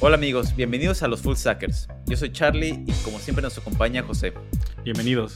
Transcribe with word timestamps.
Hola 0.00 0.14
amigos, 0.14 0.54
bienvenidos 0.54 1.02
a 1.02 1.08
los 1.08 1.22
Full 1.22 1.34
Stackers. 1.34 1.88
Yo 2.06 2.16
soy 2.16 2.30
Charlie 2.30 2.84
y 2.86 2.92
como 3.02 3.18
siempre 3.18 3.42
nos 3.42 3.58
acompaña 3.58 4.00
José. 4.04 4.32
Bienvenidos. 4.84 5.34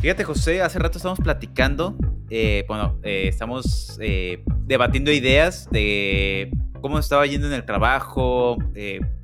Fíjate 0.00 0.24
José, 0.24 0.62
hace 0.62 0.80
rato 0.80 0.98
estamos 0.98 1.20
platicando, 1.20 1.96
eh, 2.28 2.64
bueno, 2.66 2.98
eh, 3.04 3.28
estamos 3.28 3.96
eh, 4.02 4.42
debatiendo 4.66 5.12
ideas 5.12 5.68
de 5.70 6.50
cómo 6.80 6.98
estaba 6.98 7.24
yendo 7.24 7.46
en 7.46 7.52
el 7.52 7.64
trabajo, 7.64 8.58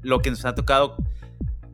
lo 0.02 0.22
que 0.22 0.30
nos 0.30 0.44
ha 0.44 0.54
tocado 0.54 0.96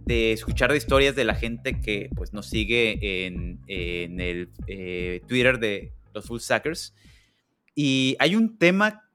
de 0.07 0.33
escuchar 0.33 0.71
de 0.71 0.79
historias 0.79 1.17
de 1.17 1.25
la 1.25 1.35
gente 1.35 1.81
que 1.81 2.09
pues, 2.15 2.33
nos 2.33 2.47
sigue 2.47 3.27
en, 3.27 3.61
el 3.67 4.51
eh, 4.69 5.21
Twitter 5.27 5.59
de 5.59 5.93
los 6.15 6.25
Full 6.27 6.39
Stackers. 6.39 6.95
Y 7.75 8.17
hay 8.21 8.37
un 8.37 8.57
tema 8.57 9.11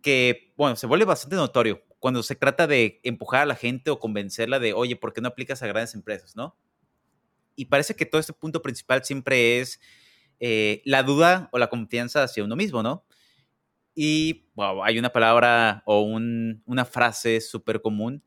que, 0.00 0.54
bueno, 0.56 0.74
se 0.74 0.86
vuelve 0.86 1.04
bastante 1.04 1.36
notorio 1.36 1.82
cuando 1.98 2.22
se 2.22 2.34
trata 2.34 2.66
de 2.66 2.98
empujar 3.04 3.42
a 3.42 3.46
la 3.46 3.54
gente 3.54 3.90
o 3.90 4.00
convencerla 4.00 4.58
de, 4.58 4.72
oye, 4.72 4.96
¿por 4.96 5.12
qué 5.12 5.20
no 5.20 5.28
aplicas 5.28 5.62
a 5.62 5.66
grandes 5.66 5.94
empresas, 5.94 6.34
no? 6.34 6.56
Y 7.54 7.66
parece 7.66 7.94
que 7.94 8.06
todo 8.06 8.18
este 8.18 8.32
punto 8.32 8.62
principal 8.62 9.04
siempre 9.04 9.60
es 9.60 9.80
eh, 10.40 10.80
la 10.86 11.02
duda 11.02 11.50
o 11.52 11.58
la 11.58 11.68
confianza 11.68 12.22
hacia 12.22 12.42
uno 12.42 12.56
mismo, 12.56 12.82
¿no? 12.82 13.04
Y 13.94 14.46
hay 14.82 14.98
una 14.98 15.12
palabra 15.12 15.82
o 15.84 16.00
una 16.00 16.84
frase 16.86 17.42
súper 17.42 17.82
común 17.82 18.24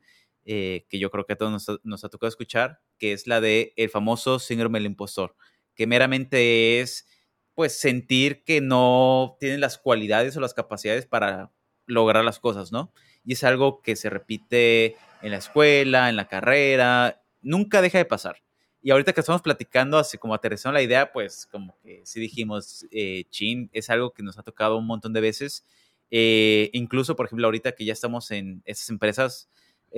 eh, 0.48 0.86
que 0.88 1.00
yo 1.00 1.10
creo 1.10 1.26
que 1.26 1.32
a 1.32 1.36
todos 1.36 1.80
nos, 1.82 2.04
ha 2.04 2.08
tocado 2.08 2.28
escuchar, 2.28 2.80
que 2.98 3.12
es 3.12 3.26
la 3.26 3.40
de 3.40 3.72
el 3.76 3.90
famoso 3.90 4.38
síndrome 4.38 4.78
del 4.78 4.86
impostor, 4.86 5.34
que 5.74 5.88
meramente 5.88 6.80
es 6.80 7.08
pues 7.54 7.76
sentir 7.78 8.44
que 8.44 8.60
no 8.60 9.36
tienen 9.40 9.60
las 9.60 9.76
cualidades 9.76 10.36
o 10.36 10.40
las 10.40 10.54
capacidades 10.54 11.04
para 11.04 11.52
lograr 11.86 12.24
las 12.24 12.38
cosas, 12.38 12.70
¿no? 12.70 12.92
Y 13.24 13.32
es 13.32 13.42
algo 13.42 13.82
que 13.82 13.96
se 13.96 14.08
repite 14.08 14.94
en 15.20 15.32
la 15.32 15.38
escuela, 15.38 16.08
en 16.08 16.16
la 16.16 16.28
carrera, 16.28 17.24
nunca 17.42 17.82
deja 17.82 17.98
de 17.98 18.04
pasar. 18.04 18.42
Y 18.82 18.92
ahorita 18.92 19.12
que 19.12 19.20
estamos 19.20 19.42
platicando, 19.42 19.98
así 19.98 20.16
como 20.16 20.32
aterrizando 20.32 20.74
la 20.74 20.82
idea, 20.82 21.12
pues 21.12 21.46
como 21.46 21.76
que 21.82 22.02
sí 22.04 22.20
dijimos, 22.20 22.86
eh, 22.92 23.24
chin, 23.30 23.68
es 23.72 23.90
algo 23.90 24.12
que 24.12 24.22
nos 24.22 24.38
ha 24.38 24.44
tocado 24.44 24.76
un 24.76 24.86
montón 24.86 25.12
de 25.12 25.20
veces. 25.20 25.64
Eh, 26.10 26.70
incluso, 26.72 27.16
por 27.16 27.26
ejemplo, 27.26 27.48
ahorita 27.48 27.72
que 27.72 27.84
ya 27.84 27.92
estamos 27.92 28.30
en 28.30 28.62
esas 28.64 28.88
empresas, 28.90 29.48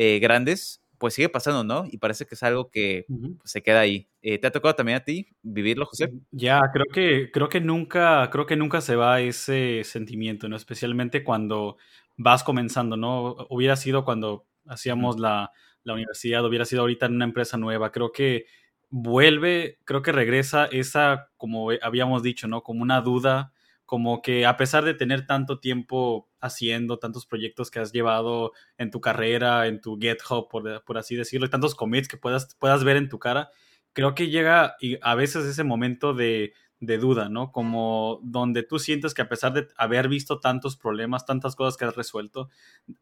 eh, 0.00 0.20
grandes, 0.20 0.80
pues 0.96 1.14
sigue 1.14 1.28
pasando, 1.28 1.64
¿no? 1.64 1.84
Y 1.91 1.98
parece 1.98 2.24
que 2.24 2.36
es 2.36 2.42
algo 2.44 2.70
que 2.70 3.04
pues, 3.08 3.50
se 3.50 3.64
queda 3.64 3.80
ahí. 3.80 4.08
Eh, 4.22 4.38
¿Te 4.38 4.46
ha 4.46 4.52
tocado 4.52 4.77
también 4.77 4.98
a 4.98 5.04
ti 5.04 5.27
vivirlo, 5.42 5.86
José? 5.86 6.12
Ya, 6.30 6.60
creo 6.72 6.86
que, 6.92 7.32
creo 7.32 7.48
que 7.48 7.60
nunca, 7.60 8.30
creo 8.30 8.46
que 8.46 8.54
nunca 8.54 8.80
se 8.80 8.94
va 8.94 9.20
ese 9.20 9.82
sentimiento, 9.82 10.48
¿no? 10.48 10.54
Especialmente 10.54 11.24
cuando 11.24 11.78
vas 12.16 12.44
comenzando, 12.44 12.96
¿no? 12.96 13.34
Hubiera 13.50 13.74
sido 13.74 14.04
cuando 14.04 14.46
hacíamos 14.66 15.19
la, 15.19 15.50
la 15.82 15.94
universidad, 15.94 16.44
hubiera 16.46 16.64
sido 16.64 16.82
ahorita 16.82 17.06
en 17.06 17.16
una 17.16 17.24
empresa 17.24 17.56
nueva. 17.56 17.91
Creo 17.91 18.12
que 18.12 18.46
vuelve, 18.91 19.80
creo 19.84 20.02
que 20.02 20.12
regresa 20.12 20.66
esa, 20.66 21.28
como 21.36 21.70
habíamos 21.82 22.22
dicho, 22.22 22.46
¿no? 22.46 22.62
Como 22.62 22.82
una 22.82 23.00
duda 23.00 23.52
como 23.89 24.20
que 24.20 24.44
a 24.44 24.58
pesar 24.58 24.84
de 24.84 24.92
tener 24.92 25.25
tanto 25.25 25.61
tiempo 25.61 26.28
haciendo, 26.41 26.98
tantos 26.98 27.25
proyectos 27.25 27.70
que 27.70 27.78
has 27.78 27.91
llevado 27.91 28.53
en 28.77 28.91
tu 28.91 29.00
carrera, 29.00 29.67
en 29.67 29.81
tu 29.81 29.97
GitHub, 29.98 30.47
por, 30.50 30.84
por 30.84 30.98
así 30.98 31.17
decirlo, 31.17 31.47
y 31.47 31.48
tantos 31.48 31.75
commits 31.75 32.06
que 32.06 32.19
puedas, 32.19 32.55
puedas 32.56 32.84
ver 32.84 32.98
en 32.98 33.09
tu 33.09 33.19
cara, 33.19 33.48
creo 33.94 34.14
que 34.14 34.28
llega 34.28 34.77
a 35.00 35.14
veces 35.14 35.47
ese 35.47 35.64
momento 35.64 36.12
de, 36.12 36.53
de 36.81 36.98
duda, 36.98 37.31
¿no? 37.31 37.50
Como 37.50 38.21
donde 38.22 38.62
tú 38.62 38.78
sientes 38.78 39.15
que 39.15 39.22
a 39.22 39.28
pesar 39.31 39.54
de 39.54 39.69
haber 39.78 40.09
visto 40.09 40.38
tantos 40.38 40.77
problemas, 40.77 41.25
tantas 41.25 41.56
cosas 41.56 41.78
que 41.78 41.87
has 41.87 41.97
resuelto, 41.97 42.50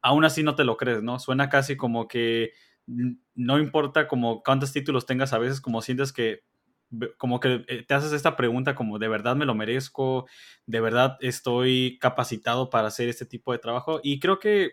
aún 0.02 0.24
así 0.24 0.44
no 0.44 0.54
te 0.54 0.62
lo 0.62 0.76
crees, 0.76 1.02
¿no? 1.02 1.18
Suena 1.18 1.48
casi 1.48 1.76
como 1.76 2.06
que 2.06 2.52
no 3.34 3.58
importa 3.58 4.06
como 4.06 4.44
cuántos 4.44 4.72
títulos 4.72 5.04
tengas, 5.04 5.32
a 5.32 5.38
veces 5.38 5.60
como 5.60 5.82
sientes 5.82 6.12
que 6.12 6.44
como 7.18 7.40
que 7.40 7.64
eh, 7.68 7.84
te 7.86 7.94
haces 7.94 8.12
esta 8.12 8.36
pregunta 8.36 8.74
como 8.74 8.98
de 8.98 9.08
verdad 9.08 9.36
me 9.36 9.44
lo 9.46 9.54
merezco, 9.54 10.26
de 10.66 10.80
verdad 10.80 11.16
estoy 11.20 11.98
capacitado 12.00 12.70
para 12.70 12.88
hacer 12.88 13.08
este 13.08 13.26
tipo 13.26 13.52
de 13.52 13.58
trabajo 13.58 14.00
y 14.02 14.20
creo 14.20 14.38
que 14.38 14.72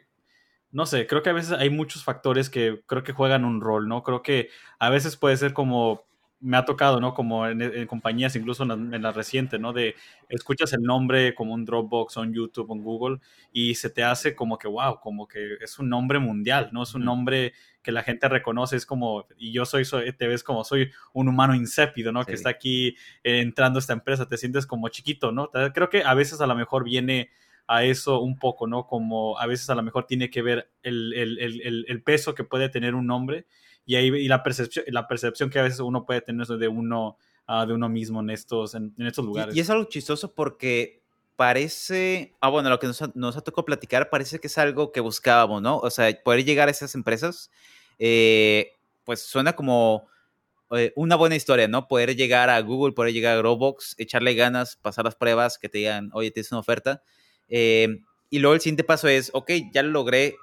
no 0.71 0.87
sé, 0.87 1.05
creo 1.05 1.21
que 1.21 1.29
a 1.29 1.33
veces 1.33 1.51
hay 1.51 1.69
muchos 1.69 2.03
factores 2.03 2.49
que 2.49 2.81
creo 2.87 3.03
que 3.03 3.13
juegan 3.13 3.45
un 3.45 3.61
rol, 3.61 3.87
¿no? 3.87 4.01
Creo 4.01 4.23
que 4.23 4.49
a 4.79 4.89
veces 4.89 5.17
puede 5.17 5.37
ser 5.37 5.53
como 5.53 6.03
me 6.43 6.57
ha 6.57 6.65
tocado, 6.65 6.99
¿no? 6.99 7.13
Como 7.13 7.47
en, 7.47 7.87
compañías, 7.87 8.35
incluso 8.35 8.63
en 8.63 9.01
la, 9.01 9.11
reciente, 9.13 9.57
¿no? 9.57 9.71
De 9.71 9.95
escuchas 10.27 10.73
el 10.73 10.81
nombre 10.81 11.33
como 11.33 11.53
un 11.53 11.63
Dropbox 11.63 12.17
o 12.17 12.21
un 12.21 12.33
YouTube 12.33 12.69
o 12.69 12.73
un 12.73 12.83
Google 12.83 13.19
y 13.53 13.75
se 13.75 13.89
te 13.89 14.03
hace 14.03 14.35
como 14.35 14.57
que, 14.57 14.67
wow, 14.67 14.99
como 14.99 15.27
que 15.27 15.55
es 15.61 15.79
un 15.79 15.87
nombre 15.89 16.19
mundial, 16.19 16.69
¿no? 16.73 16.83
Es 16.83 16.93
un 16.95 17.05
nombre 17.05 17.53
que 17.81 17.93
la 17.93 18.03
gente 18.03 18.27
reconoce, 18.27 18.75
es 18.75 18.85
como, 18.85 19.25
y 19.37 19.53
yo 19.53 19.65
soy, 19.65 19.85
te 20.17 20.27
ves 20.27 20.43
como 20.43 20.65
soy 20.65 20.91
un 21.13 21.29
humano 21.29 21.55
insépido, 21.55 22.11
¿no? 22.11 22.25
Que 22.25 22.33
está 22.33 22.49
aquí 22.49 22.97
entrando 23.23 23.77
a 23.77 23.81
esta 23.81 23.93
empresa, 23.93 24.27
te 24.27 24.37
sientes 24.37 24.65
como 24.65 24.89
chiquito, 24.89 25.31
¿no? 25.31 25.49
Creo 25.73 25.89
que 25.89 26.03
a 26.03 26.13
veces 26.13 26.41
a 26.41 26.47
lo 26.47 26.55
mejor 26.55 26.83
viene 26.83 27.29
a 27.67 27.85
eso 27.85 28.19
un 28.19 28.37
poco, 28.37 28.67
¿no? 28.67 28.85
Como 28.85 29.39
a 29.39 29.45
veces 29.47 29.69
a 29.69 29.75
lo 29.75 29.83
mejor 29.83 30.07
tiene 30.07 30.29
que 30.29 30.41
ver 30.41 30.69
el, 30.81 31.13
el, 31.13 31.39
el, 31.39 31.85
el 31.87 32.03
peso 32.03 32.35
que 32.35 32.43
puede 32.43 32.67
tener 32.67 32.95
un 32.95 33.07
nombre 33.07 33.45
y 33.85 33.95
ahí 33.95 34.07
y 34.07 34.27
la 34.27 34.43
percepción, 34.43 34.85
la 34.87 35.07
percepción 35.07 35.49
que 35.49 35.59
a 35.59 35.63
veces 35.63 35.79
uno 35.79 36.05
puede 36.05 36.21
tener 36.21 36.47
de 36.47 36.67
uno, 36.67 37.17
uh, 37.47 37.65
de 37.65 37.73
uno 37.73 37.89
mismo 37.89 38.21
en 38.21 38.29
estos, 38.29 38.75
en, 38.75 38.93
estos 38.97 39.25
lugares. 39.25 39.55
Y, 39.55 39.59
es 39.59 39.69
algo 39.69 39.85
chistoso 39.85 40.33
porque 40.33 41.01
parece, 41.35 42.33
ah, 42.39 42.49
bueno, 42.49 42.69
lo 42.69 42.79
que 42.79 42.87
nos 42.87 43.01
ha, 43.01 43.11
nos 43.15 43.35
ha, 43.35 43.41
tocado 43.41 43.65
platicar 43.65 44.09
parece 44.09 44.39
que 44.39 44.47
es 44.47 44.57
algo 44.57 44.91
que 44.91 44.99
buscábamos, 44.99 45.61
¿no? 45.61 45.77
O 45.77 45.89
sea, 45.89 46.11
poder 46.23 46.45
llegar 46.45 46.67
a 46.67 46.71
esas 46.71 46.95
empresas, 46.95 47.51
eh, 47.99 48.73
pues 49.03 49.21
suena 49.21 49.53
como 49.53 50.07
eh, 50.71 50.93
una 50.95 51.15
buena 51.15 51.35
historia, 51.35 51.67
¿no? 51.67 51.87
Poder 51.87 52.15
llegar 52.15 52.49
a 52.49 52.59
Google, 52.61 52.93
poder 52.93 53.13
llegar 53.13 53.37
a 53.37 53.41
Roblox, 53.41 53.95
echarle 53.97 54.33
ganas, 54.35 54.75
pasar 54.75 55.05
las 55.05 55.15
pruebas, 55.15 55.57
que 55.57 55.69
te 55.69 55.79
digan, 55.79 56.09
oye, 56.13 56.31
tienes 56.31 56.51
una 56.51 56.59
oferta. 56.59 57.03
Eh, 57.49 57.99
y 58.29 58.39
luego 58.39 58.55
el 58.55 58.61
siguiente 58.61 58.83
paso 58.83 59.07
es, 59.07 59.29
ok, 59.33 59.51
ya 59.71 59.83
lo 59.83 59.91
logré. 59.91 60.35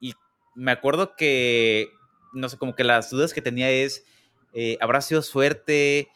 Y 0.00 0.14
me 0.54 0.72
acuerdo 0.72 1.14
que 1.14 1.90
no 2.32 2.48
sé, 2.48 2.58
como 2.58 2.74
que 2.74 2.84
las 2.84 3.10
dudas 3.10 3.32
que 3.32 3.42
tenía 3.42 3.70
es, 3.70 4.04
eh, 4.54 4.76
¿habrá 4.80 5.00
sido 5.00 5.22
suerte? 5.22 6.08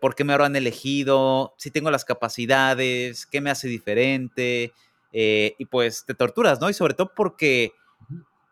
¿Por 0.00 0.14
qué 0.14 0.24
me 0.24 0.32
habrán 0.32 0.54
elegido? 0.56 1.54
¿Si 1.56 1.70
tengo 1.70 1.90
las 1.90 2.04
capacidades? 2.04 3.26
¿Qué 3.26 3.40
me 3.40 3.50
hace 3.50 3.68
diferente? 3.68 4.72
Eh, 5.12 5.54
y 5.58 5.64
pues 5.66 6.04
te 6.06 6.14
torturas, 6.14 6.60
¿no? 6.60 6.68
Y 6.68 6.74
sobre 6.74 6.94
todo 6.94 7.12
porque, 7.14 7.72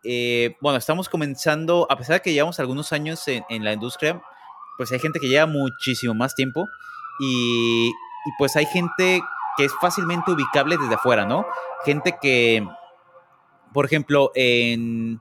eh, 0.03 0.55
bueno, 0.61 0.77
estamos 0.77 1.09
comenzando, 1.09 1.87
a 1.89 1.97
pesar 1.97 2.15
de 2.15 2.21
que 2.21 2.33
llevamos 2.33 2.59
algunos 2.59 2.91
años 2.93 3.23
en, 3.27 3.63
la 3.63 3.73
industria, 3.73 4.21
pues 4.77 4.91
hay 4.91 4.99
gente 4.99 5.19
que 5.19 5.27
lleva 5.27 5.45
muchísimo 5.45 6.13
más 6.13 6.35
tiempo 6.35 6.67
y, 7.19 7.87
y 7.89 8.31
pues 8.37 8.55
hay 8.55 8.65
gente 8.65 9.21
que 9.57 9.65
es 9.65 9.73
fácilmente 9.79 10.31
ubicable 10.31 10.77
desde 10.77 10.95
afuera, 10.95 11.25
¿no? 11.25 11.45
Gente 11.85 12.17
que, 12.21 12.65
por 13.73 13.85
ejemplo, 13.85 14.31
en, 14.33 15.19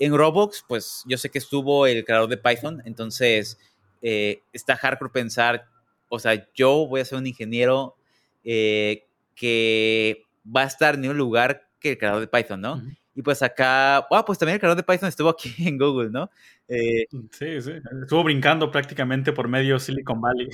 en 0.00 0.16
Roblox, 0.16 0.64
pues 0.66 1.04
yo 1.06 1.18
sé 1.18 1.30
que 1.30 1.38
estuvo 1.38 1.86
el 1.86 2.04
creador 2.04 2.28
de 2.28 2.38
Python, 2.38 2.82
entonces 2.86 3.58
eh, 4.00 4.42
está 4.52 4.74
hardcore 4.74 5.12
pensar, 5.12 5.66
o 6.08 6.18
sea, 6.18 6.48
yo 6.54 6.86
voy 6.88 7.02
a 7.02 7.04
ser 7.04 7.18
un 7.18 7.26
ingeniero 7.26 7.96
eh, 8.42 9.06
que 9.36 10.24
va 10.44 10.62
a 10.62 10.66
estar 10.66 10.94
en 10.94 11.08
un 11.08 11.18
lugar 11.18 11.68
que 11.78 11.90
el 11.90 11.98
creador 11.98 12.20
de 12.20 12.28
Python, 12.28 12.62
¿no? 12.62 12.82
Y 13.14 13.20
pues 13.20 13.42
acá, 13.42 13.98
ah, 13.98 14.24
pues 14.24 14.38
también 14.38 14.54
el 14.54 14.60
creador 14.60 14.78
de 14.78 14.90
Python 14.90 15.08
estuvo 15.10 15.28
aquí 15.28 15.54
en 15.58 15.76
Google, 15.76 16.08
¿no? 16.10 16.30
Eh, 16.66 17.04
sí, 17.30 17.60
sí, 17.60 17.72
estuvo 18.02 18.24
brincando 18.24 18.70
prácticamente 18.70 19.34
por 19.34 19.48
medio 19.48 19.78
Silicon 19.78 20.18
Valley. 20.18 20.48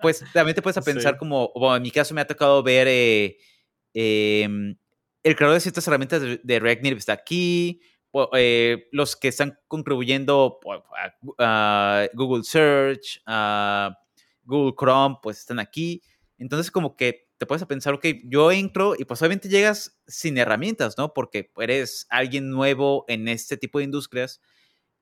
pues 0.00 0.24
también 0.32 0.54
te 0.54 0.62
puedes 0.62 0.82
pensar 0.82 1.18
como, 1.18 1.52
bueno, 1.54 1.76
en 1.76 1.82
mi 1.82 1.90
caso 1.90 2.14
me 2.14 2.22
ha 2.22 2.26
tocado 2.26 2.62
ver 2.62 2.88
em, 3.92 4.74
el 5.22 5.36
creador 5.36 5.54
de 5.54 5.60
ciertas 5.60 5.86
herramientas 5.86 6.22
de, 6.22 6.40
de 6.42 6.60
React 6.60 6.82
Native 6.82 6.98
está 6.98 7.12
aquí, 7.12 7.82
eh, 8.36 8.88
los 8.92 9.16
que 9.16 9.28
están 9.28 9.58
contribuyendo 9.68 10.60
a, 11.38 12.06
Google 12.14 12.44
Search, 12.44 13.22
a 13.26 13.96
Google 14.44 14.74
Chrome, 14.78 15.16
pues 15.22 15.38
están 15.38 15.58
aquí. 15.58 16.02
Entonces 16.38 16.70
como 16.70 16.96
que 16.96 17.28
te 17.38 17.46
puedes 17.46 17.64
pensar, 17.66 17.94
ok, 17.94 18.06
yo 18.24 18.52
entro 18.52 18.94
y 18.96 19.04
pues 19.04 19.20
obviamente 19.20 19.48
llegas 19.48 20.00
sin 20.06 20.38
herramientas, 20.38 20.96
¿no? 20.96 21.12
Porque 21.12 21.50
eres 21.58 22.06
alguien 22.10 22.50
nuevo 22.50 23.04
en 23.08 23.28
este 23.28 23.56
tipo 23.56 23.78
de 23.78 23.84
industrias 23.84 24.40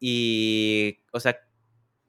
y, 0.00 1.04
o 1.12 1.20
sea, 1.20 1.38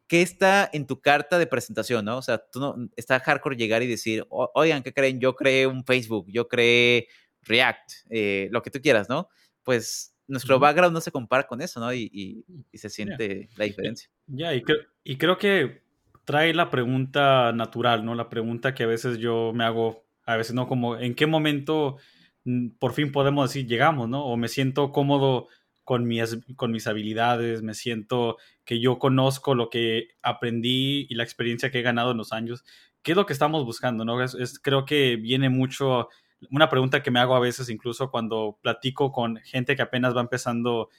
¿qué 0.08 0.22
está 0.22 0.70
en 0.74 0.88
tu 0.88 1.02
carta 1.02 1.38
de 1.38 1.48
presentación, 1.48 2.06
no? 2.06 2.18
O 2.18 2.22
sea, 2.22 2.38
tú 2.38 2.60
no, 2.60 2.76
está 2.96 3.20
hardcore 3.20 3.56
llegar 3.58 3.84
y 3.84 3.88
decir, 3.88 4.26
oigan, 4.30 4.84
¿qué 4.84 4.94
creen? 4.94 5.20
Yo 5.20 5.36
creé 5.36 5.68
un 5.68 5.84
Facebook, 5.86 6.28
yo 6.30 6.48
creé 6.48 7.08
React, 7.42 7.92
eh, 8.10 8.48
lo 8.52 8.62
que 8.62 8.72
tú 8.72 8.82
quieras, 8.82 9.10
¿no? 9.10 9.30
Pues 9.64 10.13
nuestro 10.28 10.60
background 10.60 10.94
no 10.94 11.02
se 11.02 11.12
compara 11.12 11.48
con 11.48 11.62
eso, 11.62 11.80
¿no? 11.80 11.94
Y, 11.94 12.44
y, 12.72 12.78
se 12.78 12.90
siente 12.90 13.50
la 13.56 13.66
diferencia. 13.66 14.10
Ya, 14.28 14.54
y, 14.54 14.64
y, 15.04 15.18
creo 15.18 15.38
que 15.38 15.84
trae 16.26 16.54
la 16.54 16.70
pregunta 16.70 17.52
natural, 17.54 18.06
¿no? 18.06 18.16
La 18.16 18.30
pregunta 18.30 18.74
que 18.74 18.84
a 18.84 18.88
veces 18.88 19.18
yo 19.18 19.52
me 19.54 19.64
hago, 19.64 20.06
a 20.26 20.38
veces 20.38 20.56
no, 20.56 20.68
como 20.68 20.98
en 20.98 21.16
qué 21.16 21.28
momento 21.28 21.98
mm, 22.46 22.70
por 22.80 22.94
fin 22.94 23.12
podemos 23.12 23.50
decir 23.50 23.68
llegamos, 23.68 24.10
¿no? 24.10 24.26
O 24.26 24.38
me 24.38 24.48
siento 24.48 24.92
cómodo 24.92 25.48
con 25.84 26.08
mis, 26.08 26.40
con 26.56 26.72
mis 26.72 26.88
habilidades, 26.88 27.62
me 27.62 27.74
siento 27.74 28.38
que 28.64 28.80
yo 28.80 29.00
conozco 29.00 29.56
lo 29.56 29.70
que 29.70 30.10
aprendí 30.22 31.06
y 31.10 31.16
la 31.16 31.24
experiencia 31.24 31.72
que 31.72 31.80
he 31.80 31.84
ganado 31.84 32.12
en 32.12 32.18
los 32.18 32.32
años. 32.32 32.64
¿Qué 33.02 33.12
es 33.12 33.18
lo 33.18 33.26
que 33.26 33.34
estamos 33.34 33.66
buscando? 33.66 34.06
¿no? 34.06 34.24
Es, 34.24 34.60
creo 34.60 34.86
que 34.86 35.18
viene 35.18 35.50
mucho, 35.50 36.08
una 36.52 36.70
pregunta 36.70 37.04
que 37.04 37.12
me 37.12 37.20
hago 37.20 37.36
a 37.36 37.40
veces 37.40 37.70
incluso 37.70 38.12
cuando 38.12 38.58
platico 38.62 39.12
con 39.12 39.38
gente 39.38 39.76
que 39.76 39.82
apenas 39.82 40.16
va 40.16 40.22
empezando 40.22 40.90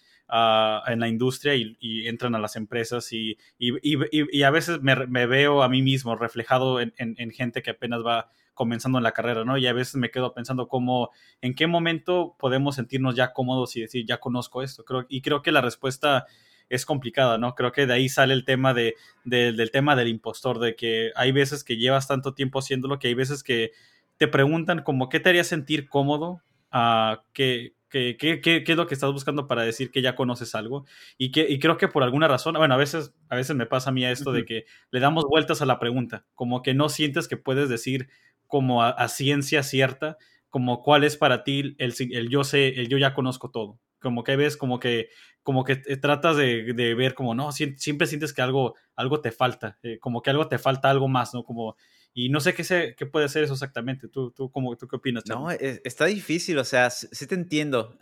en 0.86 1.00
la 1.00 1.08
industria 1.08 1.54
y, 1.54 2.08
entran 2.08 2.34
a 2.34 2.38
las 2.38 2.56
empresas 2.56 3.12
y, 3.12 3.36
y, 3.58 4.42
a 4.42 4.50
veces 4.50 4.80
me, 4.80 5.26
veo 5.26 5.62
a 5.62 5.68
mí 5.68 5.82
mismo 5.82 6.16
reflejado 6.16 6.80
en, 6.80 7.30
gente 7.30 7.62
que 7.62 7.70
apenas 7.70 8.00
va 8.04 8.30
comenzando 8.54 8.98
en 8.98 9.04
la 9.04 9.12
carrera, 9.12 9.44
¿no? 9.44 9.58
Y 9.58 9.66
a 9.66 9.72
veces 9.72 9.96
me 9.96 10.10
quedo 10.10 10.32
pensando 10.32 10.68
cómo, 10.68 11.10
en 11.40 11.54
qué 11.54 11.66
momento 11.66 12.36
podemos 12.38 12.76
sentirnos 12.76 13.16
ya 13.16 13.32
cómodos 13.32 13.76
y 13.76 13.80
decir, 13.80 14.06
ya 14.06 14.18
conozco 14.18 14.62
esto. 14.62 14.84
Creo, 14.84 15.06
y 15.08 15.22
creo 15.22 15.42
que 15.42 15.50
la 15.50 15.60
respuesta 15.60 16.26
es 16.68 16.86
complicada, 16.86 17.36
¿no? 17.36 17.54
Creo 17.54 17.72
que 17.72 17.86
de 17.86 17.92
ahí 17.92 18.08
sale 18.08 18.32
el 18.32 18.44
tema 18.44 18.72
de, 18.72 18.94
del 19.24 19.70
tema 19.70 19.96
del 19.96 20.08
impostor, 20.08 20.58
de 20.58 20.76
que 20.76 21.12
hay 21.16 21.32
veces 21.32 21.64
que 21.64 21.76
llevas 21.76 22.08
tanto 22.08 22.34
tiempo 22.34 22.60
haciéndolo 22.60 22.98
que 22.98 23.08
hay 23.08 23.14
veces 23.14 23.42
que 23.42 23.72
te 24.16 24.28
preguntan 24.28 24.82
como, 24.82 25.08
¿qué 25.08 25.20
te 25.20 25.30
haría 25.30 25.44
sentir 25.44 25.88
cómodo? 25.88 26.40
a 26.76 27.22
que 27.32 27.74
¿Qué, 27.94 28.16
qué, 28.18 28.64
es 28.66 28.76
lo 28.76 28.88
que 28.88 28.94
estás 28.94 29.12
buscando 29.12 29.46
para 29.46 29.62
decir 29.62 29.92
que 29.92 30.02
ya 30.02 30.16
conoces 30.16 30.56
algo? 30.56 30.84
Y, 31.16 31.30
que, 31.30 31.46
y 31.48 31.60
creo 31.60 31.76
que 31.76 31.86
por 31.86 32.02
alguna 32.02 32.26
razón, 32.26 32.54
bueno, 32.54 32.74
a 32.74 32.76
veces, 32.76 33.14
a 33.28 33.36
veces 33.36 33.54
me 33.54 33.66
pasa 33.66 33.90
a 33.90 33.92
mí 33.92 34.04
esto 34.04 34.32
de 34.32 34.44
que 34.44 34.64
le 34.90 34.98
damos 34.98 35.26
vueltas 35.26 35.62
a 35.62 35.66
la 35.66 35.78
pregunta, 35.78 36.26
como 36.34 36.60
que 36.62 36.74
no 36.74 36.88
sientes 36.88 37.28
que 37.28 37.36
puedes 37.36 37.68
decir 37.68 38.08
como 38.48 38.82
a, 38.82 39.06
ciencia 39.06 39.62
cierta, 39.62 40.18
como 40.50 40.82
cuál 40.82 41.04
es 41.04 41.16
para 41.16 41.44
ti 41.44 41.76
el, 41.78 41.94
el, 42.10 42.28
yo 42.30 42.42
sé, 42.42 42.80
el 42.80 42.88
yo 42.88 42.98
ya 42.98 43.14
conozco 43.14 43.52
todo. 43.52 43.78
Como 44.00 44.24
que 44.24 44.34
ves, 44.34 44.56
como 44.56 44.80
que, 44.80 45.10
como 45.44 45.62
que 45.62 45.76
tratas 45.76 46.36
de, 46.36 46.72
de 46.74 46.94
ver 46.96 47.14
como, 47.14 47.36
no, 47.36 47.52
siempre 47.52 48.08
sientes 48.08 48.32
que 48.32 48.42
algo, 48.42 48.74
algo 48.96 49.20
te 49.20 49.30
falta, 49.30 49.78
eh, 49.84 50.00
como 50.00 50.20
que 50.20 50.30
algo 50.30 50.48
te 50.48 50.58
falta, 50.58 50.90
algo 50.90 51.06
más, 51.06 51.32
¿no? 51.32 51.44
Como, 51.44 51.76
y 52.16 52.28
no 52.28 52.38
sé 52.38 52.54
qué, 52.54 52.62
sé, 52.62 52.94
qué 52.96 53.06
puede 53.06 53.28
ser 53.28 53.42
eso 53.42 53.54
exactamente. 53.54 54.06
¿Tú, 54.06 54.30
tú, 54.30 54.48
cómo, 54.48 54.76
tú 54.76 54.86
qué 54.86 54.96
opinas? 54.96 55.24
No, 55.26 55.50
e, 55.50 55.82
está 55.84 56.06
difícil, 56.06 56.56
o 56.58 56.64
sea, 56.64 56.88
sí 56.88 57.26
te 57.26 57.34
entiendo. 57.34 57.98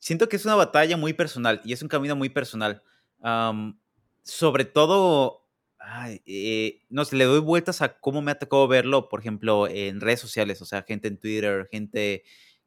siento 0.00 0.28
que 0.28 0.34
es 0.34 0.44
una 0.44 0.56
batalla 0.56 0.96
muy 0.96 1.12
personal 1.12 1.60
y 1.64 1.72
es 1.72 1.82
un 1.82 1.88
camino 1.88 2.16
muy 2.16 2.30
personal. 2.30 2.82
sobre 4.24 4.64
todo, 4.64 5.48
eh, 6.26 6.82
no 6.88 7.04
sé, 7.04 7.14
le 7.14 7.24
doy 7.24 7.38
vueltas 7.38 7.80
a 7.80 8.00
cómo 8.00 8.22
me 8.22 8.32
ha 8.32 8.38
tocado 8.40 8.66
verlo, 8.66 9.08
por 9.08 9.20
ejemplo, 9.20 9.68
en 9.68 10.00
redes 10.00 10.18
sociales, 10.18 10.60
o 10.60 10.64
sea, 10.64 10.82
gente 10.82 11.06
en 11.06 11.18
Twitter, 11.18 11.68
gente 11.70 12.24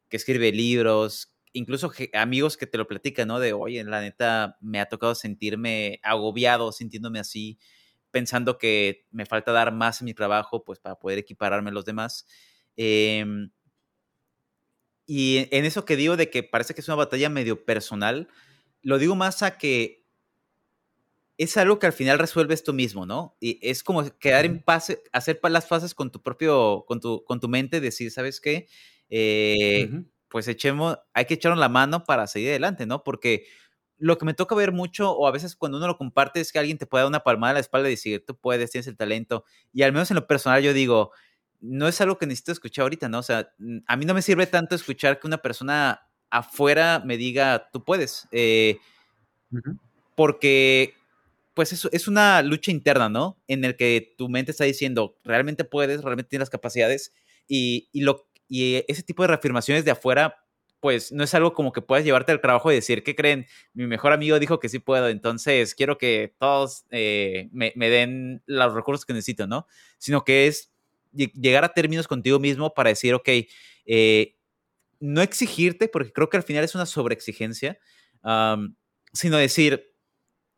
que 0.08 0.16
escribe 0.16 0.52
libros, 0.52 1.36
incluso 1.52 1.92
amigos 2.14 2.56
que 2.56 2.66
te 2.66 2.78
lo 2.78 2.86
platican, 2.86 3.28
¿no? 3.28 3.40
De, 3.40 3.52
oye, 3.52 3.84
la 3.84 4.00
neta, 4.00 4.56
me 4.62 4.80
ha 4.80 4.86
tocado 4.86 5.14
sentirme 5.14 6.00
agobiado, 6.02 6.72
sintiéndome 6.72 7.18
así 7.18 7.58
pensando 8.16 8.56
que 8.56 9.04
me 9.10 9.26
falta 9.26 9.52
dar 9.52 9.74
más 9.74 10.00
en 10.00 10.06
mi 10.06 10.14
trabajo, 10.14 10.64
pues 10.64 10.78
para 10.78 10.98
poder 10.98 11.18
equipararme 11.18 11.68
a 11.68 11.72
los 11.74 11.84
demás. 11.84 12.26
Em, 12.74 13.50
y 15.04 15.48
en 15.50 15.66
eso 15.66 15.84
que 15.84 15.96
digo 15.96 16.16
de 16.16 16.30
que 16.30 16.42
parece 16.42 16.72
que 16.72 16.80
es 16.80 16.88
una 16.88 16.94
batalla 16.94 17.28
medio 17.28 17.66
personal, 17.66 18.28
lo 18.80 18.96
digo 18.96 19.16
más 19.16 19.42
a 19.42 19.58
que 19.58 20.06
es 21.36 21.58
algo 21.58 21.78
que 21.78 21.84
al 21.84 21.92
final 21.92 22.18
resuelves 22.18 22.64
tú 22.64 22.72
mismo, 22.72 23.04
¿no? 23.04 23.36
Y 23.38 23.58
es 23.60 23.84
como 23.84 24.02
quedar 24.18 24.46
en 24.46 24.62
paz, 24.62 24.96
hacer 25.12 25.38
las 25.42 25.68
fases 25.68 25.94
con 25.94 26.10
tu 26.10 26.22
propio, 26.22 26.86
con 26.88 27.00
tu, 27.00 27.22
con 27.22 27.38
tu 27.38 27.50
mente, 27.50 27.82
decir, 27.82 28.10
¿sabes 28.10 28.40
qué? 28.40 28.66
Eh, 29.10 29.90
pues 30.28 30.48
echemos, 30.48 30.98
hay 31.12 31.26
que 31.26 31.34
echarnos 31.34 31.58
la 31.58 31.68
mano 31.68 32.04
para 32.04 32.26
seguir 32.26 32.48
adelante, 32.48 32.86
¿no? 32.86 33.04
Porque 33.04 33.44
lo 33.98 34.18
que 34.18 34.26
me 34.26 34.34
toca 34.34 34.54
ver 34.54 34.72
mucho, 34.72 35.10
o 35.10 35.26
a 35.26 35.30
veces 35.30 35.56
cuando 35.56 35.78
uno 35.78 35.86
lo 35.86 35.96
comparte, 35.96 36.40
es 36.40 36.52
que 36.52 36.58
alguien 36.58 36.78
te 36.78 36.86
puede 36.86 37.02
dar 37.02 37.08
una 37.08 37.20
palmada 37.20 37.52
a 37.52 37.54
la 37.54 37.60
espalda 37.60 37.88
y 37.88 37.92
decir, 37.92 38.24
tú 38.26 38.36
puedes, 38.36 38.70
tienes 38.70 38.86
el 38.86 38.96
talento. 38.96 39.44
Y 39.72 39.82
al 39.82 39.92
menos 39.92 40.10
en 40.10 40.16
lo 40.16 40.26
personal 40.26 40.62
yo 40.62 40.72
digo, 40.72 41.12
no 41.60 41.88
es 41.88 42.00
algo 42.00 42.18
que 42.18 42.26
necesito 42.26 42.52
escuchar 42.52 42.82
ahorita, 42.82 43.08
¿no? 43.08 43.18
O 43.18 43.22
sea, 43.22 43.52
a 43.86 43.96
mí 43.96 44.04
no 44.04 44.14
me 44.14 44.22
sirve 44.22 44.46
tanto 44.46 44.74
escuchar 44.74 45.18
que 45.18 45.26
una 45.26 45.38
persona 45.38 46.06
afuera 46.30 47.02
me 47.04 47.16
diga, 47.16 47.70
tú 47.72 47.84
puedes. 47.84 48.28
Eh, 48.32 48.78
porque, 50.14 50.94
pues, 51.54 51.72
eso 51.72 51.88
es 51.92 52.08
una 52.08 52.42
lucha 52.42 52.70
interna, 52.70 53.08
¿no? 53.08 53.38
En 53.48 53.64
el 53.64 53.76
que 53.76 54.14
tu 54.18 54.28
mente 54.28 54.50
está 54.50 54.64
diciendo, 54.64 55.18
realmente 55.24 55.64
puedes, 55.64 56.02
realmente 56.02 56.28
tienes 56.28 56.42
las 56.42 56.50
capacidades. 56.50 57.12
Y, 57.48 57.88
y, 57.92 58.02
lo, 58.02 58.28
y 58.48 58.84
ese 58.88 59.02
tipo 59.02 59.22
de 59.22 59.28
reafirmaciones 59.28 59.84
de 59.84 59.92
afuera 59.92 60.45
pues 60.80 61.12
no 61.12 61.24
es 61.24 61.34
algo 61.34 61.52
como 61.52 61.72
que 61.72 61.82
puedas 61.82 62.04
llevarte 62.04 62.32
al 62.32 62.40
trabajo 62.40 62.70
y 62.70 62.74
decir, 62.74 63.02
¿qué 63.02 63.14
creen? 63.14 63.46
Mi 63.72 63.86
mejor 63.86 64.12
amigo 64.12 64.38
dijo 64.38 64.60
que 64.60 64.68
sí 64.68 64.78
puedo, 64.78 65.08
entonces 65.08 65.74
quiero 65.74 65.98
que 65.98 66.34
todos 66.38 66.84
eh, 66.90 67.48
me, 67.52 67.72
den 67.76 68.42
los 68.46 68.74
recursos 68.74 69.04
que 69.04 69.12
necesito, 69.12 69.46
¿no? 69.46 69.66
Sino 69.98 70.24
que 70.24 70.46
es 70.46 70.70
llegar 71.12 71.64
a 71.64 71.72
términos 71.72 72.06
contigo 72.06 72.38
mismo 72.38 72.74
para 72.74 72.90
decir, 72.90 73.14
ok, 73.14 73.28
eh, 73.86 74.36
no 75.00 75.22
exigirte, 75.22 75.88
porque 75.88 76.12
creo 76.12 76.28
que 76.28 76.36
al 76.36 76.42
final 76.42 76.64
es 76.64 76.74
una 76.74 76.86
sobreexigencia, 76.86 77.78
sino 79.12 79.36
decir, 79.38 79.94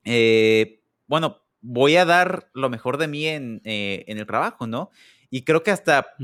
eh, 0.04 0.82
bueno, 1.06 1.44
voy 1.60 1.96
a 1.96 2.04
dar 2.04 2.50
lo 2.54 2.70
mejor 2.70 2.98
de 2.98 3.08
mí 3.08 3.26
en, 3.26 3.60
el 3.64 4.26
trabajo, 4.26 4.66
¿no? 4.66 4.90
Y 5.30 5.42
creo 5.42 5.62
que 5.62 5.70
hasta 5.70 6.14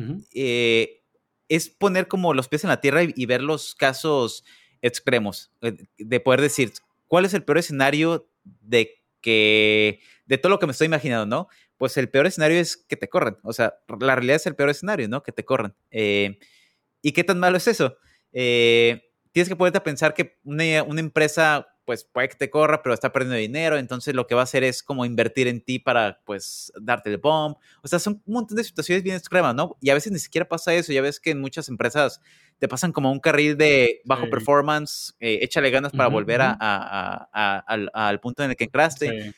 es 1.55 1.69
poner 1.69 2.09
como 2.09 2.35
los 2.35 2.49
pies 2.49 2.65
en 2.65 2.71
la 2.71 2.81
tierra 2.81 3.03
y, 3.03 3.27
ver 3.27 3.43
los 3.43 3.75
casos 3.75 4.45
extremos, 4.83 5.53
eh, 5.63 5.77
de 5.99 6.21
poder 6.21 6.41
decir, 6.41 6.73
¿cuál 7.07 7.25
es 7.25 7.35
el 7.35 7.45
peor 7.45 7.59
escenario 7.59 8.29
de 8.45 9.03
que, 9.21 10.01
de 10.27 10.39
todo 10.39 10.51
lo 10.51 10.59
que 10.59 10.67
me 10.67 10.73
estoy 10.73 10.87
imaginando, 10.87 11.27
¿no? 11.27 11.49
Pues 11.77 11.97
el 11.97 12.09
peor 12.09 12.27
escenario 12.27 12.59
es 12.59 12.77
que 12.77 12.97
te 12.97 13.09
corran, 13.09 13.39
o 13.43 13.53
sea, 13.53 13.75
la 14.01 14.15
realidad 14.15 14.37
es 14.37 14.47
el 14.47 14.55
peor 14.55 14.71
escenario, 14.71 15.09
¿no? 15.09 15.23
Que 15.23 15.33
te 15.33 15.45
corran. 15.45 15.75
Eh, 15.91 16.39
¿Y 17.03 17.13
qué 17.13 17.25
tan 17.25 17.39
malo 17.39 17.57
es 17.57 17.67
eso? 17.67 17.97
Eh, 18.33 19.11
tienes 19.33 19.49
que 19.49 19.57
poderte 19.57 19.81
pensar 19.81 20.15
que 20.15 20.39
una, 20.45 20.83
una 20.83 21.01
empresa 21.01 21.74
pues 21.85 22.05
puede 22.05 22.29
que 22.31 22.37
te 22.37 22.51
corra, 22.51 22.83
pero 22.83 22.95
está 22.95 23.13
perdiendo 23.13 23.37
dinero, 23.37 23.77
entonces 23.77 24.15
lo 24.15 24.27
que 24.27 24.35
va 24.35 24.43
a 24.43 24.45
hacer 24.45 24.65
es 24.65 24.83
como 24.83 25.05
invertir 25.05 25.49
en 25.49 25.61
ti 25.61 25.79
para, 25.79 26.21
pues, 26.25 26.73
darte 26.81 27.11
el 27.11 27.19
bomb. 27.19 27.57
O 27.83 27.89
sea, 27.89 27.99
son 27.99 28.23
un 28.27 28.35
montón 28.35 28.57
de 28.57 28.65
situaciones 28.65 29.03
bien 29.03 29.17
extremas, 29.17 29.55
¿no? 29.55 29.77
Y 29.81 29.91
a 29.91 29.95
veces 29.95 30.13
ni 30.13 30.19
siquiera 30.19 30.49
pasa 30.49 30.75
eso, 30.75 30.93
ya 30.93 31.03
ves 31.03 31.21
que 31.21 31.31
en 31.31 31.41
muchas 31.41 31.69
empresas 31.69 32.21
te 32.59 32.69
pasan 32.69 32.93
como 32.93 33.13
un 33.13 33.21
carril 33.21 33.57
de 33.57 34.01
bajo 34.05 34.31
performance, 34.31 35.15
eh, 35.21 35.41
échale 35.43 35.71
ganas 35.71 35.93
para 35.93 36.09
volver 36.09 36.41
al, 36.43 38.21
punto 38.21 38.43
en 38.43 38.51
el 38.51 38.57
que 38.57 38.65
entraste. 38.65 39.35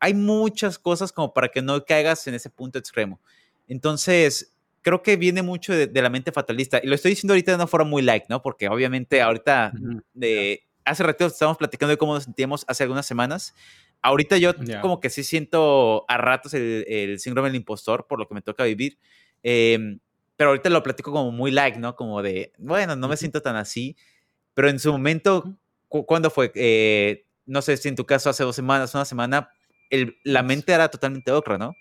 Hay 0.00 0.14
muchas 0.14 0.78
cosas 0.78 1.12
como 1.12 1.32
para 1.32 1.48
que 1.48 1.62
no 1.62 1.84
caigas 1.84 2.26
en 2.26 2.34
ese 2.34 2.50
punto 2.50 2.78
extremo. 2.78 3.20
Entonces, 3.68 4.54
creo 4.82 5.02
que 5.02 5.16
viene 5.16 5.42
mucho 5.42 5.72
de, 5.72 5.90
la 6.00 6.10
mente 6.10 6.30
fatalista. 6.30 6.80
Y 6.82 6.86
lo 6.86 6.94
estoy 6.94 7.12
diciendo 7.12 7.32
ahorita 7.32 7.52
de 7.52 7.56
una 7.56 7.66
forma 7.66 7.88
muy 7.88 8.02
light, 8.02 8.24
¿no? 8.28 8.42
Porque 8.42 8.68
obviamente 8.68 9.20
ahorita 9.20 9.72
de 10.12 10.62
hace 10.84 11.02
rato 11.02 11.26
estábamos 11.26 11.58
platicando 11.58 11.90
de 11.90 11.96
cómo 11.96 12.14
nos 12.14 12.24
sentíamos 12.24 12.64
hace 12.68 12.82
algunas 12.82 13.06
semanas. 13.06 13.54
Ahorita 14.02 14.36
yo 14.36 14.52
como 14.82 15.00
que 15.00 15.10
sí 15.10 15.24
siento 15.24 16.04
a 16.08 16.18
ratos 16.18 16.52
el, 16.54 17.18
síndrome 17.18 17.48
del 17.48 17.56
impostor 17.56 18.06
por 18.06 18.18
lo 18.18 18.28
que 18.28 18.34
me 18.34 18.42
toca 18.42 18.64
vivir. 18.64 18.98
Em, 19.42 19.98
pero 20.36 20.50
ahorita 20.50 20.68
lo 20.68 20.82
platico 20.82 21.12
como 21.12 21.30
muy 21.30 21.50
like, 21.50 21.78
¿no? 21.78 21.96
Como 21.96 22.22
de, 22.22 22.52
bueno, 22.58 22.96
no 22.96 23.08
me 23.08 23.16
siento 23.16 23.40
tan 23.40 23.56
así. 23.56 23.96
Pero 24.52 24.68
en 24.68 24.78
su 24.78 24.92
momento, 24.92 25.56
¿cuándo 25.88 26.30
fue? 26.30 26.52
Eh, 26.54 27.26
no 27.46 27.62
sé 27.62 27.76
si 27.76 27.88
en 27.88 27.96
tu 27.96 28.04
caso 28.04 28.30
hace 28.30 28.44
dos 28.44 28.56
semanas, 28.56 28.94
una 28.94 29.04
semana, 29.04 29.50
el, 29.90 30.16
la 30.24 30.42
mente 30.42 30.72
era 30.72 30.88
totalmente 30.88 31.30
otra, 31.30 31.58
¿no? 31.58 31.74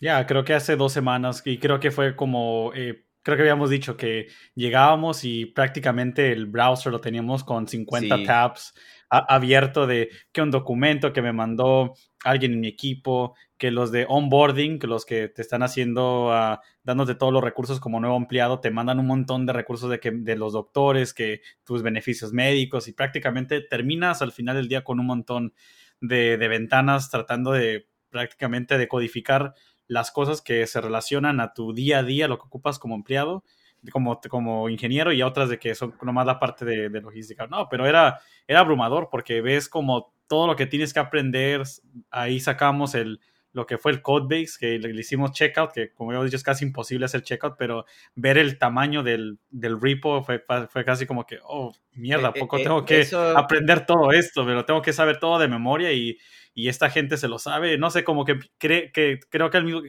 Ya, 0.00 0.26
creo 0.26 0.44
que 0.44 0.54
hace 0.54 0.76
dos 0.76 0.92
semanas 0.92 1.42
y 1.44 1.58
creo 1.58 1.80
que 1.80 1.90
fue 1.90 2.16
como 2.16 2.72
eh, 2.74 3.04
creo 3.24 3.36
que 3.36 3.42
habíamos 3.42 3.70
dicho 3.70 3.96
que 3.96 4.28
llegábamos 4.54 5.24
y 5.24 5.46
prácticamente 5.46 6.30
el 6.30 6.46
browser 6.46 6.92
lo 6.92 7.00
teníamos 7.00 7.42
con 7.42 7.66
50 7.66 8.22
tabs 8.22 8.74
abierto 9.08 9.86
de 9.86 10.10
que 10.32 10.42
un 10.42 10.50
documento 10.50 11.12
que 11.12 11.22
me 11.22 11.32
mandó 11.32 11.94
alguien 12.24 12.52
en 12.52 12.60
mi 12.60 12.68
equipo, 12.68 13.34
que 13.56 13.70
los 13.70 13.92
de 13.92 14.06
onboarding, 14.08 14.78
que 14.78 14.86
los 14.86 15.04
que 15.04 15.28
te 15.28 15.40
están 15.42 15.62
haciendo, 15.62 16.28
uh, 16.28 16.58
dándote 16.82 17.14
todos 17.14 17.32
los 17.32 17.44
recursos 17.44 17.80
como 17.80 18.00
nuevo 18.00 18.16
empleado, 18.16 18.60
te 18.60 18.70
mandan 18.70 18.98
un 18.98 19.06
montón 19.06 19.46
de 19.46 19.52
recursos 19.52 19.90
de, 19.90 20.00
que, 20.00 20.10
de 20.10 20.36
los 20.36 20.52
doctores, 20.52 21.14
que 21.14 21.42
tus 21.64 21.82
beneficios 21.82 22.32
médicos 22.32 22.88
y 22.88 22.92
prácticamente 22.92 23.60
terminas 23.60 24.20
al 24.20 24.32
final 24.32 24.56
del 24.56 24.68
día 24.68 24.84
con 24.84 25.00
un 25.00 25.06
montón 25.06 25.54
de, 26.00 26.36
de 26.36 26.48
ventanas 26.48 27.10
tratando 27.10 27.52
de 27.52 27.88
prácticamente 28.10 28.78
de 28.78 28.86
codificar 28.88 29.54
las 29.86 30.10
cosas 30.10 30.40
que 30.40 30.66
se 30.66 30.80
relacionan 30.80 31.40
a 31.40 31.52
tu 31.52 31.72
día 31.72 31.98
a 31.98 32.02
día, 32.02 32.28
lo 32.28 32.38
que 32.38 32.46
ocupas 32.46 32.78
como 32.78 32.94
empleado, 32.94 33.44
como, 33.92 34.20
como 34.30 34.68
ingeniero, 34.68 35.12
y 35.12 35.22
otras 35.22 35.48
de 35.48 35.58
que 35.58 35.74
son 35.74 35.94
nomás 36.02 36.26
la 36.26 36.38
parte 36.38 36.64
de, 36.64 36.88
logística. 37.00 37.46
No, 37.46 37.68
pero 37.68 37.86
era, 37.86 38.20
era 38.46 38.60
abrumador 38.60 39.08
porque 39.10 39.40
ves 39.40 39.68
como 39.68 40.14
todo 40.26 40.46
lo 40.46 40.56
que 40.56 40.66
tienes 40.66 40.94
que 40.94 41.00
aprender, 41.00 41.62
ahí 42.10 42.40
sacamos 42.40 42.94
el, 42.94 43.20
lo 43.52 43.66
que 43.66 43.78
fue 43.78 43.92
el 43.92 44.02
codebase, 44.02 44.58
que 44.58 44.78
le, 44.78 44.98
hicimos 44.98 45.32
checkout, 45.32 45.72
que 45.72 45.92
como 45.92 46.12
hemos 46.12 46.24
dicho 46.24 46.36
es 46.36 46.42
casi 46.42 46.64
imposible 46.64 47.04
hacer 47.04 47.22
checkout, 47.22 47.54
pero 47.56 47.84
ver 48.14 48.38
el 48.38 48.58
tamaño 48.58 49.02
del, 49.02 49.38
del 49.50 49.80
repo 49.80 50.22
fue, 50.24 50.42
fue 50.68 50.84
casi 50.84 51.06
como 51.06 51.24
que, 51.24 51.38
oh, 51.44 51.72
mierda, 51.92 52.30
Eh, 52.34 52.40
poco 52.40 52.58
eh, 52.58 52.64
tengo 52.64 52.84
que 52.84 53.00
eso- 53.00 53.36
aprender 53.38 53.86
todo 53.86 54.10
esto, 54.12 54.44
pero 54.44 54.64
tengo 54.64 54.82
que 54.82 54.92
saber 54.92 55.18
todo 55.18 55.38
de 55.38 55.48
memoria 55.48 55.92
y, 55.92 56.18
y 56.54 56.68
esta 56.68 56.88
gente 56.88 57.16
se 57.16 57.26
lo 57.28 57.38
sabe. 57.38 57.76
No 57.78 57.90
sé, 57.90 58.04
como 58.04 58.24
que, 58.24 58.38
cree, 58.58 58.92
que 58.92 59.18
creo 59.28 59.50
que 59.50 59.60
mismo- 59.60 59.82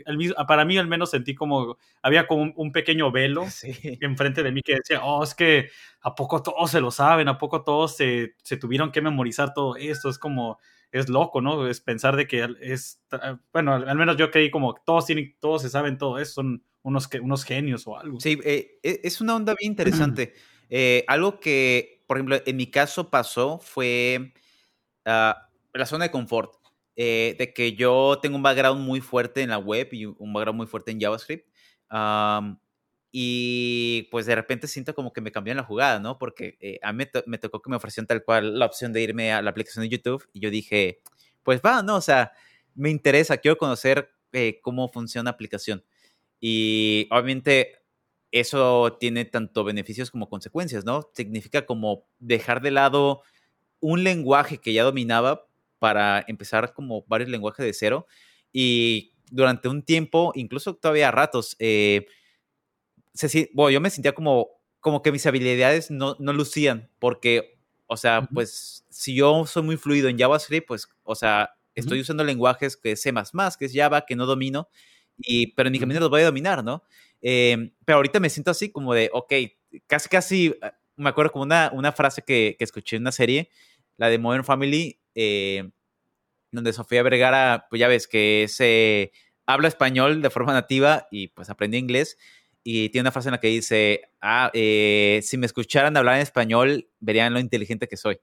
para 0.47 0.65
mí 0.65 0.77
al 0.77 0.87
menos 0.87 1.11
sentí 1.11 1.35
como, 1.35 1.77
había 2.01 2.25
como 2.27 2.41
un, 2.41 2.53
un 2.55 2.71
pequeño 2.71 3.11
velo 3.11 3.45
Sí. 3.49 3.97
enfrente 4.01 4.41
de 4.43 4.51
mí 4.51 4.61
que 4.61 4.75
decía, 4.75 5.03
oh, 5.03 5.23
es 5.23 5.35
que 5.35 5.69
a 6.01 6.15
poco 6.15 6.41
todos 6.41 6.71
se 6.71 6.81
lo 6.81 6.91
saben, 6.91 7.27
a 7.27 7.37
poco 7.37 7.63
todos 7.63 7.95
se, 7.95 8.35
se 8.43 8.57
tuvieron 8.57 8.91
que 8.91 9.01
memorizar 9.01 9.53
todo 9.53 9.75
esto, 9.75 10.09
es 10.09 10.17
como, 10.19 10.59
es 10.91 11.09
loco, 11.09 11.41
¿no? 11.41 11.67
Es 11.67 11.81
pensar 11.81 12.15
de 12.15 12.27
que 12.27 12.47
es, 12.61 13.01
bueno, 13.53 13.73
al, 13.75 13.87
al 13.89 13.97
menos 13.97 14.17
yo 14.17 14.31
creí 14.31 14.49
como 14.49 14.73
todos 14.85 15.05
tienen, 15.05 15.35
todos 15.39 15.61
se 15.61 15.69
saben 15.69 15.97
todo 15.97 16.17
eso, 16.19 16.33
son 16.33 16.63
unos, 16.83 17.07
que- 17.07 17.19
unos 17.19 17.43
genios 17.43 17.85
o 17.87 17.97
algo. 17.97 18.19
Sí, 18.19 18.39
eh, 18.43 18.79
e- 18.83 19.01
es 19.03 19.21
una 19.21 19.35
onda 19.35 19.53
bien 19.59 19.71
interesante. 19.71 20.33
Eh, 20.67 21.05
algo 21.07 21.39
que, 21.39 22.03
por 22.07 22.17
ejemplo, 22.17 22.37
en 22.43 22.55
mi 22.57 22.71
caso 22.71 23.11
pasó 23.11 23.59
fue 23.59 24.33
ah, 25.05 25.44
la 25.79 25.85
zona 25.85 26.05
de 26.05 26.11
confort. 26.11 26.53
eh, 26.97 27.35
de 27.39 27.53
que 27.53 27.73
yo 27.75 28.19
tengo 28.21 28.37
un 28.37 28.43
background 28.43 28.81
muy 28.85 29.01
fuerte 29.01 29.41
en 29.41 29.49
la 29.49 29.57
web 29.57 29.89
y 29.93 30.05
un 30.05 30.31
background 30.33 30.57
muy 30.57 30.67
fuerte 30.67 30.91
en 30.91 30.99
JavaScript. 31.01 31.47
y 33.11 34.03
pues 34.11 34.25
de 34.25 34.35
repente 34.35 34.67
siento 34.67 34.93
como 34.93 35.13
que 35.13 35.21
me 35.21 35.31
cambió 35.31 35.51
en 35.51 35.57
la 35.57 35.63
jugada, 35.63 35.99
¿no? 35.99 36.17
Porque 36.17 36.57
eh, 36.59 36.79
a 36.81 36.91
mí 36.91 36.97
me, 36.99 37.05
to- 37.05 37.23
me 37.27 37.37
tocó 37.37 37.61
que 37.61 37.69
me 37.69 37.77
ofrecieron 37.77 38.07
tal 38.07 38.23
cual 38.23 38.59
la 38.59 38.65
opción 38.65 38.91
de 38.93 39.01
irme 39.01 39.31
a 39.31 39.41
la 39.41 39.51
aplicación 39.51 39.83
de 39.83 39.89
YouTube 39.89 40.27
y 40.33 40.41
yo 40.41 40.49
dije, 40.49 41.01
pues 41.43 41.61
va, 41.65 41.81
¿no? 41.81 41.95
O 41.97 42.01
sea, 42.01 42.33
me 42.75 42.89
interesa, 42.89 43.37
quiero 43.37 43.57
conocer 43.57 44.09
eh, 44.33 44.59
cómo 44.61 44.89
funciona 44.89 45.29
la 45.29 45.33
aplicación. 45.35 45.83
Y 46.41 47.07
obviamente 47.11 47.77
eso 48.31 48.97
tiene 48.99 49.23
tanto 49.25 49.63
beneficios 49.63 50.11
como 50.11 50.29
consecuencias, 50.29 50.83
¿no? 50.85 51.09
Significa 51.13 51.65
como 51.65 52.05
dejar 52.19 52.61
de 52.61 52.71
lado 52.71 53.21
un 53.79 54.03
lenguaje 54.03 54.57
que 54.59 54.73
ya 54.73 54.83
dominaba 54.83 55.47
para 55.85 56.25
empezar 56.27 56.73
como 56.73 57.05
varios 57.05 57.29
lenguajes 57.29 57.63
de 57.63 57.71
cero. 57.71 58.07
Y 58.51 59.13
durante 59.29 59.67
un 59.67 59.83
tiempo, 59.83 60.31
incluso 60.33 60.73
todavía 60.73 61.09
a 61.09 61.11
ratos, 61.11 61.55
eh, 61.59 62.07
se 63.13 63.51
bueno, 63.53 63.69
yo 63.69 63.79
me 63.81 63.91
sentía 63.91 64.15
como, 64.15 64.49
como 64.79 65.03
que 65.03 65.11
mis 65.11 65.27
habilidades 65.27 65.91
no, 65.91 66.15
no 66.17 66.33
lucían, 66.33 66.89
porque, 66.97 67.59
o 67.85 67.97
sea, 67.97 68.21
Ujú. 68.21 68.33
pues 68.33 68.83
si 68.89 69.13
yo 69.13 69.45
soy 69.45 69.61
muy 69.61 69.77
fluido 69.77 70.09
en 70.09 70.17
JavaScript, 70.17 70.67
pues, 70.67 70.87
o 71.03 71.13
sea, 71.13 71.51
estoy 71.75 72.01
usando 72.01 72.23
lenguajes 72.23 72.77
que 72.77 72.93
es 72.93 73.01
C++, 73.03 73.13
que 73.59 73.65
es 73.65 73.71
Java, 73.71 74.07
que 74.07 74.15
no 74.15 74.25
domino, 74.25 74.67
y, 75.19 75.53
pero 75.53 75.67
en 75.67 75.73
mi 75.73 75.79
camino 75.79 75.99
los 75.99 76.09
voy 76.09 76.21
a 76.21 76.25
dominar, 76.25 76.63
¿no? 76.63 76.81
Eh, 77.21 77.73
pero 77.85 77.97
ahorita 77.97 78.19
me 78.19 78.31
siento 78.31 78.49
así 78.49 78.71
como 78.71 78.95
de, 78.95 79.11
ok, 79.13 79.33
casi, 79.85 80.09
casi, 80.09 80.47
eh, 80.47 80.71
me 80.95 81.09
acuerdo 81.09 81.31
como 81.31 81.43
una, 81.43 81.69
una 81.75 81.91
frase 81.91 82.23
que, 82.23 82.55
que 82.57 82.63
escuché 82.63 82.95
en 82.95 83.03
una 83.03 83.11
serie, 83.11 83.51
la 83.97 84.09
de 84.09 84.17
Modern 84.17 84.43
Family, 84.43 84.99
eh, 85.15 85.69
donde 86.51 86.73
Sofía 86.73 87.03
Vergara, 87.03 87.67
pues 87.69 87.79
ya 87.79 87.87
ves 87.87 88.07
que 88.07 88.43
es, 88.43 88.59
eh, 88.59 89.11
habla 89.45 89.67
español 89.67 90.21
de 90.21 90.29
forma 90.29 90.53
nativa 90.53 91.07
y 91.11 91.29
pues 91.29 91.49
aprende 91.49 91.77
inglés. 91.77 92.17
Y 92.63 92.89
tiene 92.89 93.03
una 93.03 93.11
frase 93.11 93.29
en 93.29 93.33
la 93.33 93.39
que 93.39 93.47
dice, 93.47 94.01
ah, 94.21 94.51
eh, 94.53 95.19
si 95.23 95.37
me 95.37 95.45
escucharan 95.45 95.95
hablar 95.97 96.15
en 96.15 96.21
español, 96.21 96.89
verían 96.99 97.33
lo 97.33 97.39
inteligente 97.39 97.87
que 97.87 97.97
soy. 97.97 98.19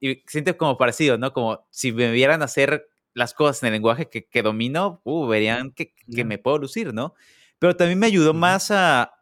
Y 0.00 0.22
siente 0.26 0.56
como 0.56 0.78
parecido, 0.78 1.18
¿no? 1.18 1.32
Como 1.32 1.66
si 1.70 1.92
me 1.92 2.10
vieran 2.12 2.42
hacer 2.42 2.88
las 3.16 3.32
cosas 3.32 3.62
en 3.62 3.68
el 3.68 3.72
lenguaje 3.72 4.08
que, 4.10 4.28
que 4.28 4.42
domino, 4.42 5.00
uh, 5.04 5.26
verían 5.26 5.72
que, 5.72 5.94
que 6.14 6.24
me 6.24 6.36
puedo 6.36 6.58
lucir, 6.58 6.92
¿no? 6.92 7.14
Pero 7.58 7.74
también 7.74 7.98
me 7.98 8.06
ayudó 8.06 8.34
más 8.34 8.70
a, 8.70 9.14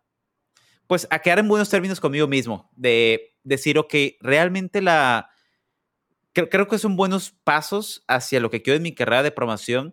pues, 0.89 1.07
a 1.11 1.21
quedar 1.21 1.39
en 1.39 1.47
buenos 1.47 1.71
términos 1.71 2.01
conmigo 2.01 2.27
mismo, 2.27 2.69
de 2.75 3.37
decir, 3.45 3.79
ok, 3.79 3.95
realmente 4.21 4.83
la... 4.83 5.31
Creo, 6.35 6.51
creo 6.51 6.69
que 6.69 6.79
son 6.79 6.97
buenos 6.97 7.31
pasos 7.45 8.05
hacia 8.07 8.41
lo 8.41 8.51
que 8.51 8.61
quiero 8.61 8.77
en 8.77 8.83
mi 8.83 8.95
carrera 8.95 9.23
de 9.23 9.31
programación, 9.31 9.93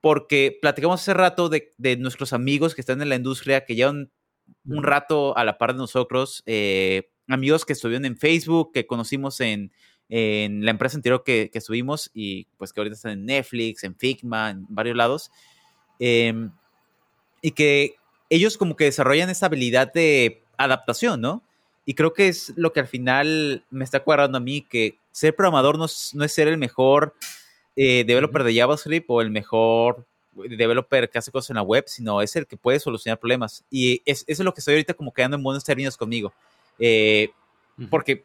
porque 0.00 0.58
platicamos 0.62 1.02
hace 1.02 1.12
rato 1.12 1.50
de, 1.50 1.72
de 1.76 1.98
nuestros 1.98 2.32
amigos 2.32 2.74
que 2.74 2.80
están 2.80 3.02
en 3.02 3.10
la 3.10 3.16
industria, 3.16 3.66
que 3.66 3.74
llevan 3.74 4.10
un 4.64 4.82
rato 4.82 5.36
a 5.36 5.44
la 5.44 5.58
par 5.58 5.72
de 5.72 5.78
nosotros, 5.78 6.42
eh, 6.46 7.10
amigos 7.28 7.64
que 7.64 7.72
estuvieron 7.72 8.04
en 8.04 8.16
Facebook, 8.16 8.72
que 8.72 8.86
conocimos 8.86 9.40
en, 9.40 9.72
en 10.08 10.64
la 10.64 10.72
empresa 10.72 10.96
anterior 10.96 11.22
que, 11.24 11.50
que 11.52 11.58
estuvimos 11.58 12.10
y 12.12 12.46
pues 12.56 12.72
que 12.72 12.80
ahorita 12.80 12.96
están 12.96 13.12
en 13.12 13.26
Netflix, 13.26 13.84
en 13.84 13.96
Figma, 13.96 14.50
en 14.50 14.66
varios 14.68 14.96
lados, 14.96 15.30
em, 15.98 16.50
y 17.42 17.52
que 17.52 17.94
ellos 18.28 18.58
como 18.58 18.76
que 18.76 18.84
desarrollan 18.84 19.30
esa 19.30 19.46
habilidad 19.46 19.92
de 19.92 20.44
adaptación, 20.56 21.20
¿no? 21.20 21.44
Y 21.90 21.94
creo 21.94 22.12
que 22.12 22.28
es 22.28 22.52
lo 22.54 22.72
que 22.72 22.78
al 22.78 22.86
final 22.86 23.64
me 23.68 23.82
está 23.82 23.98
cuadrando 24.04 24.38
a 24.38 24.40
mí, 24.40 24.62
que 24.62 24.94
ser 25.10 25.34
programador 25.34 25.76
no 25.76 25.86
es, 25.86 26.14
no 26.14 26.22
es 26.24 26.32
ser 26.32 26.46
el 26.46 26.56
mejor 26.56 27.16
eh, 27.74 28.04
developer 28.06 28.44
de 28.44 28.54
JavaScript 28.54 29.06
o 29.08 29.20
el 29.20 29.30
mejor 29.30 30.06
developer 30.34 31.10
que 31.10 31.18
hace 31.18 31.32
cosas 31.32 31.50
en 31.50 31.56
la 31.56 31.62
web, 31.62 31.82
sino 31.88 32.22
es 32.22 32.36
el 32.36 32.46
que 32.46 32.56
puede 32.56 32.78
solucionar 32.78 33.18
problemas. 33.18 33.64
Y 33.72 34.02
es, 34.04 34.20
eso 34.28 34.42
es 34.42 34.44
lo 34.44 34.54
que 34.54 34.60
estoy 34.60 34.74
ahorita 34.74 34.94
como 34.94 35.12
quedando 35.12 35.36
en 35.36 35.42
buenos 35.42 35.64
términos 35.64 35.96
conmigo. 35.96 36.32
Eh, 36.78 37.30
porque 37.90 38.22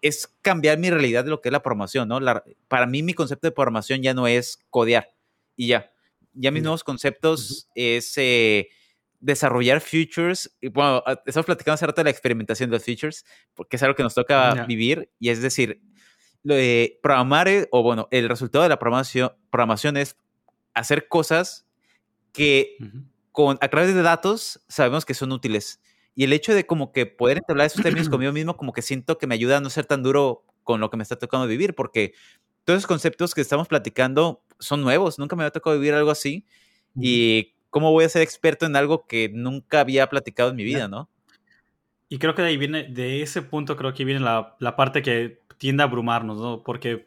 es 0.00 0.26
cambiar 0.40 0.78
mi 0.78 0.88
realidad 0.88 1.22
de 1.22 1.28
lo 1.30 1.42
que 1.42 1.50
es 1.50 1.52
la 1.52 1.62
programación, 1.62 2.08
¿no? 2.08 2.18
La- 2.18 2.42
para 2.68 2.86
mí 2.86 3.02
mi 3.02 3.12
concepto 3.12 3.46
de 3.46 3.52
programación 3.52 4.00
ya 4.00 4.14
no 4.14 4.26
es 4.26 4.58
codear 4.70 5.12
y 5.54 5.66
ya. 5.66 5.90
Ya 6.32 6.50
mis 6.50 6.62
nuevos 6.62 6.82
conceptos 6.82 7.68
es 7.74 8.14
eh, 8.16 8.70
desarrollar 9.22 9.80
features. 9.80 10.54
Y 10.60 10.68
bueno, 10.68 11.02
a- 11.06 11.22
estamos 11.24 11.46
platicando 11.46 11.74
hace 11.74 11.86
rato 11.86 12.00
de 12.00 12.04
la 12.04 12.10
experimentación 12.10 12.68
de 12.68 12.76
los 12.76 12.84
features, 12.84 13.24
porque 13.54 13.76
es 13.76 13.82
algo 13.82 13.94
que 13.94 14.02
nos 14.02 14.14
toca 14.14 14.52
vivir 14.66 15.10
y 15.18 15.30
es 15.30 15.40
decir, 15.40 15.80
lo 16.42 16.54
de 16.54 16.98
programar, 17.02 17.48
eh, 17.48 17.68
o 17.70 17.82
bueno, 17.82 18.08
el 18.10 18.28
resultado 18.28 18.64
de 18.64 18.68
la 18.68 18.78
programación, 18.78 19.30
programación 19.50 19.96
es 19.96 20.16
hacer 20.74 21.06
cosas 21.08 21.66
que 22.32 22.76
Ujú. 22.80 23.04
con, 23.30 23.58
a 23.60 23.68
través 23.68 23.94
de 23.94 24.02
datos 24.02 24.60
sabemos 24.68 25.04
que 25.04 25.14
son 25.14 25.32
útiles. 25.32 25.80
Y 26.14 26.24
el 26.24 26.32
hecho 26.32 26.52
de 26.52 26.66
como 26.66 26.92
que 26.92 27.06
poder 27.06 27.38
entablar 27.38 27.66
esos 27.68 27.80
términos 27.82 28.08
conmigo 28.10 28.32
mismo, 28.32 28.56
como 28.56 28.72
que 28.72 28.82
siento 28.82 29.18
que 29.18 29.26
me 29.26 29.34
ayuda 29.34 29.58
a 29.58 29.60
no 29.60 29.70
ser 29.70 29.86
tan 29.86 30.02
duro 30.02 30.44
con 30.64 30.80
lo 30.80 30.90
que 30.90 30.96
me 30.96 31.02
está 31.04 31.16
tocando 31.16 31.46
vivir, 31.46 31.74
porque 31.74 32.12
todos 32.64 32.78
esos 32.78 32.86
conceptos 32.88 33.34
que 33.34 33.40
estamos 33.40 33.68
platicando 33.68 34.44
son 34.58 34.82
nuevos, 34.82 35.18
nunca 35.18 35.36
me 35.36 35.42
había 35.44 35.50
tocado 35.52 35.76
vivir 35.76 35.94
algo 35.94 36.10
así. 36.10 36.44
Y 37.00 37.51
cómo 37.72 37.90
voy 37.90 38.04
a 38.04 38.08
ser 38.08 38.22
experto 38.22 38.66
en 38.66 38.76
algo 38.76 39.06
que 39.08 39.28
nunca 39.34 39.80
había 39.80 40.06
platicado 40.08 40.50
en 40.50 40.56
mi 40.56 40.62
vida. 40.62 40.86
¿no? 40.86 41.08
Y 42.08 42.18
creo 42.18 42.34
que 42.36 42.42
de 42.42 42.48
ahí 42.48 42.56
viene, 42.58 42.84
de 42.84 43.22
ese 43.22 43.42
punto 43.42 43.76
creo 43.76 43.94
que 43.94 44.04
viene 44.04 44.20
la, 44.20 44.54
la 44.60 44.76
parte 44.76 45.02
que 45.02 45.40
tiende 45.58 45.82
a 45.82 45.86
abrumarnos, 45.86 46.38
¿no? 46.38 46.62
Porque 46.62 47.06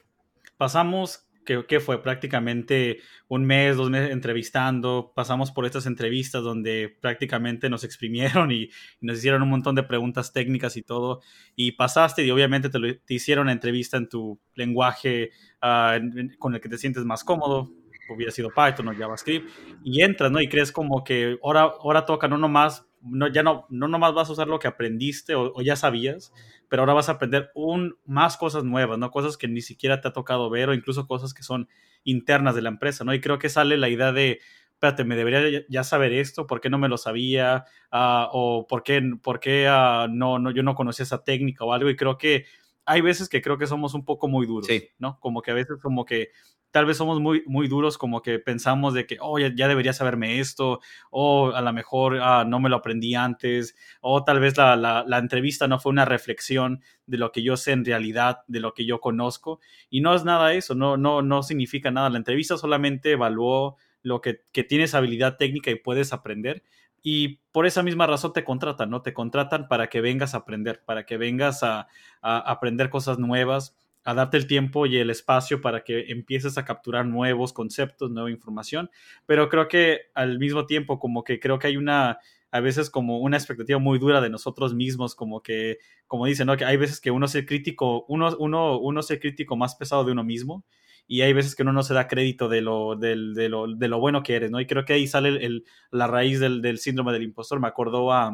pasamos, 0.57 1.27
que, 1.45 1.63
que 1.67 1.79
fue 1.79 2.01
prácticamente 2.01 3.01
un 3.27 3.45
mes, 3.45 3.77
dos 3.77 3.91
meses 3.91 4.09
entrevistando, 4.11 5.11
pasamos 5.15 5.51
por 5.51 5.65
estas 5.67 5.85
entrevistas 5.85 6.41
donde 6.41 6.97
prácticamente 7.01 7.69
nos 7.69 7.83
exprimieron 7.83 8.51
y, 8.51 8.63
y 8.63 9.05
nos 9.05 9.19
hicieron 9.19 9.43
un 9.43 9.49
montón 9.49 9.75
de 9.75 9.83
preguntas 9.83 10.33
técnicas 10.33 10.75
y 10.75 10.81
todo, 10.81 11.21
y 11.55 11.73
pasaste 11.73 12.25
y 12.25 12.31
obviamente 12.31 12.69
te, 12.69 12.79
lo- 12.79 12.97
te 12.97 13.13
hicieron 13.13 13.45
la 13.45 13.53
entrevista 13.53 13.97
en 13.97 14.09
tu 14.09 14.39
lenguaje 14.55 15.29
ah, 15.61 15.99
con 16.39 16.55
el 16.55 16.61
que 16.61 16.69
te 16.69 16.79
sientes 16.79 17.05
más 17.05 17.23
cómodo, 17.23 17.71
hubiera 18.07 18.31
sido 18.31 18.53
Python 18.53 18.87
o 18.87 18.95
JavaScript, 18.95 19.49
y 19.83 20.01
entras, 20.01 20.31
¿no? 20.31 20.41
Y 20.41 20.47
crees 20.49 20.71
como 20.71 21.03
que 21.03 21.37
ahora, 21.43 21.61
ahora 21.63 22.05
toca 22.05 22.27
no 22.27 22.37
nomás, 22.37 22.85
no, 23.01 23.27
ya 23.27 23.43
no, 23.43 23.65
no 23.69 23.87
nomás 23.87 24.13
vas 24.13 24.29
a 24.29 24.33
usar 24.33 24.47
lo 24.47 24.59
que 24.59 24.67
aprendiste 24.67 25.35
o, 25.35 25.51
o 25.55 25.61
ya 25.61 25.75
sabías, 25.75 26.33
pero 26.69 26.81
ahora 26.81 26.93
vas 26.93 27.09
a 27.09 27.13
aprender 27.13 27.51
un, 27.55 27.97
más 28.05 28.37
cosas 28.37 28.63
nuevas, 28.63 28.97
¿no? 28.97 29.11
Cosas 29.11 29.37
que 29.37 29.47
ni 29.47 29.61
siquiera 29.61 30.01
te 30.01 30.07
ha 30.07 30.13
tocado 30.13 30.49
ver 30.49 30.69
o 30.69 30.73
incluso 30.73 31.07
cosas 31.07 31.33
que 31.33 31.43
son 31.43 31.67
internas 32.03 32.55
de 32.55 32.61
la 32.61 32.69
empresa, 32.69 33.03
¿no? 33.03 33.13
Y 33.13 33.21
creo 33.21 33.39
que 33.39 33.49
sale 33.49 33.77
la 33.77 33.89
idea 33.89 34.11
de, 34.11 34.39
espérate, 34.73 35.03
me 35.03 35.15
debería 35.15 35.63
ya- 35.69 35.83
saber 35.83 36.13
esto, 36.13 36.47
¿por 36.47 36.61
qué 36.61 36.69
no 36.69 36.77
me 36.77 36.89
lo 36.89 36.97
sabía? 36.97 37.65
Ah, 37.91 38.29
o 38.31 38.67
¿por 38.67 38.83
qué, 38.83 39.01
por 39.21 39.39
qué 39.39 39.67
ah, 39.69 40.07
no, 40.09 40.39
no, 40.39 40.51
yo 40.51 40.63
no 40.63 40.75
conocía 40.75 41.03
esa 41.03 41.23
técnica 41.23 41.63
o 41.65 41.73
algo? 41.73 41.89
Y 41.89 41.95
creo 41.95 42.17
que 42.17 42.45
hay 42.85 43.01
veces 43.01 43.29
que 43.29 43.41
creo 43.41 43.57
que 43.57 43.67
somos 43.67 43.93
un 43.93 44.05
poco 44.05 44.27
muy 44.27 44.45
duros, 44.45 44.67
Sí. 44.67 44.89
¿no? 44.99 45.19
Como 45.19 45.41
que 45.41 45.51
a 45.51 45.53
veces 45.55 45.77
como 45.81 46.05
que 46.05 46.29
tal 46.71 46.85
vez 46.85 46.97
somos 46.97 47.21
muy, 47.21 47.41
muy 47.47 47.69
duros, 47.69 47.97
como 47.97 48.21
que 48.21 48.37
pensamos 48.37 48.93
de 48.93 49.05
que, 49.05 49.17
oh, 49.21 49.39
ya, 49.39 49.49
ya 49.55 49.69
debería 49.69 49.93
saberme 49.93 50.39
esto, 50.41 50.81
o 51.09 51.51
a 51.55 51.61
lo 51.61 51.71
mejor 51.71 52.19
ah, 52.21 52.43
no 52.45 52.59
me 52.59 52.69
lo 52.69 52.75
aprendí 52.75 53.15
antes, 53.15 53.75
o 54.01 54.25
tal 54.25 54.41
vez 54.41 54.57
la, 54.57 54.75
la, 54.75 55.05
la 55.07 55.17
entrevista 55.19 55.67
no 55.69 55.79
fue 55.79 55.91
una 55.91 56.03
reflexión 56.03 56.81
de 57.05 57.17
lo 57.17 57.31
que 57.31 57.43
yo 57.43 57.55
sé 57.55 57.71
en 57.71 57.85
realidad, 57.85 58.39
de 58.47 58.59
lo 58.59 58.73
que 58.73 58.85
yo 58.85 58.99
conozco, 58.99 59.61
y 59.89 60.01
no 60.01 60.13
es 60.15 60.25
nada 60.25 60.53
eso, 60.53 60.75
no, 60.75 60.97
no, 60.97 61.21
no 61.21 61.43
significa 61.43 61.91
nada. 61.91 62.09
La 62.09 62.17
entrevista 62.17 62.57
solamente 62.57 63.11
evaluó 63.11 63.77
lo 64.01 64.19
que, 64.19 64.41
que 64.51 64.65
tienes 64.65 64.93
habilidad 64.95 65.37
técnica 65.37 65.71
y 65.71 65.75
puedes 65.75 66.11
aprender, 66.11 66.61
y 67.07 67.41
por 67.51 67.67
esa 67.67 67.83
misma 67.83 68.07
razón 68.07 68.33
te 68.33 68.43
contratan, 68.43 68.89
¿no? 68.89 69.03
Te 69.03 69.13
contratan 69.13 69.67
para 69.67 69.89
que 69.89 70.01
vengas 70.01 70.33
a 70.33 70.37
aprender, 70.39 70.81
para 70.83 71.05
que 71.05 71.17
vengas 71.17 71.61
a, 71.61 71.87
aprender 72.23 72.89
cosas 72.89 73.19
nuevas. 73.19 73.77
a 74.03 74.15
darte 74.15 74.37
el 74.37 74.47
tiempo 74.47 74.87
y 74.87 74.97
el 74.97 75.11
espacio 75.11 75.61
para 75.61 75.83
que 75.83 76.11
empieces 76.11 76.57
a 76.57 76.65
capturar 76.65 77.05
nuevos 77.05 77.53
conceptos, 77.53 78.11
nueva 78.11 78.31
información, 78.31 78.89
pero 79.27 79.49
creo 79.49 79.67
que 79.67 80.11
al 80.15 80.39
mismo 80.39 80.65
tiempo 80.65 80.99
como 80.99 81.23
que 81.23 81.39
creo 81.39 81.59
que 81.59 81.67
hay 81.67 81.77
una 81.77 82.19
a 82.51 82.59
veces 82.59 82.89
como 82.89 83.19
una 83.19 83.37
expectativa 83.37 83.79
muy 83.79 83.99
dura 83.99 84.21
de 84.21 84.29
nosotros 84.29 84.73
mismos, 84.73 85.13
como 85.15 85.41
que, 85.41 85.77
como 86.07 86.25
dicen, 86.25 86.47
¿no? 86.47 86.57
Que 86.57 86.65
hay 86.65 86.77
veces 86.77 87.01
que 87.01 87.11
uno 87.11 87.25
es 87.27 87.35
el 87.35 87.45
crítico, 87.45 88.05
uno, 88.07 88.35
uno, 88.39 88.79
uno 88.79 88.99
es 88.99 89.07
crítico 89.19 89.55
más 89.55 89.75
pesado 89.75 90.05
de 90.05 90.11
uno 90.11 90.23
mismo 90.23 90.63
y 91.07 91.21
hay 91.21 91.33
veces 91.33 91.55
que 91.55 91.63
uno 91.63 91.73
no 91.73 91.83
se 91.83 91.93
da 91.93 92.07
crédito 92.07 92.49
de 92.49 92.61
lo, 92.61 92.95
de 92.95 93.15
lo, 93.15 93.67
de 93.67 93.87
lo 93.87 93.99
bueno 93.99 94.23
que 94.23 94.35
eres, 94.35 94.51
¿no? 94.51 94.59
Y 94.59 94.65
creo 94.65 94.85
que 94.85 94.93
ahí 94.93 95.07
sale 95.07 95.29
el, 95.45 95.65
la 95.91 96.07
raíz 96.07 96.39
del, 96.39 96.61
del, 96.61 96.79
síndrome 96.79 97.13
del 97.13 97.23
impostor. 97.23 97.59
Me 97.59 97.67
acordó 97.67 98.11
a, 98.11 98.31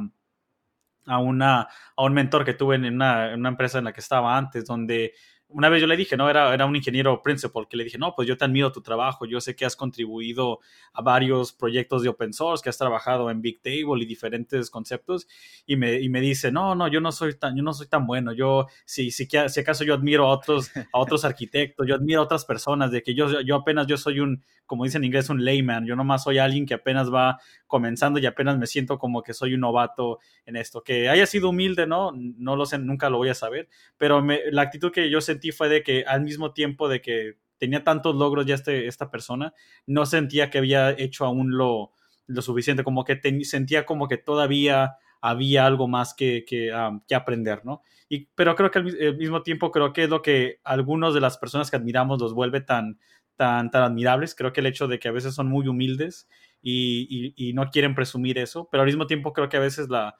a, 1.05 1.19
una, 1.19 1.61
a 1.61 2.03
un 2.03 2.13
mentor 2.13 2.45
que 2.45 2.53
tuve 2.53 2.75
en 2.75 2.85
una, 2.85 3.33
en 3.33 3.39
una 3.39 3.49
empresa 3.49 3.79
en 3.79 3.85
la 3.85 3.93
que 3.93 3.99
estaba 3.99 4.37
antes, 4.37 4.65
donde 4.65 5.13
una 5.53 5.69
vez 5.69 5.81
yo 5.81 5.87
le 5.87 5.97
dije, 5.97 6.17
no, 6.17 6.29
era, 6.29 6.53
era 6.53 6.65
un 6.65 6.75
ingeniero 6.75 7.21
principal, 7.21 7.67
que 7.67 7.77
le 7.77 7.83
dije, 7.83 7.97
no, 7.97 8.13
pues 8.15 8.27
yo 8.27 8.37
te 8.37 8.45
admiro 8.45 8.71
tu 8.71 8.81
trabajo, 8.81 9.25
yo 9.25 9.41
sé 9.41 9.55
que 9.55 9.65
has 9.65 9.75
contribuido 9.75 10.59
a 10.93 11.01
varios 11.01 11.53
proyectos 11.53 12.03
de 12.03 12.09
open 12.09 12.33
source, 12.33 12.63
que 12.63 12.69
has 12.69 12.77
trabajado 12.77 13.29
en 13.29 13.41
Big 13.41 13.61
Table 13.61 14.01
y 14.01 14.05
diferentes 14.05 14.69
conceptos, 14.69 15.27
y 15.65 15.75
me, 15.75 15.99
y 16.01 16.09
me 16.09 16.21
dice, 16.21 16.51
no, 16.51 16.75
no, 16.75 16.87
yo 16.87 17.01
no 17.01 17.11
soy 17.11 17.37
tan, 17.37 17.55
yo 17.55 17.63
no 17.63 17.73
soy 17.73 17.87
tan 17.87 18.05
bueno, 18.07 18.33
yo, 18.33 18.67
si, 18.85 19.11
si, 19.11 19.27
si 19.27 19.59
acaso 19.59 19.83
yo 19.83 19.93
admiro 19.93 20.25
a 20.25 20.29
otros, 20.29 20.71
a 20.93 20.99
otros 20.99 21.25
arquitectos, 21.25 21.87
yo 21.87 21.95
admiro 21.95 22.21
a 22.21 22.23
otras 22.23 22.45
personas, 22.45 22.91
de 22.91 23.03
que 23.03 23.13
yo, 23.13 23.41
yo 23.41 23.55
apenas, 23.55 23.87
yo 23.87 23.97
soy 23.97 24.19
un, 24.19 24.43
como 24.65 24.85
dicen 24.85 25.01
en 25.01 25.07
inglés, 25.07 25.29
un 25.29 25.43
layman, 25.43 25.85
yo 25.85 25.95
nomás 25.95 26.23
soy 26.23 26.37
alguien 26.37 26.65
que 26.65 26.73
apenas 26.73 27.11
va 27.13 27.39
comenzando 27.67 28.19
y 28.19 28.25
apenas 28.25 28.57
me 28.57 28.67
siento 28.67 28.97
como 28.97 29.23
que 29.23 29.33
soy 29.33 29.53
un 29.53 29.61
novato 29.61 30.19
en 30.45 30.55
esto, 30.55 30.83
que 30.83 31.09
haya 31.09 31.25
sido 31.25 31.49
humilde, 31.49 31.87
¿no? 31.87 32.11
No 32.13 32.55
lo 32.55 32.65
sé, 32.65 32.77
nunca 32.77 33.09
lo 33.09 33.17
voy 33.17 33.29
a 33.29 33.33
saber, 33.33 33.67
pero 33.97 34.21
me, 34.21 34.39
la 34.51 34.61
actitud 34.61 34.91
que 34.91 35.09
yo 35.09 35.21
sentí 35.21 35.40
fue 35.49 35.67
de 35.67 35.81
que 35.81 36.03
al 36.05 36.21
mismo 36.21 36.53
tiempo 36.53 36.87
de 36.87 37.01
que 37.01 37.37
tenía 37.57 37.83
tantos 37.83 38.15
logros 38.15 38.45
ya 38.45 38.55
este, 38.55 38.87
esta 38.87 39.09
persona, 39.09 39.53
no 39.87 40.05
sentía 40.05 40.49
que 40.49 40.59
había 40.59 40.91
hecho 40.91 41.25
aún 41.25 41.57
lo, 41.57 41.93
lo 42.27 42.41
suficiente, 42.41 42.83
como 42.83 43.03
que 43.03 43.19
sentía 43.43 43.85
como 43.85 44.07
que 44.07 44.17
todavía 44.17 44.97
había 45.21 45.67
algo 45.67 45.87
más 45.87 46.13
que, 46.15 46.43
que, 46.47 46.71
aprender, 47.15 47.63
¿no? 47.63 47.83
Y, 48.09 48.27
pero 48.35 48.55
creo 48.55 48.71
que 48.71 48.79
al, 48.79 49.17
mismo 49.17 49.43
tiempo 49.43 49.71
creo 49.71 49.93
que 49.93 50.03
es 50.03 50.09
lo 50.09 50.21
que 50.21 50.59
algunos 50.63 51.13
de 51.13 51.21
las 51.21 51.37
personas 51.37 51.69
que 51.69 51.77
admiramos 51.77 52.19
los 52.19 52.33
vuelve 52.33 52.61
tan, 52.61 52.99
tan, 53.35 53.69
tan 53.69 53.83
admirables. 53.83 54.33
Creo 54.35 54.51
que 54.51 54.61
el 54.61 54.65
hecho 54.65 54.87
de 54.87 54.99
que 54.99 55.07
a 55.07 55.11
veces 55.11 55.35
son 55.35 55.47
muy 55.47 55.67
humildes 55.67 56.27
y, 56.61 57.07
y, 57.09 57.49
y, 57.49 57.53
no 57.53 57.69
quieren 57.69 57.93
presumir 57.93 58.39
eso, 58.39 58.67
pero 58.71 58.81
al 58.81 58.87
mismo 58.87 59.05
tiempo 59.05 59.33
creo 59.33 59.49
que 59.49 59.57
a 59.57 59.61
veces 59.61 59.87
la, 59.89 60.15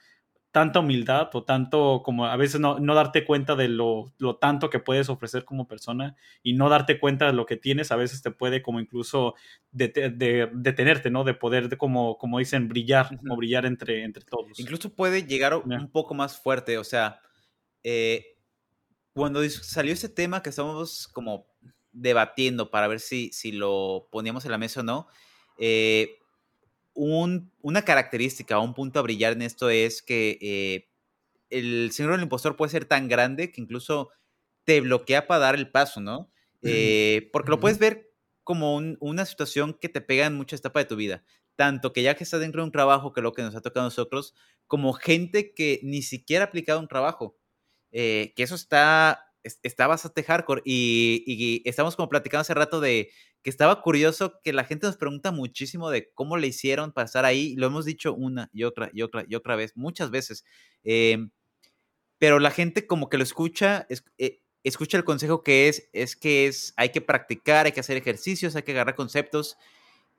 tanta 0.52 0.82
humildad 0.82 1.30
o 1.34 1.44
tanto 1.44 2.02
como 2.04 2.26
a 2.26 2.36
veces 2.36 2.60
no, 2.60 2.78
no 2.80 2.94
darte 2.94 3.26
cuenta 3.26 3.56
de 3.56 3.70
lo, 3.70 4.14
lo, 4.18 4.36
tanto 4.36 4.70
que 4.70 4.80
puedes 4.80 5.10
ofrecer 5.10 5.46
como 5.46 5.68
persona 5.68 6.18
y 6.44 6.54
no 6.54 6.68
darte 6.68 7.00
cuenta 7.00 7.26
de 7.28 7.34
lo 7.34 7.46
que 7.46 7.56
tienes, 7.56 7.92
a 7.92 7.96
veces 7.96 8.22
te 8.22 8.32
puede 8.32 8.62
como 8.62 8.82
incluso 8.82 9.36
detenerte, 9.72 11.10
¿no? 11.10 11.24
De 11.24 11.34
poder, 11.34 11.70
de 11.70 11.78
como, 11.78 12.18
como 12.18 12.40
dicen, 12.40 12.68
brillar, 12.68 13.18
como 13.18 13.38
brillar 13.38 13.66
entre, 13.66 14.04
entre 14.04 14.26
todos. 14.26 14.60
Incluso 14.60 14.94
puede 14.94 15.24
llegar 15.24 15.56
un 15.56 15.90
poco 15.90 16.14
más 16.14 16.38
fuerte, 16.38 16.78
o 16.78 16.84
sea, 16.84 17.22
eh, 17.84 18.38
cuando 19.14 19.48
salió 19.50 19.94
ese 19.94 20.10
tema 20.10 20.44
que 20.44 20.50
estamos 20.50 21.08
como 21.08 21.48
debatiendo 21.94 22.72
para 22.72 22.88
ver 22.88 23.00
si, 23.00 23.32
si 23.32 23.52
lo 23.52 24.08
poníamos 24.12 24.46
en 24.46 24.52
la 24.52 24.58
mesa 24.58 24.82
o 24.82 24.84
no, 24.84 25.08
eh, 25.58 26.21
un, 26.94 27.52
una 27.62 27.84
característica 27.84 28.60
o 28.60 28.64
un 28.64 28.74
punto 28.74 29.00
a 29.00 29.04
brillar 29.04 29.34
en 29.34 29.42
esto 29.42 29.70
es 29.70 30.02
que 30.02 30.38
eh, 30.42 30.90
el 31.50 31.92
síndrome 31.92 32.18
del 32.18 32.24
impostor 32.24 32.56
puede 32.56 32.72
ser 32.72 32.86
tan 32.86 33.08
grande 33.08 33.52
que 33.52 33.62
incluso 33.62 34.10
te 34.64 34.82
bloquea 34.82 35.28
para 35.28 35.40
dar 35.40 35.56
el 35.56 35.70
paso, 35.70 36.02
¿no? 36.02 36.32
Eh, 36.64 37.30
porque 37.34 37.50
lo 37.50 37.60
puedes 37.60 37.80
ver 37.80 38.12
como 38.44 38.76
una 38.76 39.26
situación 39.26 39.74
que 39.74 39.90
te 39.90 40.02
pega 40.02 40.26
en 40.28 40.36
muchas 40.36 40.60
etapas 40.60 40.84
de 40.84 40.90
tu 40.90 40.96
vida. 40.96 41.24
Tanto 41.56 41.94
que 41.94 42.04
ya 42.04 42.16
que 42.16 42.24
estás 42.24 42.40
dentro 42.40 42.62
de 42.62 42.66
un 42.66 42.72
trabajo, 42.72 43.14
que 43.14 43.20
es 43.20 43.24
lo 43.24 43.34
que 43.34 43.42
nos 43.42 43.56
ha 43.56 43.62
tocado 43.62 43.86
a 43.86 43.88
nosotros, 43.88 44.36
como 44.68 44.94
gente 44.94 45.54
que 45.54 45.80
ni 45.84 46.02
siquiera 46.02 46.46
ha 46.46 46.48
aplicado 46.48 46.80
un 46.80 46.88
trabajo. 46.88 47.38
Eh, 47.92 48.34
que 48.36 48.44
eso 48.44 48.56
está, 48.56 49.31
está 49.44 49.88
bastante 49.88 50.24
hardcore. 50.24 50.62
Y, 50.66 51.24
y, 51.26 51.68
estamos 51.70 51.96
como 51.96 52.10
platicando 52.10 52.42
hace 52.42 52.54
rato 52.54 52.80
de 52.80 53.10
que 53.42 53.50
estaba 53.50 53.82
curioso 53.82 54.40
que 54.44 54.54
la 54.54 54.64
gente 54.64 54.88
nos 54.88 54.98
pregunta 54.98 55.32
muchísimo 55.32 55.90
de 55.90 56.12
cómo 56.14 56.38
le 56.38 56.48
hicieron 56.48 56.92
para 56.92 57.06
estar 57.06 57.26
ahí. 57.26 57.56
Lo 57.56 57.68
hemos 57.68 57.86
dicho 57.86 58.14
una 58.14 58.50
y 58.54 58.64
otra 58.64 58.90
y 58.94 59.02
otra 59.02 59.26
y 59.28 59.36
otra 59.36 59.56
vez, 59.56 59.76
muchas 59.76 60.12
veces. 60.12 60.46
Em, 60.84 61.32
pero 62.18 62.40
la 62.40 62.52
gente 62.52 62.86
como 62.86 63.10
que 63.10 63.18
lo 63.18 63.24
escucha, 63.24 63.88
eh, 64.18 64.42
escucha 64.64 64.98
el 64.98 65.04
consejo 65.04 65.44
que 65.44 65.68
es, 65.68 65.90
es 65.94 66.16
que 66.16 66.48
es, 66.48 66.74
hay 66.78 66.90
que 66.90 67.02
practicar, 67.02 67.66
hay 67.66 67.72
que 67.72 67.80
hacer 67.80 67.98
ejercicios, 67.98 68.56
hay 68.56 68.64
que 68.64 68.72
agarrar 68.74 68.96
conceptos. 68.96 69.58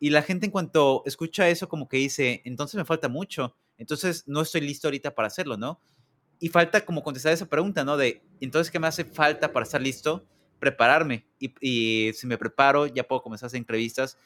Y 0.01 0.11
la 0.11 0.23
gente 0.23 0.47
en 0.47 0.53
cuanto 0.53 1.05
escucha 1.07 1.49
eso 1.49 1.69
como 1.69 1.89
que 1.89 1.99
dice, 1.99 2.43
entonces 2.45 2.75
me 2.75 2.85
falta 2.85 3.09
mucho, 3.09 3.57
entonces 3.79 4.25
no 4.27 4.41
estoy 4.41 4.63
listo 4.63 4.89
ahorita 4.89 5.15
para 5.15 5.29
hacerlo, 5.29 5.57
¿no? 5.57 5.81
Y 6.42 6.48
falta 6.50 6.85
como 6.85 7.02
contestar 7.02 7.33
esa 7.33 7.46
pregunta, 7.46 7.85
¿no? 7.85 7.96
De, 7.96 8.22
entonces, 8.40 8.70
¿qué 8.70 8.78
me 8.78 8.87
hace 8.88 9.05
falta 9.05 9.50
para 9.50 9.64
estar 9.64 9.81
listo? 9.81 10.26
prepararme 10.62 11.26
y, 11.40 12.12
si 12.14 12.24
me 12.24 12.38
preparo 12.38 12.87
ya 12.87 13.02
puedo 13.02 13.20
comenzar 13.20 13.46
a 13.46 13.48
hacer 13.48 13.59
entrevistas 13.59 14.16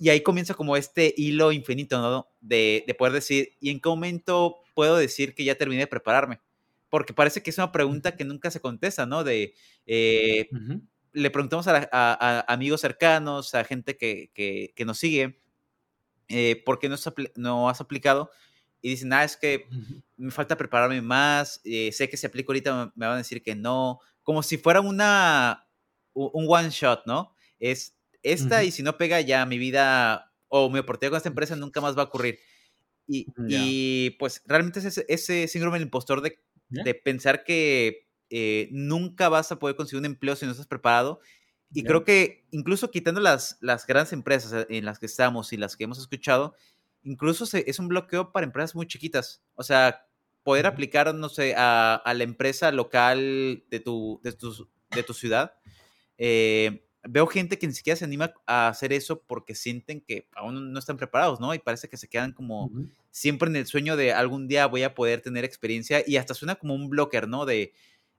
y 0.00 0.08
ahí 0.08 0.20
comienza 0.20 0.52
como 0.52 0.76
este 0.76 1.14
hilo 1.16 1.52
infinito, 1.52 2.00
¿no? 2.00 2.26
De, 2.40 2.82
de, 2.88 2.94
poder 2.94 3.12
decir, 3.12 3.52
¿y 3.60 3.70
en 3.70 3.78
qué 3.78 3.88
momento 3.88 4.56
puedo 4.74 4.96
decir 4.96 5.32
que 5.32 5.44
ya 5.44 5.54
terminé 5.54 5.82
de 5.82 5.86
prepararme? 5.86 6.40
Porque 6.88 7.12
parece 7.12 7.40
que 7.40 7.50
es 7.50 7.58
una 7.58 7.70
pregunta 7.70 8.16
que 8.16 8.24
nunca 8.24 8.50
se 8.50 8.60
contesta, 8.60 9.06
¿no? 9.06 9.22
De, 9.22 9.54
eh, 9.86 10.48
le 11.12 11.30
preguntamos 11.30 11.68
a, 11.68 12.44
amigos 12.52 12.80
cercanos, 12.80 13.54
a 13.54 13.62
gente 13.62 13.96
que, 13.96 14.30
que, 14.34 14.72
que 14.74 14.84
nos 14.84 14.98
sigue, 14.98 15.38
eh, 16.28 16.60
¿por 16.64 16.80
qué 16.80 16.88
no, 16.88 16.96
no, 17.36 17.68
has 17.68 17.80
aplicado? 17.80 18.30
Y 18.82 18.90
dicen, 18.90 19.12
ah, 19.12 19.24
es 19.24 19.36
que 19.36 19.66
me 20.16 20.30
falta 20.30 20.56
prepararme 20.56 21.02
más, 21.02 21.60
eh, 21.64 21.92
sé 21.92 22.08
que 22.08 22.16
si 22.16 22.26
aplico 22.26 22.52
ahorita 22.52 22.92
me 22.94 23.06
van 23.06 23.14
a 23.14 23.18
decir 23.18 23.42
que 23.42 23.54
no, 23.54 24.00
como 24.22 24.42
si 24.42 24.56
fuera 24.56 24.80
una, 24.80 25.66
un 26.14 26.46
one 26.48 26.70
shot, 26.70 27.02
¿no? 27.06 27.34
Es 27.58 27.96
esta 28.22 28.64
y 28.64 28.70
si 28.70 28.82
no 28.82 28.96
pega 28.96 29.20
ya 29.20 29.44
mi 29.46 29.58
vida 29.58 30.32
o 30.48 30.70
mi 30.70 30.78
oportunidad 30.78 31.12
con 31.12 31.16
esta 31.18 31.28
empresa 31.28 31.56
nunca 31.56 31.80
más 31.80 31.96
va 31.96 32.02
a 32.02 32.06
ocurrir. 32.06 32.38
Y, 33.06 33.26
y 33.48 34.10
pues 34.18 34.42
realmente 34.46 34.78
es 34.78 34.84
ese, 34.84 35.04
ese 35.08 35.48
síndrome 35.48 35.78
del 35.78 35.86
impostor 35.86 36.20
de, 36.20 36.38
de 36.68 36.94
pensar 36.94 37.44
que 37.44 38.08
eh, 38.30 38.68
nunca 38.70 39.28
vas 39.28 39.50
a 39.50 39.58
poder 39.58 39.74
conseguir 39.74 39.98
un 40.00 40.06
empleo 40.06 40.36
si 40.36 40.46
no 40.46 40.52
estás 40.52 40.68
preparado. 40.68 41.20
Y 41.72 41.84
creo 41.84 42.04
que 42.04 42.46
incluso 42.50 42.90
quitando 42.90 43.20
las, 43.20 43.58
las 43.60 43.86
grandes 43.86 44.12
empresas 44.12 44.66
en 44.68 44.84
las 44.84 44.98
que 44.98 45.06
estamos 45.06 45.52
y 45.52 45.56
las 45.56 45.76
que 45.76 45.84
hemos 45.84 45.98
escuchado, 45.98 46.54
incluso 47.02 47.44
es 47.56 47.78
un 47.78 47.88
bloqueo 47.88 48.32
para 48.32 48.46
empresas 48.46 48.74
muy 48.74 48.86
chiquitas. 48.86 49.42
O 49.54 49.62
sea, 49.62 50.06
poder 50.42 50.66
aplicar, 50.66 51.14
no 51.14 51.28
sé, 51.28 51.54
a, 51.56 52.02
la 52.04 52.24
empresa 52.24 52.72
local 52.72 53.64
de 53.68 53.80
tu, 53.80 54.20
de 54.22 54.32
tu, 54.32 54.68
de 54.90 55.02
tu 55.02 55.14
ciudad. 55.14 55.54
Eh, 56.18 56.84
veo 57.02 57.26
gente 57.26 57.58
que 57.58 57.66
ni 57.66 57.72
siquiera 57.72 57.96
se 57.96 58.04
anima 58.04 58.32
a 58.46 58.68
hacer 58.68 58.92
eso 58.92 59.22
porque 59.22 59.54
sienten 59.54 60.00
que 60.00 60.28
aún 60.34 60.72
no 60.72 60.78
están 60.78 60.96
preparados, 60.96 61.40
¿no? 61.40 61.54
Y 61.54 61.58
parece 61.58 61.88
que 61.88 61.96
se 61.96 62.08
quedan 62.08 62.32
como 62.32 62.70
siempre 63.10 63.48
en 63.48 63.56
el 63.56 63.66
sueño 63.66 63.96
de 63.96 64.12
algún 64.12 64.48
día 64.48 64.66
voy 64.66 64.82
a 64.82 64.94
poder 64.94 65.22
tener 65.22 65.44
experiencia 65.44 66.02
y 66.06 66.16
hasta 66.16 66.34
suena 66.34 66.56
como 66.56 66.74
un 66.74 66.90
blocker, 66.90 67.26
¿no? 67.26 67.46
De 67.46 67.72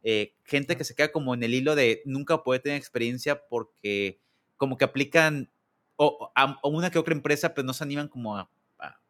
eh, 0.04 0.36
gente 0.44 0.78
que 0.78 0.84
se 0.84 0.96
queda 0.96 1.12
como 1.12 1.34
en 1.34 1.44
el 1.44 1.54
hilo 1.54 1.76
de 1.76 2.02
nunca 2.06 2.44
poder 2.44 2.62
tener 2.62 2.78
experiencia 2.78 3.48
porque 3.48 4.20
como 4.58 4.78
que 4.78 4.86
aplican 4.86 5.52
o, 5.96 6.32
a, 6.36 6.58
una 6.64 6.90
que 6.90 6.98
otra 6.98 7.14
empresa, 7.14 7.54
pero 7.54 7.66
no 7.66 7.74
se 7.74 7.84
animan 7.84 8.08
como 8.08 8.36
a, 8.36 8.50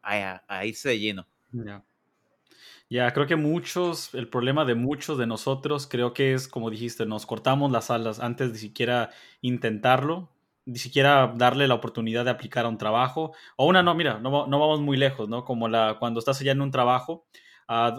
a, 0.02 0.66
irse 0.66 0.90
de 0.90 0.98
lleno. 0.98 1.26
Ya, 2.88 3.12
creo 3.12 3.26
que 3.26 3.36
muchos, 3.36 4.14
el 4.14 4.28
problema 4.28 4.64
de 4.64 4.74
muchos 4.74 5.16
de 5.16 5.26
nosotros, 5.26 5.86
creo 5.86 6.12
que 6.12 6.34
es, 6.34 6.46
como 6.46 6.70
dijiste, 6.70 7.06
nos 7.06 7.24
cortamos 7.24 7.72
las 7.72 7.90
alas 7.90 8.20
antes 8.20 8.52
de 8.52 8.58
siquiera 8.58 9.10
intentarlo, 9.40 10.28
ni 10.66 10.78
siquiera 10.78 11.32
darle 11.34 11.68
la 11.68 11.74
oportunidad 11.74 12.24
de 12.24 12.30
aplicar 12.32 12.66
a 12.66 12.68
un 12.68 12.78
trabajo. 12.78 13.32
O 13.56 13.66
una, 13.66 13.82
no, 13.82 13.94
mira, 13.94 14.18
no, 14.18 14.46
no 14.46 14.58
vamos 14.58 14.80
muy 14.80 14.96
lejos, 14.96 15.28
¿no? 15.28 15.44
Como 15.44 15.68
la, 15.68 15.96
cuando 15.98 16.20
estás 16.20 16.40
allá 16.40 16.52
en 16.52 16.60
un 16.60 16.70
trabajo 16.70 17.24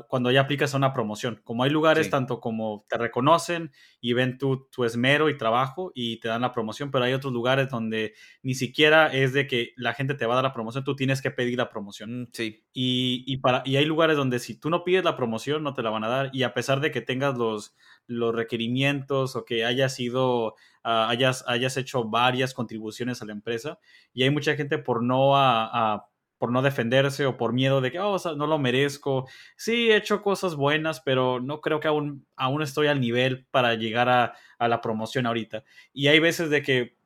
cuando 0.07 0.31
ya 0.31 0.41
aplicas 0.41 0.73
a 0.73 0.77
una 0.77 0.93
promoción. 0.93 1.41
Como 1.43 1.63
hay 1.63 1.69
lugares 1.69 2.09
tanto 2.09 2.39
como 2.39 2.85
te 2.89 2.97
reconocen 2.97 3.71
y 4.01 4.13
ven 4.13 4.37
tu, 4.37 4.67
tu, 4.69 4.83
esmero 4.83 5.29
y 5.29 5.37
trabajo 5.37 5.91
y 5.95 6.19
te 6.19 6.27
dan 6.27 6.41
la 6.41 6.51
promoción, 6.51 6.91
pero 6.91 7.05
hay 7.05 7.13
otros 7.13 7.33
lugares 7.33 7.69
donde 7.69 8.13
ni 8.41 8.53
siquiera 8.53 9.07
es 9.07 9.33
de 9.33 9.47
que 9.47 9.71
la 9.75 9.93
gente 9.93 10.13
te 10.13 10.25
va 10.25 10.33
a 10.33 10.35
dar 10.35 10.43
la 10.43 10.53
promoción, 10.53 10.83
tú 10.83 10.95
tienes 10.95 11.21
que 11.21 11.31
pedir 11.31 11.57
la 11.57 11.69
promoción. 11.69 12.21
Mm, 12.21 12.27
sí. 12.33 12.63
Y, 12.73 13.23
y, 13.25 13.37
para, 13.37 13.63
y 13.65 13.77
hay 13.77 13.85
lugares 13.85 14.17
donde 14.17 14.39
si 14.39 14.59
tú 14.59 14.69
no 14.69 14.83
pides 14.83 15.03
la 15.03 15.15
promoción, 15.15 15.63
no 15.63 15.73
te 15.73 15.81
la 15.81 15.89
van 15.89 16.03
a 16.03 16.09
dar. 16.09 16.29
Y 16.33 16.43
a 16.43 16.53
pesar 16.53 16.79
de 16.79 16.91
que 16.91 17.01
tengas 17.01 17.37
los, 17.37 17.75
los 18.05 18.35
requerimientos 18.35 19.35
o 19.35 19.45
que 19.45 19.65
hayas 19.65 19.95
sido, 19.95 20.55
ah, 20.83 21.09
hayas, 21.09 21.45
hayas 21.47 21.77
hecho 21.77 22.03
varias 22.03 22.53
contribuciones 22.53 23.21
a 23.21 23.25
la 23.25 23.31
empresa, 23.31 23.79
y 24.13 24.23
hay 24.23 24.29
mucha 24.29 24.55
gente 24.55 24.77
por 24.77 25.03
no 25.03 25.35
a 25.35 26.12
por 26.43 26.51
no 26.51 26.61
defenderse 26.61 27.25
o 27.25 27.37
por 27.37 27.53
miedo 27.53 27.79
de 27.79 27.89
que, 27.89 27.99
oh, 28.01 28.17
no 28.35 28.47
lo 28.47 28.59
merezco. 28.59 29.29
Sí, 29.55 29.89
he 29.89 29.95
hecho 29.95 30.21
cosas 30.21 30.55
buenas, 30.55 30.99
pero 30.99 31.39
no 31.39 31.61
creo 31.61 31.79
que 31.79 31.87
aún, 31.87 32.27
aún 32.35 32.61
estoy 32.61 32.87
al 32.87 32.99
nivel 32.99 33.45
para 33.49 33.75
llegar 33.75 34.09
a, 34.09 34.33
a 34.59 34.67
la 34.67 34.81
promoción 34.81 35.25
ahorita. 35.25 35.63
Y 35.93 36.07
hay 36.07 36.19
veces 36.19 36.49
de 36.49 36.61
que, 36.61 36.97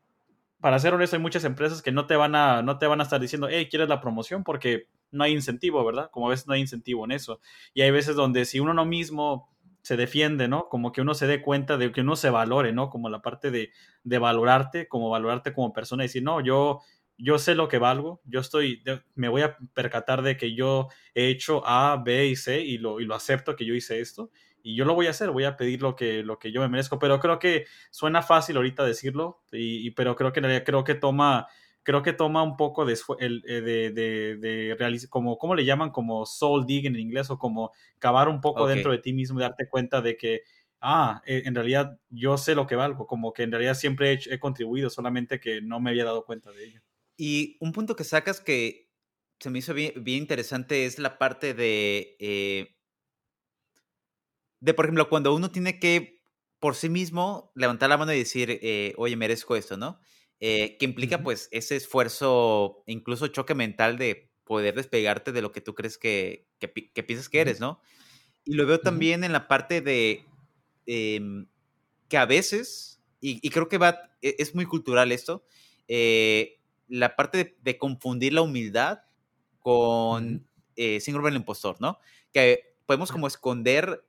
para 0.59 0.79
ser 0.79 0.95
honesto, 0.95 1.17
hay 1.17 1.21
muchas 1.21 1.43
empresas 1.43 1.83
que 1.83 1.91
no 1.91 2.07
te 2.07 2.15
van 2.15 2.33
a, 2.33 2.63
no 2.63 2.79
te 2.79 2.87
van 2.87 2.99
a 2.99 3.03
estar 3.03 3.21
diciendo, 3.21 3.47
hey, 3.47 3.67
¿quieres 3.69 3.89
la 3.89 4.01
promoción? 4.01 4.43
Porque 4.43 4.87
no 5.11 5.23
hay 5.23 5.33
incentivo, 5.33 5.85
¿verdad? 5.85 6.09
Como 6.09 6.25
a 6.25 6.29
veces 6.31 6.47
no 6.47 6.55
hay 6.55 6.61
incentivo 6.61 7.05
en 7.05 7.11
eso. 7.11 7.39
Y 7.75 7.83
hay 7.83 7.91
veces 7.91 8.15
donde 8.15 8.43
si 8.45 8.59
uno 8.59 8.73
no 8.73 8.85
mismo 8.85 9.51
se 9.83 9.97
defiende, 9.97 10.47
¿no? 10.47 10.67
Como 10.67 10.91
que 10.91 11.01
uno 11.01 11.13
se 11.13 11.27
dé 11.27 11.43
cuenta 11.43 11.77
de 11.77 11.91
que 11.91 12.01
uno 12.01 12.15
se 12.15 12.31
valore, 12.31 12.73
¿no? 12.73 12.89
Como 12.89 13.07
la 13.07 13.21
parte 13.21 13.51
de, 13.51 13.69
de 14.03 14.17
valorarte, 14.17 14.87
como 14.87 15.11
valorarte 15.11 15.53
como 15.53 15.73
persona 15.73 16.03
y 16.03 16.07
decir, 16.07 16.23
no, 16.23 16.41
yo, 16.41 16.81
yo 17.17 17.39
sé 17.39 17.55
lo 17.55 17.67
que 17.67 17.77
valgo, 17.79 18.21
yo 18.25 18.39
estoy, 18.39 18.83
me 19.15 19.29
voy 19.29 19.41
a 19.41 19.57
percatar 19.73 20.21
de 20.21 20.37
que 20.37 20.53
yo 20.55 20.89
he 21.15 21.27
hecho 21.29 21.63
A, 21.65 22.01
B 22.03 22.27
y 22.27 22.35
C 22.35 22.61
y 22.61 22.77
lo, 22.77 22.99
y 22.99 23.05
lo 23.05 23.15
acepto 23.15 23.55
que 23.55 23.65
yo 23.65 23.73
hice 23.73 23.99
esto 23.99 24.31
y 24.63 24.75
yo 24.75 24.83
lo 24.83 24.95
voy 24.95 25.07
a 25.07 25.11
hacer, 25.11 25.31
voy 25.31 25.45
a 25.45 25.55
pedir 25.55 25.81
lo 25.81 25.95
que, 25.95 26.23
lo 26.23 26.39
que 26.39 26.51
yo 26.51 26.59
me 26.59 26.67
merezco, 26.67 26.99
pero 26.99 27.19
creo 27.19 27.39
que 27.39 27.65
suena 27.89 28.21
fácil 28.21 28.57
ahorita 28.57 28.83
decirlo, 28.83 29.41
y, 29.51 29.91
pero 29.91 30.15
creo 30.15 30.33
que 30.33 30.41
creo 30.63 30.83
que 30.83 30.95
toma 30.95 31.47
creo 31.87 32.03
que 32.03 32.11
toma 32.11 32.43
un 32.43 32.57
poco 32.57 32.83
de, 32.83 32.97
eh, 33.21 33.61
de, 33.61 33.91
de, 33.91 34.35
de 34.35 35.07
como, 35.09 35.37
¿cómo 35.37 35.55
le 35.55 35.63
llaman? 35.63 35.91
Como 35.91 36.25
soul 36.25 36.65
digging 36.65 36.95
en 36.95 36.99
inglés, 36.99 37.29
o 37.29 37.39
como 37.39 37.71
cavar 37.97 38.27
un 38.27 38.41
poco 38.41 38.67
dentro 38.67 38.91
de 38.91 38.97
ti 38.97 39.13
mismo 39.13 39.39
y 39.39 39.43
darte 39.43 39.69
cuenta 39.69 40.01
de 40.01 40.17
que, 40.17 40.41
ah, 40.81 41.21
eh, 41.25 41.43
en 41.45 41.55
realidad 41.55 41.97
yo 42.09 42.37
sé 42.37 42.55
lo 42.55 42.67
que 42.67 42.75
valgo, 42.75 43.07
como 43.07 43.31
que 43.31 43.43
en 43.43 43.51
realidad 43.51 43.73
siempre 43.73 44.19
he, 44.29 44.37
contribuido, 44.37 44.89
solamente 44.89 45.39
que 45.39 45.61
no 45.61 45.79
me 45.79 45.91
había 45.91 46.03
dado 46.03 46.25
cuenta 46.25 46.51
de 46.51 46.65
ello. 46.65 46.81
Y 47.17 47.57
un 47.59 47.71
punto 47.71 47.95
que 47.95 48.03
sacas 48.03 48.39
que 48.39 48.89
se 49.39 49.49
me 49.49 49.59
hizo 49.59 49.73
bien, 49.73 49.93
bien 50.03 50.19
interesante 50.19 50.85
es 50.85 50.99
la 50.99 51.17
parte 51.17 51.53
de, 51.53 52.15
eh, 52.19 52.75
de, 54.59 54.73
por 54.73 54.85
ejemplo, 54.85 55.09
cuando 55.09 55.35
uno 55.35 55.51
tiene 55.51 55.79
que 55.79 56.21
por 56.59 56.75
sí 56.75 56.89
mismo 56.89 57.51
levantar 57.55 57.89
la 57.89 57.97
mano 57.97 58.13
y 58.13 58.19
decir, 58.19 58.61
oye, 58.97 59.15
merezco 59.15 59.55
esto, 59.55 59.77
¿no? 59.77 59.99
Eh, 60.39 60.77
que 60.77 60.85
implica 60.85 61.23
pues 61.23 61.49
ese 61.51 61.75
esfuerzo, 61.75 62.83
incluso 62.85 63.27
choque 63.27 63.55
mental 63.55 63.97
de 63.97 64.29
poder 64.43 64.75
despegarte 64.75 65.31
de 65.31 65.41
lo 65.41 65.51
que 65.51 65.61
tú 65.61 65.73
crees 65.73 65.97
que, 65.97 66.47
que, 66.59 66.67
piensas 67.03 67.27
que 67.27 67.41
eres, 67.41 67.59
¿no? 67.59 67.81
Y 68.45 68.53
lo 68.53 68.67
veo 68.67 68.79
también 68.79 69.23
en 69.23 69.31
la 69.31 69.47
parte 69.47 69.81
de 69.81 70.23
em, 70.85 71.47
que 72.07 72.17
a 72.17 72.27
veces, 72.27 73.01
y, 73.19 73.49
creo 73.49 73.67
que 73.67 73.79
va, 73.79 73.99
e, 74.21 74.35
es 74.37 74.53
muy 74.53 74.65
cultural 74.65 75.11
esto, 75.11 75.43
eh, 75.87 76.56
la 76.87 77.15
parte 77.15 77.57
de, 77.61 77.77
confundir 77.77 78.33
la 78.33 78.41
humildad 78.41 78.99
con 79.59 80.47
eh, 80.75 80.99
síndrome 80.99 81.29
del 81.29 81.37
impostor, 81.37 81.77
¿no? 81.79 81.99
Que 82.31 82.75
podemos 82.85 83.11
como 83.11 83.27
esconder 83.27 84.03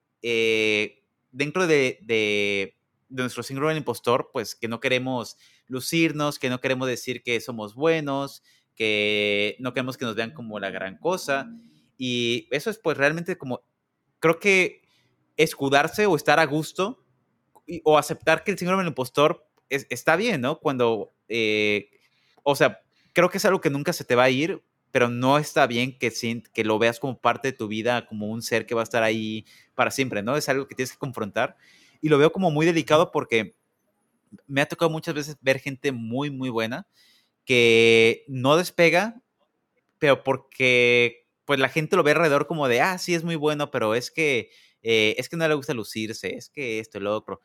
dentro 1.30 1.66
de, 1.66 1.98
de, 2.02 2.76
de 3.08 3.22
nuestro 3.22 3.42
síndrome 3.42 3.70
del 3.70 3.78
impostor, 3.78 4.30
pues 4.32 4.54
que 4.54 4.68
no 4.68 4.80
queremos 4.80 5.36
lucirnos, 5.66 6.38
que 6.38 6.50
no 6.50 6.60
queremos 6.60 6.88
decir 6.88 7.22
que 7.22 7.40
somos 7.40 7.74
buenos, 7.74 8.42
que 8.74 9.56
no 9.58 9.72
queremos 9.72 9.96
que 9.96 10.04
nos 10.04 10.14
vean 10.14 10.32
como 10.32 10.58
la 10.60 10.70
gran 10.70 10.98
cosa. 10.98 11.50
Y 11.96 12.46
eso 12.50 12.70
es 12.70 12.78
pues 12.78 12.96
realmente 12.96 13.36
como, 13.36 13.62
creo 14.20 14.38
que 14.38 14.82
escudarse 15.36 16.06
o 16.06 16.16
estar 16.16 16.38
a 16.38 16.46
gusto 16.46 17.04
o 17.84 17.98
aceptar 17.98 18.44
que 18.44 18.52
el 18.52 18.58
síndrome 18.58 18.82
del 18.82 18.90
impostor 18.90 19.46
está 19.68 20.16
bien, 20.16 20.40
¿no? 20.40 20.58
Cuando, 20.58 21.12
eh, 21.28 21.90
o 22.50 22.56
sea, 22.56 22.80
creo 23.12 23.28
que 23.28 23.36
es 23.36 23.44
algo 23.44 23.60
que 23.60 23.68
nunca 23.68 23.92
se 23.92 24.04
te 24.04 24.14
va 24.14 24.24
a 24.24 24.30
ir, 24.30 24.62
pero 24.90 25.10
no 25.10 25.36
está 25.36 25.66
bien 25.66 25.98
que, 25.98 26.10
que 26.54 26.64
lo 26.64 26.78
veas 26.78 26.98
como 26.98 27.20
parte 27.20 27.48
de 27.48 27.52
tu 27.52 27.68
vida, 27.68 28.06
como 28.06 28.28
un 28.28 28.40
ser 28.40 28.64
que 28.64 28.74
va 28.74 28.80
a 28.80 28.84
estar 28.84 29.02
ahí 29.02 29.44
para 29.74 29.90
siempre, 29.90 30.22
¿no? 30.22 30.34
Es 30.34 30.48
algo 30.48 30.66
que 30.66 30.74
tienes 30.74 30.92
que 30.92 30.98
confrontar. 30.98 31.58
Y 32.00 32.08
lo 32.08 32.16
veo 32.16 32.32
como 32.32 32.50
muy 32.50 32.64
delicado 32.64 33.10
porque 33.12 33.54
me 34.46 34.62
ha 34.62 34.66
tocado 34.66 34.90
muchas 34.90 35.14
veces 35.14 35.36
ver 35.42 35.60
gente 35.60 35.92
muy, 35.92 36.30
muy 36.30 36.48
buena 36.48 36.86
que 37.44 38.24
no 38.28 38.56
despega, 38.56 39.20
pero 39.98 40.24
porque 40.24 41.26
pues 41.44 41.60
la 41.60 41.68
gente 41.68 41.96
lo 41.96 42.02
ve 42.02 42.12
alrededor 42.12 42.46
como 42.46 42.66
de, 42.66 42.80
ah, 42.80 42.96
sí, 42.96 43.14
es 43.14 43.24
muy 43.24 43.36
bueno, 43.36 43.70
pero 43.70 43.94
es 43.94 44.10
que, 44.10 44.50
eh, 44.82 45.14
es 45.18 45.28
que 45.28 45.36
no 45.36 45.46
le 45.46 45.54
gusta 45.54 45.74
lucirse, 45.74 46.34
es 46.34 46.48
que 46.48 46.78
esto 46.78 46.96
y 46.96 47.02
lo 47.02 47.14
otro. 47.14 47.42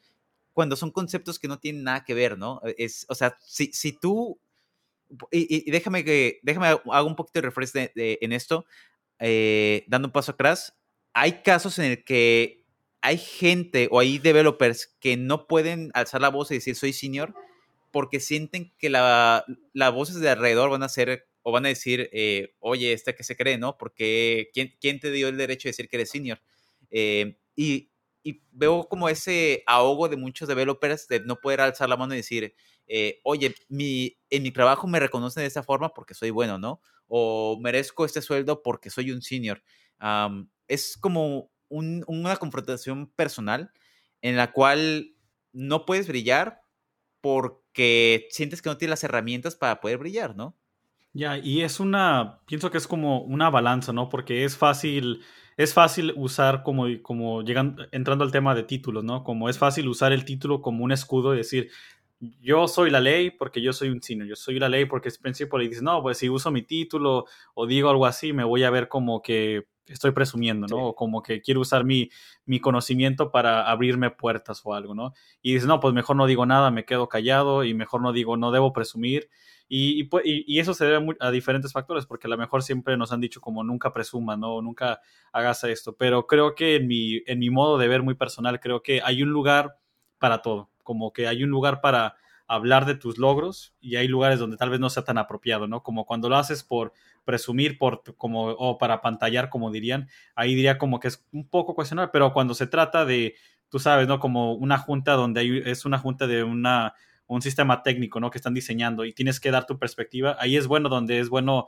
Cuando 0.53 0.77
son 0.77 0.91
conceptos 0.91 1.39
que 1.39 1.49
no 1.49 1.59
tienen 1.59 1.83
nada 1.83 2.05
que 2.05 2.13
ver, 2.13 2.37
¿no? 2.37 2.61
Es, 2.77 3.05
o 3.09 3.15
sea, 3.15 3.37
si, 3.41 3.73
si 3.73 3.91
tú, 3.91 4.39
y, 5.31 5.69
déjame 5.71 6.03
que, 6.03 6.39
déjame 6.43 6.67
hago 6.67 7.07
un 7.07 7.15
poquito 7.15 7.39
de 7.39 7.47
refresco 7.47 7.79
en 7.95 8.33
esto, 8.33 8.65
eh, 9.19 9.85
dando 9.87 10.07
un 10.07 10.11
paso 10.11 10.31
atrás, 10.31 10.75
hay 11.13 11.43
casos 11.43 11.79
en 11.79 11.85
el 11.85 12.03
que 12.03 12.63
hay 13.01 13.17
gente 13.17 13.87
o 13.91 13.99
hay 13.99 14.17
developers 14.17 14.95
que 14.99 15.17
no 15.17 15.47
pueden 15.47 15.91
alzar 15.93 16.21
la 16.21 16.29
voz 16.29 16.51
y 16.51 16.55
decir 16.55 16.75
soy 16.75 16.93
senior 16.93 17.33
porque 17.91 18.19
sienten 18.19 18.73
que 18.77 18.89
la, 18.89 19.45
las 19.73 19.93
voces 19.93 20.19
de 20.19 20.29
alrededor 20.29 20.69
van 20.71 20.83
a 20.83 20.89
ser 20.89 21.27
o 21.43 21.51
van 21.51 21.65
a 21.65 21.69
decir, 21.69 22.09
eh, 22.11 22.55
oye, 22.59 22.93
¿este 22.93 23.13
que 23.13 23.23
se 23.23 23.35
cree, 23.35 23.57
no? 23.57 23.77
Porque 23.77 24.49
¿quién, 24.53 24.73
¿quién, 24.79 24.99
te 24.99 25.11
dio 25.11 25.27
el 25.27 25.37
derecho 25.37 25.67
de 25.67 25.71
decir 25.71 25.89
que 25.89 25.97
eres 25.97 26.09
senior? 26.09 26.41
Eh, 26.89 27.37
y, 27.55 27.91
y, 28.23 28.41
veo 28.51 28.87
como 28.87 29.09
ese 29.09 29.63
ahogo 29.67 30.09
de 30.09 30.17
muchos 30.17 30.47
developers 30.47 31.07
de 31.07 31.21
no 31.21 31.39
poder 31.39 31.61
alzar 31.61 31.89
la 31.89 31.97
mano 31.97 32.13
y 32.13 32.17
decir, 32.17 32.55
eh, 32.87 33.19
oye, 33.23 33.55
mi, 33.69 34.17
en 34.29 34.43
mi 34.43 34.51
trabajo 34.51 34.87
me 34.87 34.99
reconocen 34.99 35.41
de 35.41 35.47
esta 35.47 35.63
forma 35.63 35.93
porque 35.93 36.13
soy 36.13 36.29
bueno, 36.29 36.57
¿no? 36.57 36.81
O 37.07 37.59
merezco 37.61 38.05
este 38.05 38.21
sueldo 38.21 38.61
porque 38.61 38.89
soy 38.89 39.11
un 39.11 39.21
senior. 39.21 39.63
es 40.67 40.97
como 40.97 41.51
una 41.69 42.35
confrontación 42.37 43.11
personal 43.15 43.71
en 44.21 44.37
la 44.37 44.51
cual 44.51 45.15
no 45.51 45.85
puedes 45.85 46.07
brillar 46.07 46.61
porque 47.21 48.27
sientes 48.31 48.61
que 48.61 48.69
no 48.69 48.77
tienes 48.77 48.91
las 48.91 49.03
herramientas 49.03 49.55
para 49.55 49.79
poder 49.79 49.97
brillar, 49.97 50.35
¿no? 50.35 50.57
Ya, 51.13 51.37
y 51.37 51.61
es 51.61 51.79
una, 51.79 52.41
pienso 52.47 52.71
que 52.71 52.79
es 52.79 52.87
como 52.87 53.21
una 53.21 53.49
balanza, 53.49 53.93
¿no? 53.93 54.09
Porque 54.09 54.43
es 54.43 54.57
fácil, 54.57 55.23
es 55.57 55.73
fácil 55.73 56.13
usar 56.15 56.63
como, 56.63 56.85
como 57.01 57.41
llegando, 57.41 57.85
entrando 57.91 58.23
al 58.23 58.31
tema 58.31 58.55
de 58.55 58.63
títulos, 58.63 59.03
¿no? 59.03 59.23
Como 59.23 59.49
es 59.49 59.57
fácil 59.57 59.87
usar 59.87 60.13
el 60.13 60.25
título 60.25 60.61
como 60.61 60.83
un 60.83 60.91
escudo 60.91 61.33
y 61.33 61.37
decir, 61.37 61.69
yo 62.41 62.67
soy 62.67 62.89
la 62.89 62.99
ley 62.99 63.31
porque 63.31 63.61
yo 63.61 63.73
soy 63.73 63.89
un 63.89 64.01
senior, 64.01 64.27
yo 64.27 64.35
soy 64.35 64.59
la 64.59 64.69
ley 64.69 64.85
porque 64.85 65.09
es 65.09 65.17
principal 65.17 65.61
y 65.61 65.67
dices, 65.67 65.83
no, 65.83 66.01
pues 66.01 66.17
si 66.17 66.29
uso 66.29 66.51
mi 66.51 66.61
título 66.63 67.25
o 67.53 67.67
digo 67.67 67.89
algo 67.89 68.05
así, 68.05 68.33
me 68.33 68.43
voy 68.43 68.63
a 68.63 68.69
ver 68.69 68.87
como 68.87 69.21
que 69.21 69.67
estoy 69.87 70.11
presumiendo, 70.11 70.67
¿no? 70.67 70.87
O 70.87 70.95
como 70.95 71.21
que 71.21 71.41
quiero 71.41 71.59
usar 71.59 71.83
mi, 71.83 72.09
mi 72.45 72.59
conocimiento 72.59 73.31
para 73.31 73.69
abrirme 73.69 74.09
puertas 74.11 74.61
o 74.63 74.73
algo, 74.73 74.95
¿no? 74.95 75.13
Y 75.41 75.53
dices, 75.53 75.67
no, 75.67 75.79
pues 75.79 75.93
mejor 75.93 76.15
no 76.15 76.25
digo 76.25 76.45
nada, 76.45 76.71
me 76.71 76.85
quedo 76.85 77.09
callado 77.09 77.63
y 77.63 77.73
mejor 77.73 78.01
no 78.01 78.13
digo, 78.13 78.37
no 78.37 78.51
debo 78.51 78.71
presumir. 78.71 79.29
Y, 79.75 80.07
y, 80.23 80.59
eso 80.59 80.75
se 80.75 80.85
debe 80.85 81.15
a 81.19 81.31
diferentes 81.31 81.71
factores, 81.71 82.05
porque 82.05 82.27
a 82.27 82.29
lo 82.29 82.37
mejor 82.37 82.61
siempre 82.61 82.95
nos 82.95 83.11
han 83.11 83.19
dicho 83.19 83.41
como 83.41 83.63
nunca 83.63 83.91
presuma, 83.91 84.37
¿no? 84.37 84.61
Nunca 84.61 85.01
hagas 85.31 85.63
esto. 85.63 85.95
Pero 85.97 86.27
creo 86.27 86.53
que 86.53 86.75
en 86.75 86.85
mi, 86.85 87.23
en 87.25 87.39
mi 87.39 87.49
modo 87.49 87.79
de 87.79 87.87
ver 87.87 88.03
muy 88.03 88.13
personal, 88.13 88.59
creo 88.59 88.83
que 88.83 89.01
hay 89.01 89.23
un 89.23 89.31
lugar 89.31 89.79
para 90.19 90.43
todo. 90.43 90.69
Como 90.83 91.11
que 91.11 91.27
hay 91.27 91.43
un 91.43 91.49
lugar 91.49 91.81
para 91.81 92.17
hablar 92.45 92.85
de 92.85 92.93
tus 92.93 93.17
logros 93.17 93.73
y 93.81 93.95
hay 93.95 94.07
lugares 94.07 94.37
donde 94.37 94.57
tal 94.57 94.69
vez 94.69 94.79
no 94.79 94.91
sea 94.91 95.05
tan 95.05 95.17
apropiado, 95.17 95.65
¿no? 95.65 95.81
Como 95.81 96.05
cuando 96.05 96.29
lo 96.29 96.35
haces 96.35 96.63
por 96.63 96.93
presumir 97.25 97.79
por 97.79 98.03
como 98.15 98.49
o 98.49 98.77
para 98.77 99.01
pantallar 99.01 99.49
como 99.49 99.71
dirían, 99.71 100.07
ahí 100.35 100.53
diría 100.53 100.77
como 100.77 100.99
que 100.99 101.07
es 101.07 101.25
un 101.31 101.49
poco 101.49 101.73
cuestionable, 101.73 102.11
pero 102.13 102.31
cuando 102.31 102.53
se 102.53 102.67
trata 102.67 103.05
de 103.05 103.33
tú 103.69 103.79
sabes, 103.79 104.07
¿no? 104.07 104.19
Como 104.19 104.53
una 104.53 104.77
junta 104.77 105.13
donde 105.13 105.39
hay, 105.39 105.63
es 105.65 105.83
una 105.83 105.97
junta 105.97 106.27
de 106.27 106.43
una 106.43 106.93
un 107.27 107.41
sistema 107.41 107.83
técnico, 107.83 108.19
¿no? 108.19 108.29
Que 108.29 108.37
están 108.37 108.53
diseñando 108.53 109.05
y 109.05 109.13
tienes 109.13 109.39
que 109.39 109.51
dar 109.51 109.65
tu 109.65 109.79
perspectiva. 109.79 110.35
Ahí 110.39 110.57
es 110.57 110.67
bueno 110.67 110.89
donde 110.89 111.19
es 111.19 111.29
bueno 111.29 111.67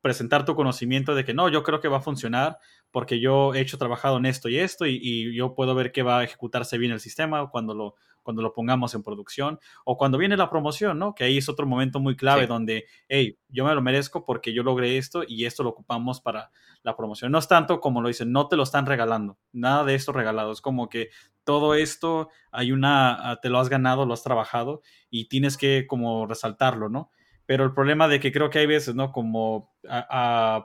presentar 0.00 0.44
tu 0.44 0.54
conocimiento 0.54 1.14
de 1.14 1.24
que 1.24 1.34
no, 1.34 1.48
yo 1.48 1.62
creo 1.62 1.80
que 1.80 1.88
va 1.88 1.98
a 1.98 2.00
funcionar 2.00 2.58
porque 2.92 3.18
yo 3.20 3.54
he 3.54 3.60
hecho 3.60 3.76
trabajado 3.76 4.18
en 4.18 4.26
esto 4.26 4.48
y 4.48 4.58
esto 4.58 4.86
y, 4.86 5.00
y 5.02 5.34
yo 5.34 5.54
puedo 5.54 5.74
ver 5.74 5.90
que 5.90 6.02
va 6.02 6.20
a 6.20 6.24
ejecutarse 6.24 6.78
bien 6.78 6.92
el 6.92 7.00
sistema 7.00 7.50
cuando 7.50 7.74
lo 7.74 7.94
cuando 8.26 8.42
lo 8.42 8.52
pongamos 8.52 8.94
en 8.94 9.04
producción 9.04 9.60
o 9.84 9.96
cuando 9.96 10.18
viene 10.18 10.36
la 10.36 10.50
promoción, 10.50 10.98
¿no? 10.98 11.14
Que 11.14 11.24
ahí 11.24 11.38
es 11.38 11.48
otro 11.48 11.64
momento 11.64 12.00
muy 12.00 12.16
clave 12.16 12.46
donde, 12.46 12.84
hey, 13.08 13.38
yo 13.48 13.64
me 13.64 13.72
lo 13.74 13.80
merezco 13.80 14.24
porque 14.24 14.52
yo 14.52 14.64
logré 14.64 14.98
esto 14.98 15.22
y 15.26 15.46
esto 15.46 15.62
lo 15.62 15.70
ocupamos 15.70 16.20
para 16.20 16.50
la 16.82 16.96
promoción. 16.96 17.30
No 17.30 17.38
es 17.38 17.46
tanto 17.46 17.80
como 17.80 18.02
lo 18.02 18.08
dicen, 18.08 18.32
no 18.32 18.48
te 18.48 18.56
lo 18.56 18.64
están 18.64 18.84
regalando, 18.84 19.38
nada 19.52 19.84
de 19.84 19.94
esto 19.94 20.12
regalado, 20.12 20.50
es 20.52 20.60
como 20.60 20.88
que 20.88 21.10
todo 21.44 21.76
esto 21.76 22.28
hay 22.50 22.72
una, 22.72 23.30
ah, 23.30 23.40
te 23.40 23.48
lo 23.48 23.60
has 23.60 23.68
ganado, 23.68 24.04
lo 24.04 24.12
has 24.12 24.24
trabajado 24.24 24.82
y 25.08 25.28
tienes 25.28 25.56
que 25.56 25.86
como 25.86 26.26
resaltarlo, 26.26 26.88
¿no? 26.88 27.10
Pero 27.46 27.62
el 27.62 27.72
problema 27.72 28.08
de 28.08 28.18
que 28.18 28.32
creo 28.32 28.50
que 28.50 28.58
hay 28.58 28.66
veces, 28.66 28.96
¿no? 28.96 29.12
Como 29.12 29.72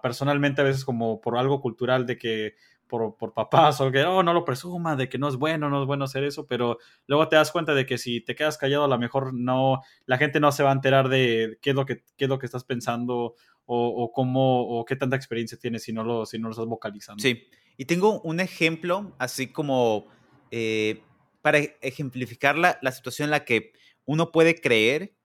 personalmente 0.01 0.61
a 0.61 0.63
veces 0.63 0.83
como 0.83 1.21
por 1.21 1.37
algo 1.37 1.61
cultural 1.61 2.07
de 2.07 2.17
que 2.17 2.55
por, 2.91 3.15
por 3.15 3.33
papás 3.33 3.79
o 3.79 3.89
que 3.89 4.03
oh, 4.03 4.21
no 4.21 4.33
lo 4.33 4.43
presuma, 4.43 4.97
de 4.97 5.07
que 5.07 5.17
no 5.17 5.29
es 5.29 5.37
bueno, 5.37 5.69
no 5.69 5.81
es 5.81 5.87
bueno 5.87 6.03
hacer 6.03 6.25
eso, 6.25 6.45
pero 6.45 6.77
luego 7.07 7.29
te 7.29 7.37
das 7.37 7.49
cuenta 7.49 7.73
de 7.73 7.85
que 7.85 7.97
si 7.97 8.19
te 8.19 8.35
quedas 8.35 8.57
callado, 8.57 8.83
a 8.83 8.89
lo 8.89 8.99
mejor 8.99 9.33
no, 9.33 9.81
la 10.05 10.17
gente 10.17 10.41
no 10.41 10.51
se 10.51 10.61
va 10.61 10.71
a 10.71 10.73
enterar 10.73 11.07
de 11.07 11.57
qué 11.61 11.69
es 11.69 11.75
lo 11.77 11.85
que, 11.85 12.03
qué 12.17 12.25
es 12.25 12.29
lo 12.29 12.37
que 12.37 12.47
estás 12.47 12.65
pensando 12.65 13.35
o, 13.65 14.11
cómo, 14.13 14.63
o 14.67 14.83
qué 14.83 14.97
tanta 14.97 15.15
experiencia 15.15 15.57
tienes 15.57 15.83
si 15.83 15.93
no 15.93 16.03
lo, 16.03 16.25
si 16.25 16.37
no 16.37 16.49
lo 16.49 16.51
estás 16.51 16.65
vocalizando. 16.65 17.21
Sí, 17.21 17.47
y 17.77 17.85
tengo 17.85 18.19
un 18.23 18.41
ejemplo, 18.41 19.15
así 19.17 19.47
como 19.47 20.07
eh, 20.51 21.01
para 21.41 21.59
ejemplificar 21.59 22.57
la, 22.57 22.77
la 22.81 22.91
situación 22.91 23.27
en 23.27 23.31
la 23.31 23.45
que 23.45 23.71
uno 24.03 24.33
puede 24.33 24.59
creer 24.59 25.15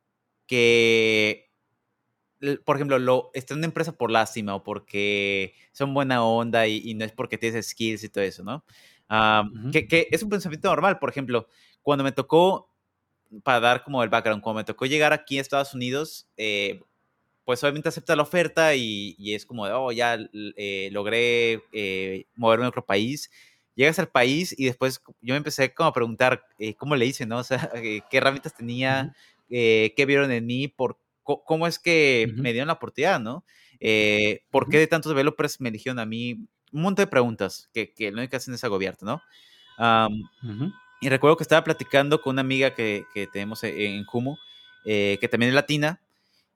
que, 0.47 1.46
por 2.65 2.77
ejemplo, 2.77 2.99
lo, 2.99 3.31
está 3.35 3.55
en 3.55 3.59
una 3.59 3.67
empresa 3.67 3.93
por 3.93 4.11
lástima 4.11 4.55
o 4.55 4.63
porque 4.63 5.55
son 5.73 5.95
buena 5.95 6.25
onda 6.25 6.67
y, 6.67 6.95
no 6.95 7.05
es 7.05 7.13
porque 7.13 7.39
tienes 7.39 7.67
skills 7.69 8.05
y 8.05 8.09
todo 8.09 8.25
eso, 8.25 8.43
¿no? 8.45 8.65
que, 9.73 9.87
que, 9.87 10.09
es 10.11 10.23
un 10.23 10.29
pensamiento 10.29 10.69
normal. 10.69 10.99
Por 10.99 11.11
ejemplo, 11.11 11.49
cuando 11.83 12.05
me 12.05 12.13
tocó, 12.13 12.71
para 13.43 13.61
dar 13.61 13.85
como 13.85 14.03
el 14.03 14.09
background, 14.09 14.43
cuando 14.43 14.61
me 14.61 14.65
tocó 14.65 14.87
llegar 14.87 15.13
aquí 15.13 15.39
a 15.39 15.41
Estados 15.41 15.75
Unidos, 15.75 16.29
eh, 16.37 16.81
pues 17.45 17.63
obviamente 17.63 17.89
acepta 17.89 18.17
la 18.17 18.23
oferta 18.23 18.75
y, 18.75 19.15
es 19.19 19.47
como 19.47 19.67
de, 19.67 19.73
oh, 19.73 19.93
ya 19.93 20.19
eh, 20.57 20.89
logré 20.93 21.63
eh, 21.73 22.27
moverme 22.35 22.67
a 22.67 22.69
otro 22.71 22.85
país. 22.85 23.31
Llegas 23.77 23.99
al 23.99 24.09
país 24.09 24.55
y 24.59 24.65
después 24.65 25.01
yo 25.21 25.35
me 25.35 25.37
empecé 25.37 25.73
como 25.73 25.89
a 25.89 25.93
preguntar 25.93 26.45
eh, 26.59 26.75
cómo 26.75 26.97
le 26.97 27.07
hice, 27.07 27.25
¿no? 27.25 27.39
O 27.39 27.45
sea, 27.45 27.71
qué 28.11 28.17
herramientas 28.17 28.55
tenía, 28.55 29.15
qué 29.49 30.05
vieron 30.07 30.33
en 30.33 30.45
mí, 30.45 30.67
por, 30.67 30.99
cómo 31.27 31.67
es 31.67 31.79
que 31.79 32.33
me 32.37 32.53
dieron 32.53 32.69
la 32.69 32.75
oportunidad, 32.75 33.21
¿no? 33.21 33.45
¿Por 34.51 34.69
qué 34.71 34.79
de 34.79 34.87
tantos 34.87 35.11
developers 35.11 35.61
me 35.61 35.69
eligieron 35.69 35.99
a 35.99 36.07
mí? 36.07 36.47
Un 36.73 36.83
montón 36.83 37.05
de 37.05 37.11
preguntas 37.11 37.69
que, 37.75 37.93
que 37.93 38.11
lo 38.11 38.19
único 38.19 38.31
que 38.31 38.37
hacen 38.37 38.55
es 38.55 38.65
agobiarte, 38.65 39.05
¿no? 39.05 39.23
Y 41.01 41.09
recuerdo 41.09 41.37
que 41.37 41.43
estaba 41.43 41.63
platicando 41.63 42.23
con 42.23 42.35
una 42.35 42.41
amiga 42.41 42.75
que, 42.75 43.05
que 43.13 43.27
tenemos 43.27 43.63
e, 43.65 43.87
en 43.87 44.07
Humo, 44.11 44.39
que 44.85 45.29
también 45.31 45.51
es 45.51 45.55
latina, 45.55 46.01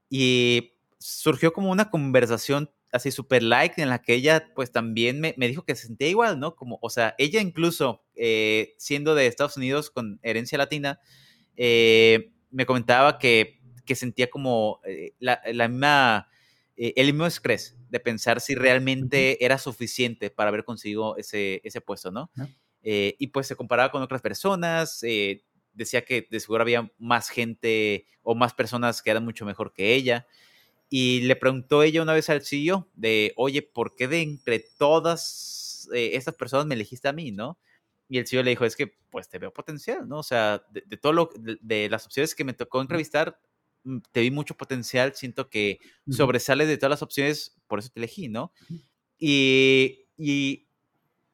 y 0.09 0.73
surgió 0.99 1.53
como 1.53 1.71
una 1.71 1.91
conversación 1.91 2.71
así 2.93 3.11
súper 3.11 3.43
like 3.43 3.81
en 3.81 3.89
la 3.89 4.03
que 4.03 4.15
ella 4.15 4.53
pues 4.55 4.73
también 4.73 5.21
me, 5.21 5.35
dijo 5.37 5.65
que 5.65 5.77
se 5.77 5.87
sentía 5.87 6.09
igual, 6.09 6.41
¿no? 6.41 6.57
Como, 6.57 6.79
o 6.83 6.91
sea, 6.91 7.15
ella 7.19 7.41
incluso 7.41 8.05
eh, 8.15 8.75
siendo 8.79 9.15
de 9.15 9.27
Estados 9.27 9.57
Unidos 9.57 9.91
con 9.91 10.19
herencia 10.23 10.59
latina, 10.59 11.01
eh, 11.57 12.33
me 12.51 12.67
comentaba 12.67 13.19
que, 13.19 13.60
sentía 13.95 14.31
como 14.31 14.81
eh, 14.85 15.13
la, 15.19 15.41
misma, 15.69 16.29
el 16.77 17.07
mismo 17.07 17.27
estrés 17.27 17.77
de 17.89 18.01
pensar 18.01 18.41
si 18.41 18.55
realmente 18.55 19.45
era 19.45 19.59
suficiente 19.59 20.31
para 20.31 20.49
haber 20.49 20.65
conseguido 20.65 21.17
ese, 21.17 21.61
ese 21.65 21.81
puesto, 21.81 22.11
¿no? 22.11 22.31
y 22.83 23.27
pues 23.27 23.47
se 23.47 23.57
comparaba 23.57 23.93
con 23.93 24.01
otras 24.01 24.23
personas, 24.23 25.03
decía 25.73 26.05
que 26.05 26.27
de 26.31 26.41
seguro 26.41 26.63
había 26.63 26.91
más 26.99 27.29
gente 27.29 28.07
o 28.23 28.35
más 28.35 28.55
personas 28.55 29.03
que 29.03 29.11
eran 29.11 29.25
mucho 29.25 29.45
mejor 29.45 29.73
que 29.73 29.95
ella. 29.95 30.27
Y 30.89 31.21
le 31.23 31.37
preguntó 31.37 31.83
ella 31.83 32.03
una 32.03 32.15
vez 32.15 32.29
al 32.31 32.43
CEO 32.43 32.89
de, 32.95 33.33
oye, 33.37 33.63
¿por 33.63 33.95
qué 33.95 34.09
de 34.09 34.23
entre 34.23 34.59
todas 34.59 35.89
eh, 35.95 36.11
estas 36.15 36.35
personas 36.35 36.67
me 36.67 36.75
elegiste 36.75 37.09
a 37.09 37.13
mí, 37.13 37.31
no? 37.31 37.59
Y 38.09 38.19
el 38.19 38.27
CEO 38.27 38.43
le 38.43 38.51
dijo, 38.51 38.65
es 38.65 38.75
que 38.75 38.93
pues 39.09 39.29
te 39.29 39.39
veo 39.39 39.53
potencial, 39.53 40.09
¿no? 40.09 40.19
O 40.19 40.23
sea, 40.25 40.65
de, 40.71 40.97
todo 40.97 41.13
lo, 41.13 41.31
de, 41.37 41.89
las 41.89 42.07
opciones 42.07 42.35
que 42.35 42.43
me 42.43 42.55
tocó 42.55 42.81
entrevistar, 42.81 43.41
te 44.13 44.21
vi 44.21 44.31
mucho 44.31 44.57
potencial, 44.57 45.15
siento 45.15 45.49
que 45.49 45.79
sobresale 46.11 46.67
de 46.67 46.77
todas 46.77 46.91
las 46.91 47.03
opciones, 47.03 47.57
por 47.67 47.79
eso 47.79 47.91
te 47.93 48.01
elegí, 48.01 48.29
¿no? 48.29 48.53
Y, 49.19 50.07
y 50.17 50.67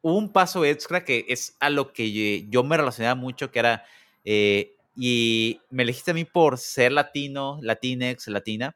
un 0.01 0.31
paso 0.31 0.63
extra 0.65 1.03
que 1.03 1.25
es 1.27 1.55
a 1.59 1.69
lo 1.69 1.91
que 1.91 2.47
yo 2.49 2.63
me 2.63 2.77
relacionaba 2.77 3.15
mucho, 3.15 3.51
que 3.51 3.59
era, 3.59 3.83
eh, 4.23 4.75
y 4.95 5.59
me 5.69 5.83
elegiste 5.83 6.11
a 6.11 6.13
mí 6.13 6.25
por 6.25 6.57
ser 6.57 6.91
latino, 6.91 7.59
latinex, 7.61 8.27
latina, 8.27 8.75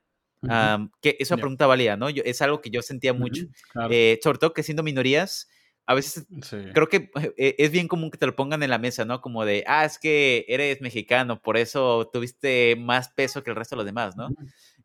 que 1.01 1.17
esa 1.19 1.37
pregunta 1.37 1.67
valía, 1.67 1.95
¿no? 1.97 2.09
Yo, 2.09 2.23
es 2.25 2.41
algo 2.41 2.61
que 2.61 2.69
yo 2.69 2.81
sentía 2.81 3.13
mucho, 3.13 3.45
eh, 3.89 4.19
sobre 4.23 4.39
todo 4.39 4.53
que 4.53 4.63
siendo 4.63 4.83
minorías, 4.83 5.49
a 5.85 5.95
veces 5.95 6.25
creo 6.73 6.87
que 6.87 7.11
eh, 7.37 7.55
es 7.57 7.71
bien 7.71 7.87
común 7.87 8.11
que 8.11 8.17
te 8.17 8.25
lo 8.25 8.35
pongan 8.35 8.63
en 8.63 8.69
la 8.69 8.77
mesa, 8.77 9.05
¿no? 9.05 9.21
Como 9.21 9.45
de, 9.45 9.63
ah, 9.67 9.85
es 9.85 9.99
que 9.99 10.45
eres 10.47 10.81
mexicano, 10.81 11.41
por 11.41 11.57
eso 11.57 12.09
tuviste 12.11 12.75
más 12.77 13.09
peso 13.09 13.43
que 13.43 13.49
el 13.49 13.55
resto 13.55 13.75
de 13.75 13.77
los 13.77 13.85
demás, 13.85 14.15
¿no? 14.15 14.29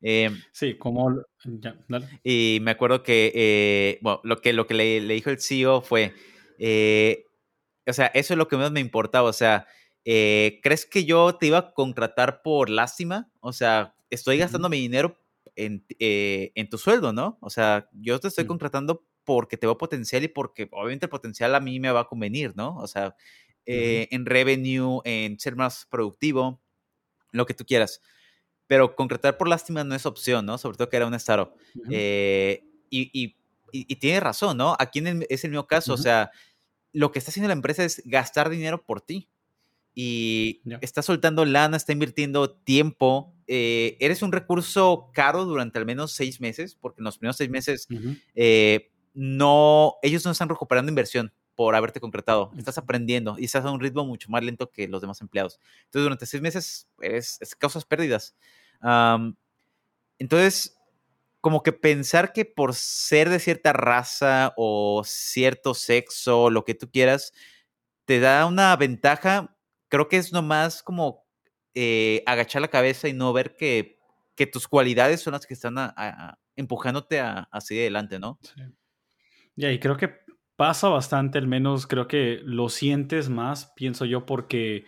Em, 0.02 0.40
sí, 0.52 0.76
como... 0.76 1.22
Y 2.24 2.58
me 2.62 2.72
acuerdo 2.72 3.02
que, 3.02 3.32
eh, 3.34 3.98
bueno, 4.02 4.20
lo 4.24 4.40
que, 4.40 4.52
lo 4.52 4.66
que 4.66 4.74
le, 4.74 5.00
le 5.00 5.14
dijo 5.14 5.30
el 5.30 5.40
CEO 5.40 5.80
fue, 5.80 6.12
o 7.86 7.92
sea, 7.92 8.06
eso 8.06 8.34
es 8.34 8.38
lo 8.38 8.48
que 8.48 8.56
menos 8.56 8.72
me 8.72 8.80
importaba, 8.80 9.28
o 9.28 9.32
sea, 9.32 9.66
¿crees 10.04 10.86
que 10.86 11.04
yo 11.04 11.36
te 11.36 11.46
iba 11.46 11.58
a 11.58 11.72
contratar 11.72 12.42
por 12.42 12.70
lástima? 12.70 13.30
O 13.40 13.52
sea, 13.52 13.94
estoy 14.10 14.38
gastando 14.38 14.68
mi 14.68 14.78
dinero 14.78 15.16
eh, 15.56 16.52
en, 16.54 16.68
tu 16.68 16.76
sueldo, 16.76 17.12
¿no? 17.14 17.38
O 17.40 17.48
sea, 17.48 17.88
yo 17.92 18.20
te 18.20 18.28
estoy 18.28 18.44
contratando 18.44 19.06
porque 19.26 19.58
te 19.58 19.66
veo 19.66 19.76
potencial 19.76 20.24
y 20.24 20.28
porque 20.28 20.68
obviamente 20.72 21.04
el 21.04 21.10
potencial 21.10 21.54
a 21.54 21.60
mí 21.60 21.78
me 21.78 21.90
va 21.90 22.00
a 22.00 22.08
convenir, 22.08 22.56
¿no? 22.56 22.76
O 22.78 22.86
sea, 22.86 23.14
eh, 23.66 24.08
en 24.10 24.24
revenue, 24.24 25.02
en 25.04 25.38
ser 25.38 25.56
más 25.56 25.86
productivo, 25.90 26.62
lo 27.32 27.44
que 27.44 27.52
tú 27.52 27.66
quieras. 27.66 28.00
Pero 28.66 28.96
concretar 28.96 29.36
por 29.36 29.48
lástima 29.48 29.84
no 29.84 29.94
es 29.94 30.06
opción, 30.06 30.46
¿no? 30.46 30.56
Sobre 30.56 30.78
todo 30.78 30.88
que 30.88 30.96
era 30.96 31.06
un 31.06 31.14
startup. 31.14 31.52
Eh, 31.90 32.64
y, 32.88 33.10
y, 33.12 33.96
tiene 33.96 34.20
razón, 34.20 34.56
¿no? 34.56 34.74
Aquí 34.78 35.02
es 35.28 35.44
el 35.44 35.50
mismo 35.50 35.66
caso, 35.66 35.92
o 35.92 35.98
sea, 35.98 36.30
lo 36.92 37.12
que 37.12 37.18
está 37.18 37.30
haciendo 37.30 37.48
la 37.48 37.54
empresa 37.54 37.84
es 37.84 38.00
gastar 38.06 38.48
dinero 38.48 38.82
por 38.82 39.02
ti 39.02 39.28
y 39.98 40.60
está 40.82 41.00
soltando 41.00 41.46
lana, 41.46 41.78
está 41.78 41.92
invirtiendo 41.92 42.50
tiempo. 42.50 43.34
Eh, 43.46 43.96
eres 43.98 44.20
un 44.20 44.30
recurso 44.30 45.10
caro 45.14 45.46
durante 45.46 45.78
al 45.78 45.86
menos 45.86 46.12
seis 46.12 46.38
meses, 46.38 46.74
porque 46.74 47.00
en 47.00 47.04
los 47.04 47.16
primeros 47.16 47.38
seis 47.38 47.48
meses 47.48 47.88
eh, 48.34 48.90
no, 49.16 49.96
ellos 50.02 50.24
no 50.24 50.30
están 50.30 50.48
recuperando 50.48 50.90
inversión 50.90 51.32
por 51.54 51.74
haberte 51.74 52.00
concretado. 52.00 52.52
Estás 52.58 52.76
aprendiendo 52.78 53.36
y 53.38 53.46
estás 53.46 53.64
a 53.64 53.70
un 53.70 53.80
ritmo 53.80 54.04
mucho 54.04 54.30
más 54.30 54.44
lento 54.44 54.70
que 54.70 54.86
los 54.86 55.00
demás 55.00 55.20
empleados. 55.22 55.58
Entonces, 55.86 56.02
durante 56.02 56.26
seis 56.26 56.42
meses 56.42 56.88
es, 57.00 57.38
causas 57.58 57.84
pérdidas. 57.84 58.36
entonces, 60.18 60.76
como 61.40 61.62
que 61.62 61.72
pensar 61.72 62.32
que 62.32 62.44
por 62.44 62.74
ser 62.74 63.30
de 63.30 63.40
cierta 63.40 63.72
raza 63.72 64.52
o 64.56 65.02
cierto 65.04 65.74
sexo, 65.74 66.50
lo 66.50 66.64
que 66.64 66.74
tú 66.74 66.90
quieras, 66.90 67.32
te 68.04 68.20
da 68.20 68.46
una 68.46 68.76
ventaja 68.76 69.56
creo 69.88 70.08
que 70.08 70.16
es 70.16 70.32
nomás 70.32 70.82
como 70.82 71.24
eh, 71.74 72.22
agachar 72.26 72.62
la 72.62 72.68
cabeza 72.68 73.08
y 73.08 73.12
no 73.12 73.32
ver 73.32 73.56
que, 73.56 73.98
que, 74.34 74.46
tus 74.46 74.68
cualidades 74.68 75.20
son 75.20 75.32
las 75.32 75.46
que 75.46 75.54
están 75.54 75.76
empujándote 76.56 77.20
a, 77.20 77.48
hacia 77.52 77.80
adelante, 77.80 78.18
¿no? 78.18 78.38
Sí. 78.42 78.62
Ya, 79.56 79.72
y 79.72 79.78
creo 79.78 79.96
que 79.96 80.10
pasa 80.56 80.88
bastante, 80.88 81.38
al 81.38 81.46
menos 81.46 81.86
creo 81.86 82.08
que 82.08 82.40
lo 82.44 82.68
sientes 82.68 83.28
más, 83.28 83.72
pienso 83.74 84.04
yo, 84.04 84.26
porque 84.26 84.84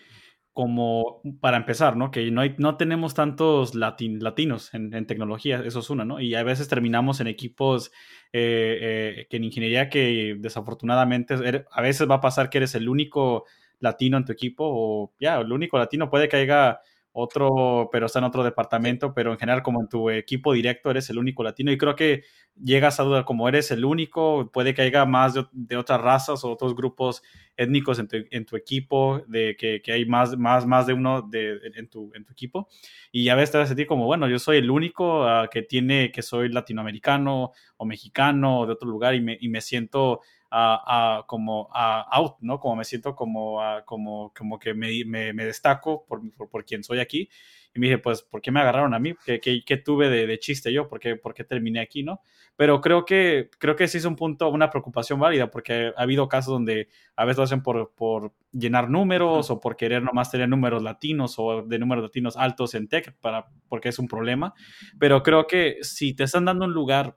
como 0.52 1.22
para 1.40 1.56
empezar, 1.56 1.96
¿no? 1.96 2.10
Que 2.10 2.30
no, 2.32 2.40
hay, 2.40 2.56
no 2.58 2.76
tenemos 2.76 3.14
tantos 3.14 3.74
latinos 3.76 4.74
en, 4.74 5.06
tecnología, 5.06 5.62
eso 5.64 5.78
es 5.78 5.88
una, 5.88 6.04
¿no? 6.04 6.20
Y 6.20 6.34
a 6.34 6.42
veces 6.42 6.68
terminamos 6.68 7.20
en 7.20 7.28
equipos 7.28 7.92
eh, 8.32 8.78
eh, 9.20 9.26
que 9.30 9.36
en 9.36 9.44
ingeniería 9.44 9.88
que 9.88 10.36
desafortunadamente 10.38 11.34
a 11.70 11.80
veces 11.80 12.10
va 12.10 12.16
a 12.16 12.20
pasar 12.20 12.50
que 12.50 12.58
eres 12.58 12.74
el 12.74 12.88
único 12.88 13.44
latino 13.78 14.16
en 14.16 14.24
tu 14.24 14.32
equipo 14.32 14.64
o 14.66 15.14
ya, 15.20 15.38
el 15.38 15.52
único 15.52 15.78
latino 15.78 16.10
puede 16.10 16.28
que 16.28 16.38
haya 16.38 16.80
otro, 17.20 17.88
pero 17.90 18.06
está 18.06 18.20
en 18.20 18.24
otro 18.24 18.44
departamento, 18.44 19.12
pero 19.12 19.32
en 19.32 19.38
general 19.38 19.62
como 19.62 19.80
en 19.80 19.88
tu 19.88 20.10
equipo 20.10 20.52
directo 20.52 20.90
eres 20.90 21.10
el 21.10 21.18
único 21.18 21.42
latino 21.42 21.72
y 21.72 21.78
creo 21.78 21.96
que 21.96 22.22
llegas 22.62 23.00
a 23.00 23.02
dudar 23.02 23.24
como 23.24 23.48
eres 23.48 23.70
el 23.70 23.84
único, 23.84 24.50
puede 24.52 24.74
que 24.74 24.82
haya 24.82 25.04
más 25.04 25.34
de, 25.34 25.76
otras 25.76 26.00
razas 26.00 26.44
o 26.44 26.50
otros 26.50 26.74
grupos 26.74 27.22
étnicos 27.56 27.98
en 27.98 28.08
tu, 28.08 28.16
en 28.30 28.44
tu 28.44 28.56
equipo, 28.56 29.22
de 29.26 29.56
que, 29.56 29.82
que, 29.82 29.92
hay 29.92 30.06
más, 30.06 30.36
más, 30.36 30.66
más 30.66 30.86
de 30.86 30.92
uno 30.92 31.22
de, 31.22 31.58
en, 31.74 31.88
tu, 31.88 32.12
en 32.14 32.24
tu 32.24 32.32
equipo 32.32 32.68
y 33.10 33.28
a 33.28 33.34
veces 33.34 33.52
te 33.52 33.58
vas 33.58 33.64
a 33.66 33.68
sentir 33.68 33.86
como, 33.86 34.06
bueno, 34.06 34.28
yo 34.28 34.38
soy 34.38 34.58
el 34.58 34.70
único 34.70 35.24
ah, 35.24 35.48
que 35.50 35.62
tiene, 35.62 36.12
que 36.12 36.22
soy 36.22 36.48
latinoamericano 36.50 37.52
o 37.76 37.84
mexicano 37.84 38.60
o 38.60 38.66
de 38.66 38.72
otro 38.72 38.88
lugar 38.88 39.14
y 39.14 39.20
me, 39.20 39.36
y 39.40 39.48
me 39.48 39.60
siento 39.60 40.20
a, 40.50 41.24
como 41.26 41.68
a 41.72 42.00
out, 42.16 42.36
¿no? 42.40 42.58
Como 42.60 42.76
me 42.76 42.84
siento 42.84 43.14
como, 43.14 43.60
como, 43.84 44.32
como 44.36 44.58
que 44.58 44.74
me, 44.74 45.04
me, 45.04 45.44
destaco 45.44 46.04
por, 46.06 46.20
por, 46.50 46.64
quien 46.64 46.82
soy 46.82 47.00
aquí. 47.00 47.28
Y 47.74 47.80
me 47.80 47.86
dije, 47.86 47.98
pues, 47.98 48.22
¿por 48.22 48.40
qué 48.40 48.50
me 48.50 48.60
agarraron 48.60 48.94
a 48.94 48.98
mí? 48.98 49.14
¿Qué, 49.24 49.40
qué, 49.40 49.76
tuve 49.76 50.08
de, 50.08 50.26
de, 50.26 50.38
chiste 50.38 50.72
yo? 50.72 50.88
¿Por 50.88 50.98
qué, 51.00 51.16
¿Por 51.16 51.34
qué, 51.34 51.44
terminé 51.44 51.80
aquí, 51.80 52.02
no? 52.02 52.22
Pero 52.56 52.80
creo 52.80 53.04
que, 53.04 53.50
creo 53.58 53.76
que 53.76 53.86
sí 53.88 53.98
es 53.98 54.04
un 54.04 54.16
punto, 54.16 54.48
una 54.48 54.70
preocupación 54.70 55.20
válida, 55.20 55.50
porque 55.50 55.92
ha 55.94 56.02
habido 56.02 56.28
casos 56.28 56.54
donde 56.54 56.88
a 57.14 57.24
veces 57.24 57.38
lo 57.38 57.44
hacen 57.44 57.62
por, 57.62 57.92
por 57.94 58.32
llenar 58.52 58.88
números 58.88 59.50
o 59.50 59.60
por 59.60 59.76
querer 59.76 60.02
nomás 60.02 60.30
tener 60.30 60.48
números 60.48 60.82
latinos 60.82 61.34
o 61.38 61.62
de 61.62 61.78
números 61.78 62.04
latinos 62.04 62.36
altos 62.36 62.74
en 62.74 62.88
tech, 62.88 63.14
para, 63.20 63.48
porque 63.68 63.90
es 63.90 63.98
un 63.98 64.08
problema. 64.08 64.54
Pero 64.98 65.22
creo 65.22 65.46
que 65.46 65.76
si 65.82 66.14
te 66.14 66.24
están 66.24 66.46
dando 66.46 66.64
un 66.64 66.72
lugar 66.72 67.16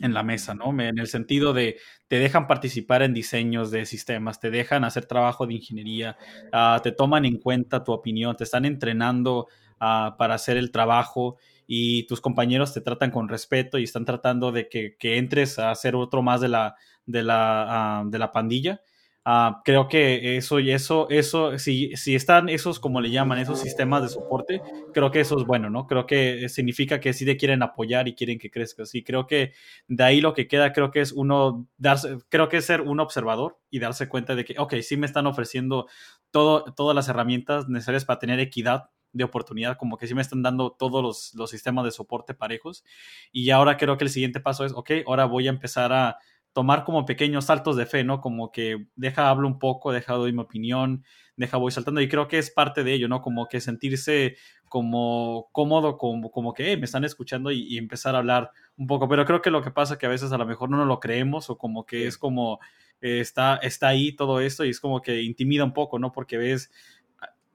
en 0.00 0.14
la 0.14 0.22
mesa, 0.22 0.54
¿no? 0.54 0.70
En 0.80 0.98
el 0.98 1.06
sentido 1.06 1.52
de 1.52 1.76
te 2.08 2.18
dejan 2.18 2.46
participar 2.46 3.02
en 3.02 3.14
diseños 3.14 3.70
de 3.70 3.86
sistemas, 3.86 4.40
te 4.40 4.50
dejan 4.50 4.84
hacer 4.84 5.06
trabajo 5.06 5.46
de 5.46 5.54
ingeniería, 5.54 6.16
ah, 6.52 6.80
te 6.82 6.92
toman 6.92 7.24
en 7.24 7.38
cuenta 7.38 7.84
tu 7.84 7.92
opinión, 7.92 8.36
te 8.36 8.44
están 8.44 8.64
entrenando 8.64 9.48
ah, 9.80 10.16
para 10.18 10.34
hacer 10.34 10.56
el 10.56 10.70
trabajo 10.70 11.36
y 11.66 12.04
tus 12.04 12.20
compañeros 12.20 12.72
te 12.72 12.80
tratan 12.80 13.10
con 13.10 13.28
respeto 13.28 13.78
y 13.78 13.84
están 13.84 14.04
tratando 14.04 14.52
de 14.52 14.68
que, 14.68 14.96
entres 15.00 15.58
a 15.58 15.74
ser 15.74 15.96
otro 15.96 16.22
más 16.22 16.40
de 16.40 16.48
la, 16.48 16.76
de 17.06 17.22
la, 17.22 18.00
ah, 18.00 18.04
de 18.06 18.18
la 18.18 18.32
pandilla. 18.32 18.80
Ah, 19.30 19.60
creo 19.62 19.88
que 19.88 20.38
eso 20.38 20.58
y 20.58 20.70
eso, 20.70 21.06
eso, 21.10 21.58
si, 21.58 21.94
si 21.96 22.14
están 22.14 22.48
esos, 22.48 22.80
como 22.80 23.02
le 23.02 23.10
llaman, 23.10 23.38
esos 23.38 23.60
sistemas 23.60 24.00
de 24.00 24.08
soporte, 24.08 24.62
creo 24.94 25.10
que 25.10 25.20
eso 25.20 25.36
es 25.38 25.44
bueno, 25.44 25.68
¿no? 25.68 25.86
Creo 25.86 26.06
que 26.06 26.48
significa 26.48 26.98
que 26.98 27.12
sí 27.12 27.26
te 27.26 27.36
quieren 27.36 27.62
apoyar 27.62 28.08
y 28.08 28.14
quieren 28.14 28.38
que 28.38 28.50
crezcas. 28.50 28.94
Y 28.94 29.04
creo 29.04 29.26
que 29.26 29.52
de 29.86 30.02
ahí 30.02 30.22
lo 30.22 30.32
que 30.32 30.48
queda, 30.48 30.72
creo 30.72 30.90
que 30.90 31.02
es 31.02 31.12
uno, 31.12 31.68
darse, 31.76 32.16
creo 32.30 32.48
que 32.48 32.56
es 32.56 32.64
ser 32.64 32.80
un 32.80 33.00
observador 33.00 33.58
y 33.68 33.80
darse 33.80 34.08
cuenta 34.08 34.34
de 34.34 34.46
que, 34.46 34.54
ok, 34.58 34.76
sí 34.80 34.96
me 34.96 35.04
están 35.04 35.26
ofreciendo 35.26 35.88
todo, 36.30 36.64
todas 36.72 36.94
las 36.96 37.08
herramientas 37.10 37.68
necesarias 37.68 38.06
para 38.06 38.20
tener 38.20 38.40
equidad 38.40 38.88
de 39.12 39.24
oportunidad, 39.24 39.76
como 39.76 39.98
que 39.98 40.06
sí 40.06 40.14
me 40.14 40.22
están 40.22 40.42
dando 40.42 40.70
todos 40.72 41.02
los, 41.02 41.34
los 41.34 41.50
sistemas 41.50 41.84
de 41.84 41.90
soporte 41.90 42.32
parejos. 42.32 42.82
Y 43.30 43.50
ahora 43.50 43.76
creo 43.76 43.98
que 43.98 44.04
el 44.04 44.10
siguiente 44.10 44.40
paso 44.40 44.64
es, 44.64 44.72
ok, 44.72 44.90
ahora 45.06 45.26
voy 45.26 45.48
a 45.48 45.50
empezar 45.50 45.92
a 45.92 46.16
tomar 46.58 46.82
como 46.82 47.06
pequeños 47.06 47.44
saltos 47.44 47.76
de 47.76 47.86
fe, 47.86 48.02
¿no? 48.02 48.20
Como 48.20 48.50
que 48.50 48.88
deja 48.96 49.30
hablo 49.30 49.46
un 49.46 49.60
poco, 49.60 49.92
deja 49.92 50.14
doy 50.14 50.32
mi 50.32 50.40
opinión, 50.40 51.04
deja 51.36 51.56
voy 51.56 51.70
saltando 51.70 52.00
y 52.00 52.08
creo 52.08 52.26
que 52.26 52.36
es 52.38 52.50
parte 52.50 52.82
de 52.82 52.94
ello, 52.94 53.06
¿no? 53.06 53.22
Como 53.22 53.46
que 53.46 53.60
sentirse 53.60 54.34
como 54.68 55.50
cómodo, 55.52 55.96
como, 55.96 56.32
como 56.32 56.52
que 56.54 56.76
me 56.76 56.86
están 56.86 57.04
escuchando 57.04 57.52
y, 57.52 57.78
empezar 57.78 58.16
a 58.16 58.18
hablar 58.18 58.50
un 58.76 58.88
poco, 58.88 59.08
pero 59.08 59.24
creo 59.24 59.40
que 59.40 59.52
lo 59.52 59.62
que 59.62 59.70
pasa 59.70 59.94
es 59.94 60.00
que 60.00 60.06
a 60.06 60.08
veces 60.08 60.32
a 60.32 60.36
lo 60.36 60.46
mejor 60.46 60.68
no 60.68 60.78
nos 60.78 60.88
lo 60.88 60.98
creemos 60.98 61.48
o 61.48 61.56
como 61.56 61.86
que 61.86 62.08
es 62.08 62.18
como 62.18 62.58
eh, 63.00 63.20
está, 63.20 63.58
está 63.58 63.86
ahí 63.86 64.16
todo 64.16 64.40
esto 64.40 64.64
y 64.64 64.70
es 64.70 64.80
como 64.80 65.00
que 65.00 65.22
intimida 65.22 65.62
un 65.62 65.72
poco, 65.72 66.00
¿no? 66.00 66.10
Porque 66.10 66.38
ves 66.38 66.72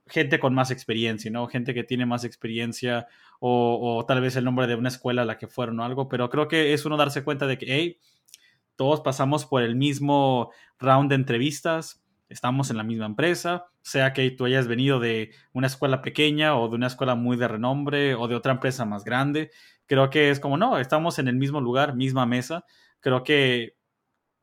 gente 0.07 0.39
con 0.39 0.53
más 0.53 0.71
experiencia, 0.71 1.29
¿no? 1.29 1.47
Gente 1.47 1.73
que 1.73 1.83
tiene 1.83 2.05
más 2.05 2.23
experiencia 2.23 3.07
o, 3.41 3.97
o, 3.97 4.05
tal 4.05 4.21
vez 4.21 4.37
el 4.37 4.45
nombre 4.45 4.65
de 4.65 4.75
una 4.75 4.87
escuela 4.87 5.23
a 5.23 5.25
la 5.25 5.37
que 5.37 5.47
fueron 5.47 5.81
o 5.81 5.83
algo, 5.83 6.07
pero 6.07 6.29
creo 6.29 6.47
que 6.47 6.71
es 6.71 6.85
uno 6.85 6.95
darse 6.95 7.25
cuenta 7.25 7.47
de 7.47 7.57
que, 7.57 7.65
hey, 7.67 7.99
todos 8.75 9.01
pasamos 9.01 9.45
por 9.45 9.61
el 9.63 9.75
mismo 9.75 10.51
round 10.79 11.09
de 11.09 11.15
entrevistas, 11.15 12.03
estamos 12.29 12.69
en 12.69 12.77
la 12.77 12.83
misma 12.83 13.05
empresa, 13.05 13.65
sea 13.81 14.13
que 14.13 14.31
tú 14.31 14.45
hayas 14.45 14.67
venido 14.67 14.99
de 14.99 15.31
una 15.53 15.67
escuela 15.67 16.01
pequeña 16.01 16.57
o 16.57 16.67
de 16.69 16.75
una 16.75 16.87
escuela 16.87 17.15
muy 17.15 17.37
de 17.37 17.47
renombre 17.47 18.15
o 18.15 18.27
de 18.27 18.35
otra 18.35 18.53
empresa 18.53 18.85
más 18.85 19.03
grande. 19.03 19.51
Creo 19.85 20.09
que 20.09 20.29
es 20.29 20.39
como, 20.39 20.57
no, 20.57 20.79
estamos 20.79 21.19
en 21.19 21.27
el 21.27 21.35
mismo 21.35 21.61
lugar, 21.61 21.95
misma 21.95 22.25
mesa. 22.25 22.65
Creo 23.01 23.23
que 23.23 23.75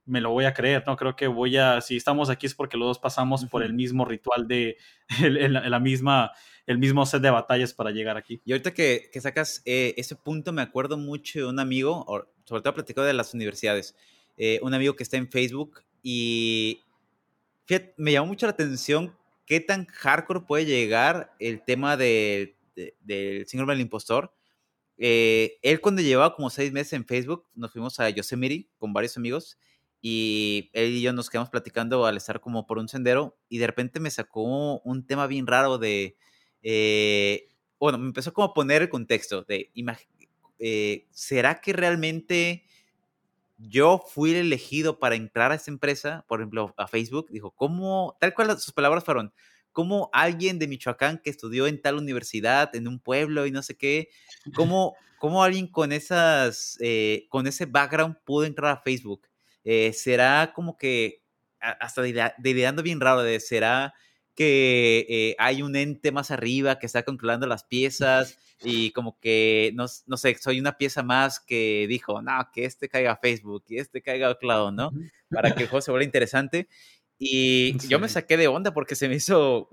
me 0.05 0.21
lo 0.21 0.31
voy 0.31 0.45
a 0.45 0.55
creer, 0.55 0.83
¿no? 0.87 0.97
Creo 0.97 1.17
que 1.17 1.27
voy 1.29 1.57
a, 1.57 1.81
si 1.81 1.97
estamos 1.97 2.31
aquí 2.31 2.47
es 2.47 2.55
porque 2.55 2.77
los 2.77 2.89
dos 2.89 2.99
pasamos 2.99 3.45
por 3.47 3.63
el 3.63 3.73
mismo 3.73 4.05
ritual 4.05 4.47
de, 4.49 4.77
el, 5.23 5.53
la 5.53 5.81
misma, 5.81 6.33
el 6.67 6.79
mismo 6.79 7.07
set 7.07 7.23
de 7.23 7.31
batallas 7.31 7.73
para 7.75 7.91
llegar 7.91 8.17
aquí. 8.17 8.43
Y 8.45 8.53
ahorita 8.53 8.75
que, 8.75 9.11
sacas 9.21 9.63
eh, 9.65 9.95
ese 9.97 10.17
punto, 10.17 10.53
me 10.53 10.63
acuerdo 10.63 10.99
mucho 10.99 11.39
de 11.39 11.47
un 11.47 11.61
amigo, 11.61 12.05
sobre 12.45 12.63
todo 12.63 12.75
platicó 12.75 13.03
de 13.03 13.15
las 13.15 13.35
universidades. 13.35 13.97
Eh, 14.43 14.59
un 14.63 14.73
amigo 14.73 14.97
que 14.97 15.03
está 15.03 15.19
en 15.19 15.31
Facebook 15.31 15.83
y 16.03 16.81
me 17.99 18.13
llamó 18.13 18.29
mucho 18.29 18.47
la 18.47 18.53
atención 18.53 19.15
qué 19.45 19.61
tan 19.61 19.85
hardcore 19.85 20.47
puede 20.47 20.65
llegar 20.65 21.35
el 21.39 21.63
tema 21.63 21.99
del 21.99 22.57
síndrome 23.47 23.75
del 23.75 23.83
impostor. 23.83 24.33
Eh, 24.97 25.59
él 25.61 25.83
cuando 25.83 26.01
llevaba 26.01 26.35
como 26.35 26.49
seis 26.49 26.73
meses 26.73 26.95
en 26.95 27.05
Facebook, 27.05 27.49
nos 27.55 27.71
fuimos 27.71 28.01
a 28.01 28.09
Yosemite 28.09 28.71
con 28.79 28.95
varios 28.95 29.19
amigos 29.19 29.59
y 30.01 30.71
él 30.73 30.95
y 30.95 31.03
yo 31.03 31.13
nos 31.13 31.29
quedamos 31.29 31.51
platicando 31.51 32.07
al 32.07 32.17
estar 32.17 32.41
como 32.41 32.67
por 32.67 32.79
un 32.79 32.89
sendero 32.89 33.37
y 33.51 33.59
de 33.59 33.67
repente 33.67 34.01
me 34.01 34.11
sacó 34.11 34.81
un 34.81 35.07
tema 35.07 35.27
bien 35.27 35.47
raro 35.47 35.77
de, 35.77 36.17
eh, 36.63 37.47
bueno, 37.79 37.99
me 37.99 38.07
empezó 38.07 38.33
como 38.33 38.47
a 38.47 38.55
poner 38.55 38.81
el 38.81 38.89
contexto 38.89 39.43
de, 39.43 39.71
¿será 41.11 41.61
que 41.61 41.75
realmente 41.75 42.65
yo 43.69 44.03
fui 44.07 44.31
el 44.31 44.39
elegido 44.39 44.99
para 44.99 45.15
entrar 45.15 45.53
a 45.53 45.57
esa 45.57 45.71
empresa, 45.71 46.25
por 46.29 46.41
ejemplo, 46.41 46.75
a 46.77 46.87
Facebook, 46.87 47.29
dijo, 47.31 47.51
¿cómo, 47.51 48.17
tal 48.21 48.35
cual 48.35 48.59
sus 48.59 48.73
palabras 48.73 49.05
fueron, 49.05 49.33
cómo 49.73 50.11
alguien 50.13 50.59
de 50.59 50.67
Michoacán 50.67 51.21
que 51.23 51.31
estudió 51.31 51.67
en 51.67 51.81
tal 51.81 51.97
universidad, 51.97 52.75
en 52.75 52.89
un 52.89 52.99
pueblo 52.99 53.47
y 53.47 53.51
no 53.51 53.63
sé 53.63 53.77
qué, 53.77 54.09
cómo, 54.55 54.95
cómo 55.19 55.45
alguien 55.45 55.67
con, 55.67 55.93
esas, 55.93 56.79
eh, 56.81 57.27
con 57.29 57.47
ese 57.47 57.67
background 57.67 58.17
pudo 58.25 58.47
entrar 58.47 58.73
a 58.73 58.81
Facebook? 58.81 59.29
Eh, 59.65 59.93
será 59.93 60.53
como 60.55 60.77
que, 60.77 61.23
hasta 61.61 62.03
ideando 62.09 62.83
bien 62.83 63.01
raro, 63.01 63.23
de, 63.23 63.39
será 63.41 63.93
que 64.35 65.07
eh, 65.09 65.37
hay 65.39 65.63
un 65.63 65.77
ente 65.77 66.13
más 66.13 66.31
arriba 66.31 66.79
que 66.79 66.87
está 66.87 67.03
controlando 67.03 67.47
las 67.47 67.65
piezas 67.65 68.39
y 68.63 68.91
como 68.93 69.19
que, 69.21 69.73
no, 69.75 69.87
no, 70.07 70.17
sé, 70.17 70.37
soy 70.41 70.61
una 70.61 70.77
pieza 70.77 71.03
más 71.03 71.41
que 71.41 71.87
dijo, 71.89 72.21
no, 72.23 72.49
que 72.53 72.65
este 72.65 72.89
caiga 72.89 73.13
a 73.13 73.17
Facebook 73.17 73.65
y 73.69 73.79
este 73.79 74.03
caiga 74.03 74.29
a 74.29 74.35
Cloud, 74.35 74.73
¿no? 74.73 74.93
Para 75.31 75.55
que 75.55 75.63
el 75.63 75.69
juego 75.69 75.81
se 75.81 75.91
vuelva 75.91 76.05
interesante. 76.05 76.69
Y 77.19 77.77
yo 77.89 77.99
me 77.99 78.09
saqué 78.09 78.37
de 78.37 78.49
onda 78.49 78.73
porque 78.73 78.95
se 78.95 79.09
me 79.09 79.17
hizo 79.17 79.69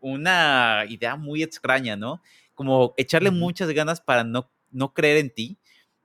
una 0.00 0.84
idea 0.88 1.16
muy 1.16 1.42
extraña, 1.42 1.96
¿no? 1.96 2.22
Como 2.54 2.94
echarle 2.96 3.30
muchas 3.30 3.70
ganas 3.70 4.00
para 4.00 4.22
no, 4.22 4.50
no 4.70 4.92
creer 4.92 5.18
en 5.18 5.30
ti. 5.30 5.56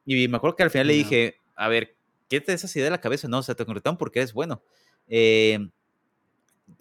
Y 0.06 0.28
me 0.28 0.38
acuerdo 0.38 0.56
que 0.56 0.64
al 0.64 0.72
final 0.72 0.88
le 0.88 0.94
dije, 0.94 1.38
a 1.56 1.68
ver, 1.68 1.96
¿qué 2.28 2.42
te 2.42 2.54
esa 2.54 2.68
idea 2.74 2.86
de 2.86 2.92
la 2.92 3.02
cabeza? 3.02 3.28
No, 3.28 3.40
o 3.40 3.44
sea, 3.44 3.56
te 3.56 3.66
contrataron 3.66 3.98
porque 3.98 4.20
eres 4.20 4.34
bueno. 4.34 4.64
Eh, 5.08 5.70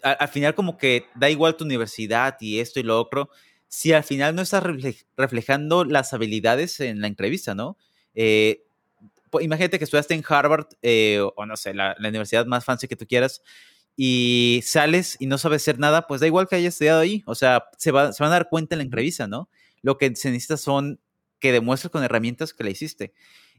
al, 0.02 0.28
final 0.28 0.54
como 0.54 0.76
que 0.76 1.06
da 1.14 1.30
igual 1.30 1.56
tu 1.56 1.64
universidad 1.64 2.36
y 2.40 2.60
esto 2.60 2.80
y 2.80 2.82
lo 2.82 3.00
otro, 3.00 3.30
si 3.68 3.92
al 3.92 4.04
final 4.04 4.34
no 4.34 4.42
estás 4.42 4.62
reflejando 5.16 5.84
las 5.84 6.12
habilidades 6.14 6.80
en 6.80 7.00
la 7.00 7.06
entrevista, 7.06 7.54
¿no? 7.54 7.76
Eh, 8.14 8.64
imagínate 9.40 9.78
que 9.78 9.84
estudiaste 9.84 10.14
en 10.14 10.24
Harvard 10.26 10.66
eh, 10.82 11.20
o 11.36 11.46
no 11.46 11.56
sé, 11.56 11.74
la, 11.74 11.96
universidad 11.98 12.46
más 12.46 12.64
fancy 12.64 12.88
que 12.88 12.96
tú 12.96 13.06
quieras 13.06 13.42
y 13.96 14.60
sales 14.64 15.16
y 15.18 15.26
no 15.26 15.38
sabes 15.38 15.62
hacer 15.62 15.78
nada, 15.78 16.06
pues 16.06 16.20
da 16.20 16.26
igual 16.26 16.48
que 16.48 16.56
hayas 16.56 16.74
estudiado 16.74 17.00
ahí, 17.00 17.22
o 17.26 17.34
sea, 17.34 17.64
se, 17.76 17.90
va, 17.90 18.12
se 18.12 18.22
van 18.22 18.32
a 18.32 18.36
dar 18.36 18.48
cuenta 18.48 18.74
en 18.74 18.78
la 18.78 18.84
entrevista, 18.84 19.26
¿no? 19.26 19.50
Lo 19.82 19.98
que 19.98 20.14
se 20.16 20.30
necesita 20.30 20.56
son 20.56 21.00
que 21.40 21.52
demuestres 21.52 21.90
con 21.90 22.02
herramientas 22.02 22.52
que 22.52 22.64
le 22.64 22.70
hiciste. 22.70 23.12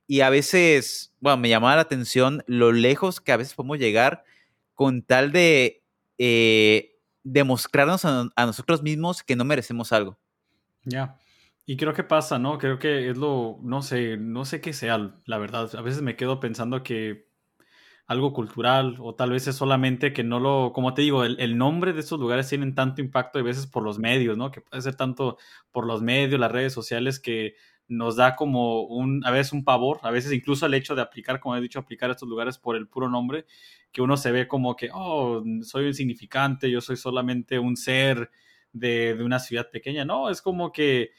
Y 0.07 0.21
a 0.21 0.29
veces, 0.29 1.13
bueno, 1.19 1.37
me 1.37 1.49
llamaba 1.49 1.75
la 1.75 1.81
atención 1.81 2.43
lo 2.47 2.71
lejos 2.71 3.21
que 3.21 3.31
a 3.31 3.37
veces 3.37 3.53
podemos 3.53 3.77
llegar 3.77 4.23
con 4.73 5.01
tal 5.03 5.31
de 5.31 5.78
eh, 6.19 6.97
demostrarnos 7.23 8.05
a, 8.05 8.29
nosotros 8.37 8.83
mismos 8.83 9.23
que 9.23 9.35
no 9.35 9.45
merecemos 9.45 9.91
algo. 9.91 10.19
Ya. 10.83 11.17
Y 11.65 11.77
creo 11.77 11.93
que 11.93 12.03
pasa, 12.03 12.37
¿no? 12.39 12.57
Creo 12.57 12.77
que 12.77 13.09
es 13.09 13.17
lo, 13.17 13.59
no 13.61 13.81
sé, 13.81 14.17
no 14.17 14.45
sé 14.45 14.59
qué 14.61 14.73
sea, 14.73 15.15
la 15.25 15.37
verdad. 15.37 15.73
A 15.75 15.81
veces 15.81 16.01
me 16.01 16.15
quedo 16.15 16.39
pensando 16.39 16.83
que 16.83 17.29
algo 18.07 18.33
cultural 18.33 18.97
o 18.99 19.13
tal 19.13 19.29
vez 19.29 19.47
es 19.47 19.55
solamente 19.55 20.13
que 20.13 20.23
no 20.23 20.39
lo, 20.39 20.73
como 20.73 20.95
te 20.95 21.03
digo, 21.03 21.23
el, 21.23 21.57
nombre 21.59 21.93
de 21.93 21.99
estos 21.99 22.19
lugares 22.19 22.49
tienen 22.49 22.73
tanto 22.73 23.01
impacto 23.01 23.37
a 23.37 23.43
veces 23.43 23.67
por 23.67 23.83
los 23.83 23.99
medios, 23.99 24.35
¿no? 24.35 24.49
Que 24.49 24.61
puede 24.61 24.81
ser 24.81 24.95
tanto 24.95 25.37
por 25.71 25.85
los 25.85 26.01
medios, 26.01 26.39
las 26.39 26.51
redes 26.51 26.73
sociales 26.73 27.19
que 27.19 27.53
nos 27.89 28.15
da 28.15 28.35
como 28.35 28.83
un, 28.83 29.25
a 29.25 29.31
veces 29.31 29.51
un 29.51 29.63
pavor, 29.65 29.99
a 30.03 30.11
veces 30.11 30.31
incluso 30.31 30.65
el 30.65 30.73
hecho 30.73 30.95
de 30.95 31.01
aplicar, 31.01 31.39
como 31.39 31.55
he 31.55 31.61
dicho, 31.61 31.79
aplicar 31.79 32.09
a 32.09 32.13
estos 32.13 32.29
lugares 32.29 32.57
por 32.57 32.75
el 32.75 32.87
puro 32.87 33.09
nombre, 33.09 33.45
que 33.91 34.01
uno 34.01 34.15
se 34.15 34.31
ve 34.31 34.47
como 34.47 34.75
que, 34.75 34.89
oh, 34.93 35.43
soy 35.63 35.87
insignificante, 35.87 36.71
yo 36.71 36.79
soy 36.79 36.95
solamente 36.95 37.59
un 37.59 37.75
ser 37.75 38.29
de, 38.71 39.15
de 39.15 39.23
una 39.23 39.39
ciudad 39.39 39.69
pequeña. 39.71 40.05
No, 40.05 40.29
es 40.29 40.41
como 40.41 40.71
que 40.71 41.11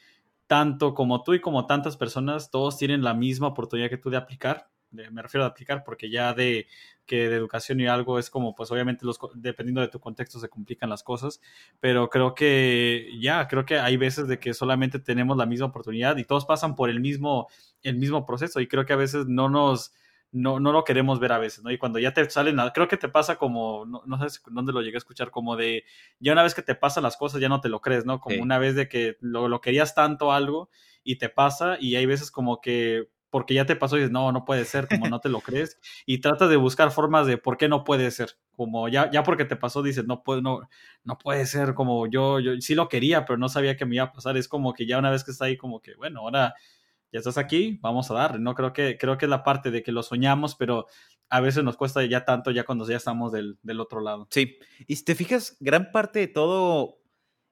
tanto 0.47 0.93
como 0.93 1.23
tú 1.23 1.33
y 1.33 1.41
como 1.41 1.67
tantas 1.67 1.97
personas, 1.97 2.49
todos 2.49 2.77
tienen 2.77 3.03
la 3.03 3.13
misma 3.13 3.47
oportunidad 3.47 3.89
que 3.89 3.97
tú 3.97 4.09
de 4.09 4.17
aplicar 4.17 4.70
me 4.91 5.21
refiero 5.21 5.45
a 5.45 5.47
aplicar, 5.47 5.83
porque 5.83 6.09
ya 6.09 6.33
de 6.33 6.67
que 7.05 7.29
de 7.29 7.35
educación 7.35 7.79
y 7.79 7.87
algo 7.87 8.19
es 8.19 8.29
como, 8.29 8.55
pues 8.55 8.71
obviamente 8.71 9.05
los, 9.05 9.19
dependiendo 9.35 9.81
de 9.81 9.87
tu 9.87 9.99
contexto 9.99 10.39
se 10.39 10.49
complican 10.49 10.89
las 10.89 11.03
cosas, 11.03 11.41
pero 11.79 12.09
creo 12.09 12.35
que 12.35 13.09
ya, 13.19 13.47
creo 13.47 13.65
que 13.65 13.79
hay 13.79 13.97
veces 13.97 14.27
de 14.27 14.39
que 14.39 14.53
solamente 14.53 14.99
tenemos 14.99 15.35
la 15.37 15.45
misma 15.45 15.67
oportunidad 15.67 16.17
y 16.17 16.23
todos 16.23 16.45
pasan 16.45 16.75
por 16.75 16.89
el 16.89 16.99
mismo, 16.99 17.47
el 17.83 17.97
mismo 17.97 18.25
proceso 18.25 18.59
y 18.59 18.67
creo 18.67 18.85
que 18.85 18.93
a 18.93 18.97
veces 18.97 19.25
no 19.27 19.49
nos, 19.49 19.93
no, 20.31 20.59
no 20.59 20.71
lo 20.71 20.83
queremos 20.83 21.19
ver 21.19 21.33
a 21.33 21.37
veces, 21.37 21.63
¿no? 21.63 21.71
Y 21.71 21.77
cuando 21.77 21.99
ya 21.99 22.13
te 22.13 22.29
salen, 22.29 22.57
creo 22.73 22.87
que 22.87 22.97
te 22.97 23.09
pasa 23.09 23.35
como, 23.37 23.85
no, 23.85 24.03
no 24.05 24.29
sé 24.29 24.39
dónde 24.49 24.71
lo 24.71 24.81
llegué 24.81 24.95
a 24.95 24.99
escuchar, 24.99 25.31
como 25.31 25.57
de, 25.57 25.83
ya 26.19 26.31
una 26.31 26.43
vez 26.43 26.55
que 26.55 26.61
te 26.61 26.75
pasan 26.75 27.03
las 27.03 27.17
cosas 27.17 27.41
ya 27.41 27.49
no 27.49 27.59
te 27.59 27.69
lo 27.69 27.81
crees, 27.81 28.05
¿no? 28.05 28.19
Como 28.19 28.41
una 28.41 28.57
vez 28.57 28.75
de 28.75 28.87
que 28.87 29.17
lo, 29.19 29.49
lo 29.49 29.59
querías 29.59 29.93
tanto 29.95 30.31
algo 30.31 30.69
y 31.03 31.17
te 31.17 31.29
pasa 31.29 31.77
y 31.79 31.95
hay 31.95 32.05
veces 32.05 32.31
como 32.31 32.61
que 32.61 33.09
porque 33.31 33.55
ya 33.55 33.65
te 33.65 33.75
pasó 33.75 33.95
y 33.95 34.01
dices, 34.01 34.11
no, 34.11 34.31
no 34.31 34.45
puede 34.45 34.65
ser, 34.65 34.87
como 34.87 35.07
no 35.09 35.19
te 35.19 35.29
lo 35.29 35.41
crees, 35.41 35.79
y 36.05 36.19
trata 36.19 36.47
de 36.47 36.57
buscar 36.57 36.91
formas 36.91 37.25
de 37.25 37.37
por 37.37 37.57
qué 37.57 37.67
no 37.67 37.83
puede 37.83 38.11
ser, 38.11 38.37
como 38.55 38.87
ya, 38.89 39.09
ya 39.09 39.23
porque 39.23 39.45
te 39.45 39.55
pasó 39.55 39.81
dices, 39.81 40.05
no 40.05 40.21
puede, 40.21 40.43
no, 40.43 40.69
no 41.03 41.17
puede 41.17 41.47
ser, 41.47 41.73
como 41.73 42.05
yo, 42.07 42.39
yo 42.39 42.59
sí 42.59 42.75
lo 42.75 42.89
quería, 42.89 43.25
pero 43.25 43.37
no 43.37 43.49
sabía 43.49 43.75
que 43.75 43.85
me 43.85 43.95
iba 43.95 44.03
a 44.03 44.11
pasar, 44.11 44.37
es 44.37 44.47
como 44.47 44.73
que 44.73 44.85
ya 44.85 44.99
una 44.99 45.09
vez 45.09 45.23
que 45.23 45.31
está 45.31 45.45
ahí, 45.45 45.57
como 45.57 45.81
que, 45.81 45.95
bueno, 45.95 46.19
ahora 46.19 46.53
ya 47.11 47.19
estás 47.19 47.37
aquí, 47.37 47.79
vamos 47.81 48.11
a 48.11 48.13
darle, 48.13 48.39
¿no? 48.39 48.53
Creo 48.53 48.73
que, 48.73 48.97
creo 48.97 49.17
que 49.17 49.25
es 49.25 49.29
la 49.29 49.43
parte 49.43 49.71
de 49.71 49.81
que 49.81 49.91
lo 49.91 50.03
soñamos, 50.03 50.55
pero 50.55 50.85
a 51.29 51.41
veces 51.41 51.63
nos 51.63 51.77
cuesta 51.77 52.05
ya 52.05 52.25
tanto 52.25 52.51
ya 52.51 52.65
cuando 52.65 52.87
ya 52.87 52.97
estamos 52.97 53.31
del, 53.31 53.57
del 53.63 53.79
otro 53.79 54.01
lado. 54.01 54.27
Sí, 54.29 54.57
y 54.87 54.95
si 54.95 55.05
te 55.05 55.15
fijas, 55.15 55.57
gran 55.59 55.91
parte 55.91 56.19
de 56.19 56.27
todo, 56.27 56.99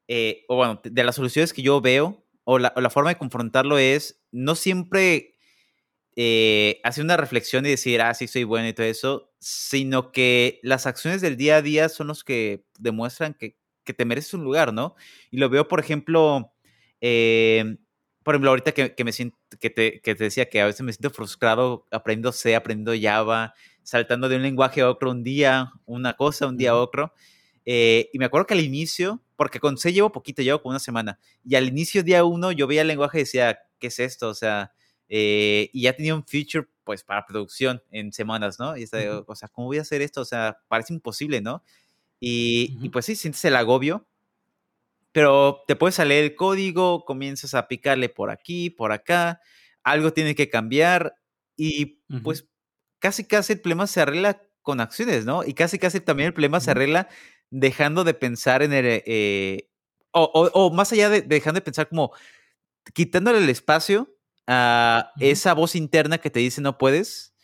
eh, 0.07 0.45
o 0.47 0.57
bueno, 0.57 0.81
de 0.83 1.03
las 1.03 1.15
soluciones 1.15 1.53
que 1.53 1.61
yo 1.61 1.81
veo, 1.81 2.25
o 2.51 2.57
la, 2.57 2.89
forma 2.89 3.11
de 3.11 3.17
confrontarlo 3.17 3.77
es 3.77 4.23
no 4.31 4.55
siempre 4.55 5.37
eh, 6.21 6.81
hacer 6.83 7.05
una 7.05 7.15
reflexión 7.15 7.65
y 7.65 7.69
decir, 7.69 8.01
ah, 8.01 8.13
sí, 8.13 8.27
soy 8.27 8.43
bueno 8.43 8.67
y 8.67 8.73
todo 8.73 8.85
eso, 8.85 9.31
sino 9.39 10.11
que 10.11 10.59
las 10.63 10.85
acciones 10.85 11.21
del 11.21 11.37
día 11.37 11.55
a 11.55 11.61
día 11.61 11.87
son 11.87 12.07
los 12.07 12.25
que 12.25 12.65
demuestran 12.77 13.33
que, 13.35 13.55
te 13.85 14.05
mereces 14.05 14.33
un 14.33 14.43
lugar, 14.43 14.73
¿no? 14.73 14.95
Y 15.31 15.37
lo 15.37 15.49
veo, 15.49 15.69
por 15.69 15.79
ejemplo, 15.79 16.51
eh, 16.99 17.77
por 18.21 18.35
ejemplo, 18.35 18.49
ahorita 18.49 18.73
que, 18.73 19.03
me 19.05 19.13
siento, 19.13 19.37
que 19.61 19.69
te, 19.69 20.01
que 20.01 20.13
te, 20.13 20.25
decía 20.25 20.49
que 20.49 20.59
a 20.59 20.65
veces 20.65 20.81
me 20.81 20.91
siento 20.91 21.09
frustrado 21.09 21.87
aprendiendo 21.89 22.33
C, 22.33 22.53
aprendiendo 22.53 22.93
Java, 23.01 23.53
saltando 23.83 24.27
de 24.27 24.35
un 24.35 24.41
lenguaje 24.43 24.81
a 24.81 24.89
otro 24.89 25.11
un 25.11 25.23
día, 25.23 25.71
una 25.85 26.17
cosa, 26.17 26.47
un 26.47 26.57
día 26.57 26.71
a 26.71 26.75
otro. 26.75 27.13
Eh, 27.65 28.09
y 28.11 28.19
me 28.19 28.25
acuerdo 28.25 28.45
que 28.45 28.55
al 28.55 28.59
inicio, 28.59 29.23
porque 29.37 29.61
con 29.61 29.77
C 29.77 29.93
llevo 29.93 30.11
poquito, 30.11 30.41
llevo 30.41 30.61
como 30.61 30.71
una 30.71 30.79
semana, 30.79 31.17
y 31.45 31.55
al 31.55 31.69
inicio, 31.69 32.03
día 32.03 32.25
uno, 32.25 32.51
yo 32.51 32.67
veía 32.67 32.81
el 32.81 32.89
lenguaje 32.89 33.19
y 33.19 33.21
decía, 33.21 33.59
¿qué 33.79 33.87
es 33.87 33.99
esto? 33.99 34.27
O 34.27 34.35
sea, 34.35 34.73
eh, 35.09 35.69
y 35.73 35.83
ya 35.83 35.93
tenía 35.93 36.15
un 36.15 36.25
feature, 36.25 36.67
pues, 36.83 37.03
para 37.03 37.25
producción 37.25 37.81
en 37.91 38.13
semanas, 38.13 38.59
¿no? 38.59 38.77
Y 38.77 38.83
está, 38.83 38.99
o 39.25 39.35
sea, 39.35 39.49
¿cómo 39.49 39.67
voy 39.67 39.79
a 39.79 39.81
hacer 39.81 40.01
esto? 40.01 40.21
O 40.21 40.25
sea, 40.25 40.59
parece 40.67 40.93
imposible, 40.93 41.41
¿no? 41.41 41.63
Y, 42.19 42.77
y 42.81 42.89
pues 42.89 43.05
sí, 43.05 43.15
sientes 43.15 43.43
el 43.45 43.55
agobio, 43.55 44.05
pero 45.11 45.63
te 45.67 45.75
puedes 45.75 45.95
salir 45.95 46.23
el 46.23 46.35
código, 46.35 47.05
comienzas 47.05 47.53
a 47.53 47.67
picarle 47.67 48.09
por 48.09 48.29
aquí, 48.29 48.69
por 48.69 48.91
acá, 48.91 49.41
algo 49.83 50.13
tiene 50.13 50.35
que 50.35 50.49
cambiar 50.49 51.15
y 51.55 52.01
pues 52.23 52.47
casi 52.99 53.25
casi 53.25 53.53
el 53.53 53.61
problema 53.61 53.87
se 53.87 54.01
arregla 54.01 54.41
con 54.61 54.79
acciones, 54.79 55.25
¿no? 55.25 55.43
Y 55.43 55.53
casi 55.53 55.79
casi 55.79 55.99
también 55.99 56.27
el 56.27 56.33
problema 56.33 56.59
se 56.59 56.71
arregla 56.71 57.09
dejando 57.49 58.03
de 58.03 58.13
pensar 58.13 58.61
en 58.61 58.73
el... 58.73 58.85
Eh, 59.05 59.69
o, 60.11 60.71
más 60.73 60.91
allá 60.91 61.09
de, 61.09 61.21
dejando 61.21 61.59
de 61.59 61.63
pensar 61.63 61.87
como 61.87 62.11
quitándole 62.93 63.37
el 63.39 63.49
espacio 63.49 64.15
a 64.51 65.11
esa 65.19 65.53
voz 65.53 65.75
interna 65.75 66.17
que 66.17 66.31
te 66.31 66.39
dice 66.39 66.59
no 66.59 66.79
puedes, 66.79 67.35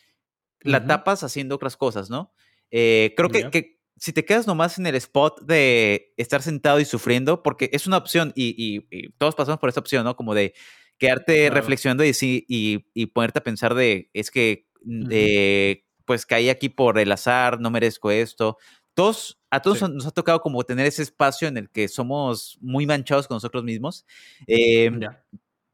la 0.60 0.84
tapas 0.86 1.22
haciendo 1.22 1.54
otras 1.54 1.76
cosas, 1.76 2.10
¿no? 2.10 2.34
Eh, 2.72 3.14
creo 3.16 3.28
que, 3.28 3.48
que, 3.48 3.78
si 3.96 4.12
te 4.12 4.24
quedas 4.24 4.48
nomás 4.48 4.76
en 4.78 4.86
el 4.86 4.96
spot 4.96 5.40
de 5.42 6.12
estar 6.16 6.42
sentado 6.42 6.80
y 6.80 6.84
sufriendo, 6.84 7.44
porque 7.44 7.70
es 7.72 7.86
una 7.86 7.98
opción 7.98 8.32
y, 8.34 8.80
todos 9.18 9.36
pasamos 9.36 9.60
por 9.60 9.68
esa 9.68 9.78
opción, 9.78 10.02
¿no? 10.02 10.16
Como 10.16 10.34
de 10.34 10.54
quedarte 10.98 11.48
reflexionando 11.50 12.04
y, 12.04 12.10
y, 12.20 12.86
y, 12.92 13.06
ponerte 13.06 13.38
a 13.38 13.44
pensar 13.44 13.74
de, 13.74 14.10
es 14.12 14.32
que, 14.32 14.68
eh, 15.10 15.84
pues 16.04 16.26
caí 16.26 16.48
aquí 16.48 16.68
por 16.68 16.98
el 16.98 17.12
azar, 17.12 17.60
no 17.60 17.70
merezco 17.70 18.10
esto. 18.10 18.56
Todos, 18.94 19.38
a 19.50 19.60
todos 19.60 19.88
nos 19.90 20.06
ha 20.06 20.10
tocado 20.10 20.40
como 20.40 20.64
tener 20.64 20.86
ese 20.86 21.02
espacio 21.02 21.46
en 21.46 21.56
el 21.56 21.70
que 21.70 21.86
somos 21.86 22.58
muy 22.60 22.84
manchados 22.84 23.28
con 23.28 23.36
nosotros 23.36 23.62
mismos, 23.62 24.06
em, 24.48 25.00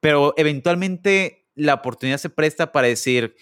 pero 0.03 0.35
eventualmente 0.37 1.47
la 1.55 1.75
oportunidad 1.75 2.19
se 2.19 2.29
presta 2.29 2.73
para 2.73 2.89
decir, 2.89 3.37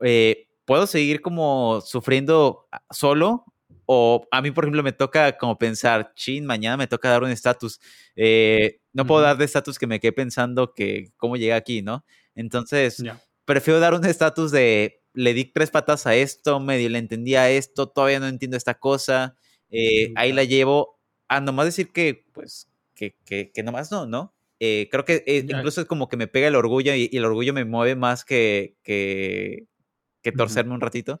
eh, 0.00 0.48
puedo 0.64 0.88
seguir 0.88 1.22
como 1.22 1.80
sufriendo 1.80 2.66
solo 2.90 3.44
o 3.86 4.26
a 4.32 4.42
mí, 4.42 4.50
por 4.50 4.64
ejemplo, 4.64 4.82
me 4.82 4.92
toca 4.92 5.38
como 5.38 5.58
pensar, 5.58 6.12
chin, 6.16 6.44
mañana 6.44 6.76
me 6.76 6.88
toca 6.88 7.08
dar 7.08 7.22
un 7.22 7.30
estatus. 7.30 7.80
Eh, 8.16 8.80
no 8.92 9.06
puedo 9.06 9.20
dar 9.22 9.36
de 9.36 9.44
estatus 9.44 9.78
que 9.78 9.86
me 9.86 10.00
quede 10.00 10.12
pensando 10.12 10.74
que 10.74 11.12
cómo 11.16 11.36
llegué 11.36 11.52
aquí, 11.52 11.82
¿no? 11.82 12.04
Entonces, 12.34 13.00
prefiero 13.44 13.78
dar 13.78 13.94
un 13.94 14.04
estatus 14.04 14.50
de 14.50 15.04
le 15.14 15.34
di 15.34 15.44
tres 15.44 15.70
patas 15.70 16.06
a 16.08 16.16
esto, 16.16 16.58
medio 16.58 16.88
le 16.88 16.98
entendía 16.98 17.48
esto, 17.48 17.88
todavía 17.88 18.18
no 18.18 18.26
entiendo 18.26 18.56
esta 18.56 18.74
cosa. 18.74 19.36
Eh, 19.70 20.12
ahí 20.16 20.32
la 20.32 20.42
llevo 20.42 20.98
a 21.28 21.40
nomás 21.40 21.66
decir 21.66 21.92
que, 21.92 22.24
pues, 22.32 22.68
que, 22.94 23.16
que, 23.24 23.52
que 23.52 23.62
nomás 23.62 23.92
no, 23.92 24.06
¿no? 24.06 24.34
Eh, 24.64 24.88
creo 24.92 25.04
que 25.04 25.24
incluso 25.26 25.80
es 25.80 25.88
como 25.88 26.08
que 26.08 26.16
me 26.16 26.28
pega 26.28 26.46
el 26.46 26.54
orgullo 26.54 26.94
y, 26.94 27.10
el 27.12 27.24
orgullo 27.24 27.52
me 27.52 27.64
mueve 27.64 27.96
más 27.96 28.24
que, 28.24 28.76
que, 28.84 29.66
que 30.22 30.30
torcerme 30.30 30.72
un 30.72 30.80
ratito. 30.80 31.20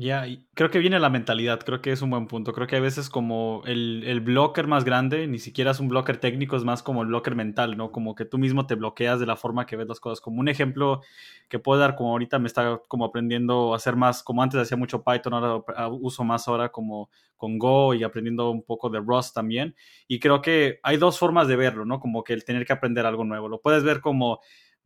Ya, 0.00 0.24
creo 0.54 0.70
que 0.70 0.78
viene 0.78 1.00
la 1.00 1.10
mentalidad, 1.10 1.58
creo 1.58 1.82
que 1.82 1.90
es 1.90 2.02
un 2.02 2.10
buen 2.10 2.28
punto. 2.28 2.52
Creo 2.52 2.68
que 2.68 2.76
a 2.76 2.80
veces 2.80 3.10
como 3.10 3.62
el, 3.66 4.04
el, 4.06 4.20
blocker 4.20 4.68
más 4.68 4.84
grande, 4.84 5.26
ni 5.26 5.40
siquiera 5.40 5.72
es 5.72 5.80
un 5.80 5.88
blocker 5.88 6.18
técnico, 6.18 6.56
es 6.56 6.62
más 6.62 6.84
como 6.84 7.02
el 7.02 7.08
blocker 7.08 7.34
mental, 7.34 7.76
¿no? 7.76 7.90
Como 7.90 8.14
que 8.14 8.24
tú 8.24 8.38
mismo 8.38 8.64
te 8.64 8.76
bloqueas 8.76 9.18
de 9.18 9.26
la 9.26 9.34
forma 9.34 9.66
que 9.66 9.74
ves 9.74 9.88
las 9.88 9.98
cosas. 9.98 10.20
Como 10.20 10.38
un 10.38 10.48
ejemplo 10.48 11.00
que 11.48 11.58
puedo 11.58 11.80
dar, 11.80 11.96
como 11.96 12.10
ahorita 12.12 12.38
me 12.38 12.46
está 12.46 12.80
como 12.86 13.06
aprendiendo 13.06 13.72
a 13.72 13.76
hacer 13.76 13.96
más, 13.96 14.22
como 14.22 14.40
antes 14.40 14.60
hacía 14.60 14.76
mucho 14.76 15.02
Python, 15.02 15.34
ahora 15.34 15.88
uso 15.88 16.22
más 16.22 16.46
ahora 16.46 16.68
como 16.68 17.10
con 17.36 17.58
Go 17.58 17.92
y 17.92 18.04
aprendiendo 18.04 18.50
un 18.52 18.62
poco 18.62 18.90
de 18.90 19.00
Rust 19.00 19.34
también. 19.34 19.74
Y 20.06 20.20
creo 20.20 20.40
que 20.42 20.78
hay 20.84 20.96
dos 20.96 21.18
formas 21.18 21.48
de 21.48 21.56
verlo, 21.56 21.84
¿no? 21.84 21.98
Como 21.98 22.22
que 22.22 22.34
el 22.34 22.44
tener 22.44 22.64
que 22.64 22.72
aprender 22.72 23.04
algo 23.04 23.24
nuevo. 23.24 23.48
Lo 23.48 23.60
puedes 23.60 23.82
ver 23.82 24.00
como 24.00 24.38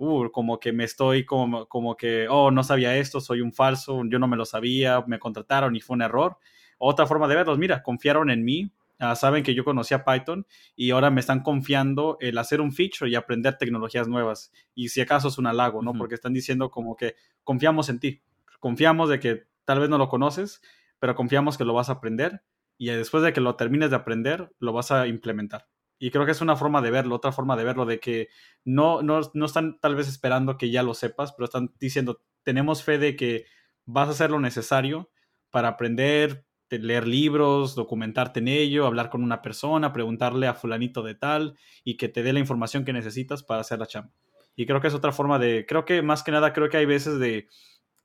uh, 0.02 0.30
como 0.30 0.58
que 0.58 0.72
me 0.72 0.84
estoy 0.84 1.24
como, 1.24 1.66
como 1.66 1.96
que, 1.96 2.26
oh, 2.28 2.50
no 2.50 2.64
sabía 2.64 2.96
esto, 2.96 3.20
soy 3.20 3.40
un 3.40 3.52
falso, 3.52 4.02
yo 4.06 4.18
no 4.18 4.26
me 4.26 4.36
lo 4.36 4.44
sabía, 4.44 5.02
me 5.06 5.18
contrataron 5.18 5.76
y 5.76 5.80
fue 5.80 5.94
un 5.94 6.02
error. 6.02 6.38
Otra 6.78 7.06
forma 7.06 7.28
de 7.28 7.36
verlos, 7.36 7.58
mira, 7.58 7.82
confiaron 7.82 8.28
en 8.30 8.44
mí, 8.44 8.72
ah, 8.98 9.14
saben 9.14 9.44
que 9.44 9.54
yo 9.54 9.64
conocía 9.64 10.04
Python 10.04 10.44
y 10.74 10.90
ahora 10.90 11.10
me 11.10 11.20
están 11.20 11.42
confiando 11.42 12.16
el 12.20 12.36
hacer 12.38 12.60
un 12.60 12.72
feature 12.72 13.08
y 13.08 13.14
aprender 13.14 13.56
tecnologías 13.58 14.08
nuevas. 14.08 14.50
Y 14.74 14.88
si 14.88 15.00
acaso 15.00 15.28
es 15.28 15.38
un 15.38 15.46
halago, 15.46 15.82
¿no? 15.82 15.92
Porque 15.92 16.16
están 16.16 16.32
diciendo 16.32 16.70
como 16.70 16.96
que 16.96 17.14
confiamos 17.44 17.88
en 17.88 18.00
ti, 18.00 18.22
confiamos 18.58 19.08
de 19.08 19.20
que 19.20 19.44
tal 19.64 19.78
vez 19.78 19.88
no 19.88 19.98
lo 19.98 20.08
conoces, 20.08 20.60
pero 20.98 21.14
confiamos 21.14 21.56
que 21.56 21.64
lo 21.64 21.74
vas 21.74 21.88
a 21.88 21.92
aprender 21.92 22.42
y 22.76 22.86
después 22.86 23.22
de 23.22 23.32
que 23.32 23.40
lo 23.40 23.54
termines 23.54 23.90
de 23.90 23.96
aprender, 23.96 24.52
lo 24.58 24.72
vas 24.72 24.90
a 24.90 25.06
implementar. 25.06 25.68
Y 26.02 26.10
creo 26.10 26.26
que 26.26 26.32
es 26.32 26.40
una 26.40 26.56
forma 26.56 26.82
de 26.82 26.90
verlo, 26.90 27.14
otra 27.14 27.30
forma 27.30 27.54
de 27.54 27.62
verlo, 27.62 27.86
de 27.86 28.00
que 28.00 28.28
no, 28.64 29.02
no, 29.02 29.20
no 29.34 29.46
están 29.46 29.78
tal 29.78 29.94
vez 29.94 30.08
esperando 30.08 30.58
que 30.58 30.68
ya 30.68 30.82
lo 30.82 30.94
sepas, 30.94 31.32
pero 31.32 31.44
están 31.44 31.72
diciendo, 31.78 32.20
tenemos 32.42 32.82
fe 32.82 32.98
de 32.98 33.14
que 33.14 33.44
vas 33.84 34.08
a 34.08 34.10
hacer 34.10 34.32
lo 34.32 34.40
necesario 34.40 35.12
para 35.50 35.68
aprender, 35.68 36.44
leer 36.70 37.06
libros, 37.06 37.76
documentarte 37.76 38.40
en 38.40 38.48
ello, 38.48 38.84
hablar 38.84 39.10
con 39.10 39.22
una 39.22 39.42
persona, 39.42 39.92
preguntarle 39.92 40.48
a 40.48 40.54
fulanito 40.54 41.04
de 41.04 41.14
tal 41.14 41.56
y 41.84 41.96
que 41.96 42.08
te 42.08 42.24
dé 42.24 42.32
la 42.32 42.40
información 42.40 42.84
que 42.84 42.92
necesitas 42.92 43.44
para 43.44 43.60
hacer 43.60 43.78
la 43.78 43.86
chamba. 43.86 44.10
Y 44.56 44.66
creo 44.66 44.80
que 44.80 44.88
es 44.88 44.94
otra 44.94 45.12
forma 45.12 45.38
de, 45.38 45.66
creo 45.68 45.84
que 45.84 46.02
más 46.02 46.24
que 46.24 46.32
nada, 46.32 46.52
creo 46.52 46.68
que 46.68 46.78
hay 46.78 46.86
veces 46.86 47.20
de 47.20 47.46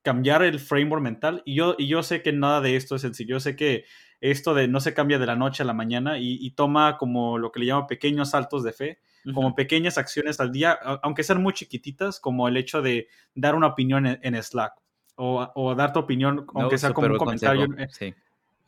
cambiar 0.08 0.42
el 0.42 0.62
framework 0.62 1.04
mental 1.04 1.42
y 1.44 1.56
yo, 1.56 1.76
y 1.78 1.90
yo 1.90 2.02
sé 2.02 2.22
que 2.22 2.32
nada 2.32 2.62
de 2.62 2.78
esto 2.78 2.96
es 2.96 3.02
sencillo, 3.02 3.36
yo 3.36 3.40
sé 3.42 3.58
que 3.58 3.84
esto 4.22 4.54
de 4.54 4.70
no 4.70 4.80
se 4.80 4.94
cambia 4.94 5.20
de 5.20 5.26
la 5.26 5.36
noche 5.36 5.64
a 5.64 5.66
la 5.66 5.74
mañana 5.74 6.18
y, 6.18 6.50
toma 6.52 6.96
como 6.98 7.38
lo 7.38 7.52
que 7.52 7.60
le 7.60 7.66
llamo 7.66 7.88
pequeños 7.88 8.30
saltos 8.30 8.64
de 8.64 8.72
fe, 8.72 9.00
como 9.34 9.54
pequeñas 9.54 9.98
acciones 9.98 10.40
al 10.40 10.54
día, 10.54 10.80
aunque 11.04 11.24
sean 11.24 11.44
muy 11.44 11.52
chiquititas, 11.52 12.22
como 12.22 12.48
el 12.48 12.56
hecho 12.56 12.82
de 12.82 13.10
dar 13.36 13.54
una 13.54 13.68
opinión 13.68 14.06
en, 14.08 14.42
Slack 14.42 14.76
o, 15.18 15.76
dar 15.76 15.92
tu 15.92 16.00
opinión, 16.00 16.48
aunque 16.56 16.78
sea 16.78 16.94
como 16.94 17.08
un 17.08 17.18
comentario. 17.18 17.68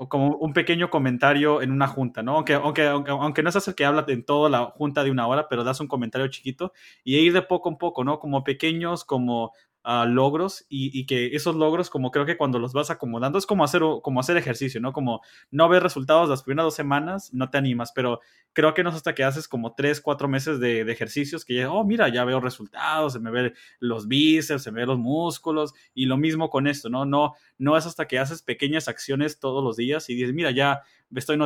O 0.01 0.07
como 0.07 0.37
un 0.37 0.53
pequeño 0.53 0.89
comentario 0.89 1.61
en 1.61 1.71
una 1.73 1.85
junta, 1.85 2.21
¿no? 2.21 2.35
Aunque, 2.35 2.53
aunque, 2.53 2.85
aunque, 2.85 3.43
no 3.43 3.51
seas 3.51 3.67
el 3.67 3.75
que 3.75 3.83
habla 3.83 4.05
en 4.07 4.23
toda 4.23 4.49
la 4.49 4.65
junta 4.67 5.03
de 5.03 5.11
una 5.11 5.27
hora, 5.27 5.49
pero 5.49 5.65
das 5.65 5.81
un 5.81 5.89
comentario 5.89 6.25
chiquito 6.29 6.71
y 7.03 7.17
ir 7.17 7.33
de 7.33 7.41
poco 7.41 7.67
en 7.67 7.77
poco, 7.77 8.05
¿no? 8.05 8.17
Como 8.17 8.45
pequeños, 8.45 9.03
como 9.03 9.51
logros 9.83 10.65
y, 10.69 11.05
que 11.05 11.35
esos 11.35 11.55
logros, 11.55 11.89
como 11.89 12.11
creo 12.11 12.25
que 12.25 12.37
cuando 12.37 12.59
los 12.59 12.73
vas 12.73 12.89
acomodando, 12.89 13.37
es 13.39 13.45
como 13.45 13.63
hacer, 13.63 13.81
como 14.03 14.19
hacer 14.19 14.37
ejercicio, 14.37 14.81
¿no? 14.81 14.93
Como 14.93 15.21
no 15.51 15.69
ver 15.69 15.83
resultados 15.83 16.29
las 16.29 16.43
primeras 16.43 16.65
dos 16.65 16.75
semanas, 16.75 17.33
no 17.33 17.49
te 17.49 17.57
animas, 17.57 17.91
pero 17.93 18.19
creo 18.53 18.73
que 18.73 18.83
no 18.83 18.89
es 18.89 18.95
hasta 18.95 19.15
que 19.15 19.23
haces 19.23 19.47
como 19.47 19.73
tres, 19.73 20.01
cuatro 20.01 20.27
meses 20.27 20.59
de, 20.59 20.81
ejercicios 20.89 21.45
que 21.45 21.55
ya, 21.55 21.71
oh, 21.71 21.83
mira, 21.83 22.09
ya 22.09 22.25
veo 22.25 22.39
resultados, 22.39 23.13
se 23.13 23.19
me 23.19 23.31
ven 23.31 23.53
los 23.79 24.07
bíceps, 24.07 24.63
se 24.63 24.71
me 24.71 24.81
ven 24.81 24.89
los 24.89 24.99
músculos 24.99 25.73
y 25.93 26.05
lo 26.05 26.17
mismo 26.17 26.49
con 26.49 26.67
esto, 26.67 26.89
¿no? 26.89 27.05
No, 27.05 27.33
no 27.57 27.77
es 27.77 27.85
hasta 27.85 28.07
que 28.07 28.19
haces 28.19 28.41
pequeñas 28.41 28.87
acciones 28.87 29.39
todos 29.39 29.63
los 29.63 29.77
días 29.77 30.09
y 30.09 30.15
dices, 30.15 30.33
mira, 30.33 30.51
ya 30.51 30.81
estoy 31.15 31.39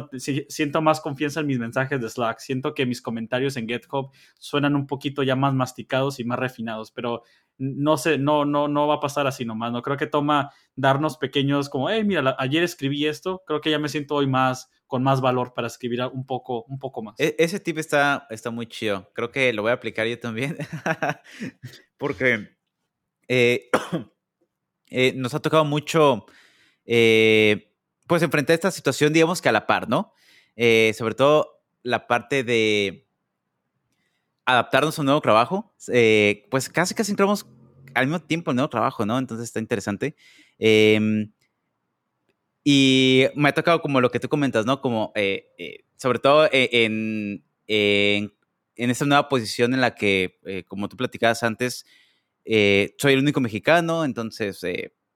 siento 0.50 0.82
más 0.82 1.02
confianza 1.02 1.40
en 1.40 1.48
mis 1.48 1.60
mensajes 1.60 2.00
de 2.02 2.10
Slack, 2.10 2.40
siento 2.40 2.74
que 2.74 2.86
mis 2.86 3.02
comentarios 3.02 3.56
en 3.58 3.68
GitHub 3.68 4.12
suenan 4.38 4.76
un 4.76 4.88
poquito 4.88 5.24
ya 5.24 5.36
más 5.36 5.54
masticados 5.54 6.20
y 6.20 6.26
más 6.26 6.40
refinados, 6.40 6.92
pero 6.92 7.24
no 7.58 7.98
sé, 7.98 8.18
no, 8.18 8.46
no, 8.46 8.68
no 8.68 8.88
va 8.88 8.96
a 8.96 9.00
pasar 9.00 9.28
así 9.28 9.46
nomás, 9.46 9.72
no 9.72 9.82
creo 9.82 9.98
que 9.98 10.08
toma 10.08 10.52
darnos 10.76 11.18
pequeños 11.18 11.70
como, 11.70 11.90
hey, 11.90 12.04
mira, 12.04 12.36
ayer 12.40 12.64
escribí 12.64 13.06
esto, 13.06 13.44
creo 13.46 13.62
que 13.62 13.72
ya 13.72 13.80
me 13.80 13.90
siento 13.90 14.16
hoy 14.16 14.28
más 14.28 14.70
con 14.88 15.02
más 15.02 15.22
valor 15.22 15.54
para 15.54 15.68
escribir 15.68 16.02
un 16.14 16.26
poco, 16.26 16.66
un 16.66 16.78
poco 16.78 17.02
más. 17.02 17.20
E, 17.20 17.36
ese 17.40 17.60
tip 17.60 17.78
está, 17.78 18.28
está 18.30 18.52
muy 18.52 18.68
chido, 18.68 19.10
creo 19.14 19.32
que 19.32 19.54
lo 19.54 19.62
voy 19.62 19.72
a 19.72 19.76
aplicar 19.76 20.08
yo 20.08 20.20
también, 20.20 20.58
porque 21.98 22.50
eh, 23.28 23.70
eh, 24.90 25.14
nos 25.16 25.34
ha 25.34 25.42
tocado 25.42 25.66
mucho, 25.66 26.26
eh, 26.86 27.73
pues 28.08 28.22
enfrentar 28.22 28.54
esta 28.54 28.72
situación, 28.72 29.14
digamos 29.14 29.42
que 29.42 29.50
a 29.50 29.52
la 29.52 29.68
par, 29.68 29.90
¿no? 29.90 30.14
sobre 30.56 31.16
todo 31.16 31.64
la 31.82 32.08
parte 32.08 32.44
de 32.44 33.08
adaptarnos 34.46 34.98
a 34.98 35.02
un 35.02 35.06
nuevo 35.06 35.22
trabajo, 35.22 35.74
eh, 35.92 36.46
pues 36.52 36.70
casi 36.70 36.94
casi 36.94 37.12
entramos 37.12 37.46
al 37.94 38.08
mismo 38.08 38.22
tiempo 38.22 38.52
en 38.52 38.58
nuevo 38.58 38.70
trabajo, 38.70 39.06
¿no? 39.06 39.18
Entonces 39.18 39.46
está 39.46 39.60
interesante. 39.60 40.16
Em, 40.60 41.32
y 42.64 43.26
me 43.36 43.50
ha 43.50 43.54
tocado 43.54 43.82
como 43.82 44.02
lo 44.02 44.10
que 44.10 44.20
tú 44.20 44.30
comentas, 44.30 44.66
¿no? 44.66 44.82
Como, 44.82 45.12
eh, 45.16 45.52
eh, 45.58 45.86
sobre 45.98 46.20
todo 46.20 46.48
en, 46.52 47.44
en 47.68 48.90
esta 48.90 49.06
nueva 49.06 49.30
posición 49.30 49.74
en 49.74 49.82
la 49.82 49.96
que, 49.96 50.40
eh, 50.46 50.64
como 50.68 50.90
tú 50.90 50.98
platicabas 50.98 51.44
antes, 51.44 51.86
eh, 52.46 52.96
soy 52.98 53.14
el 53.14 53.20
único 53.20 53.42
mexicano, 53.42 54.06
entonces, 54.06 54.62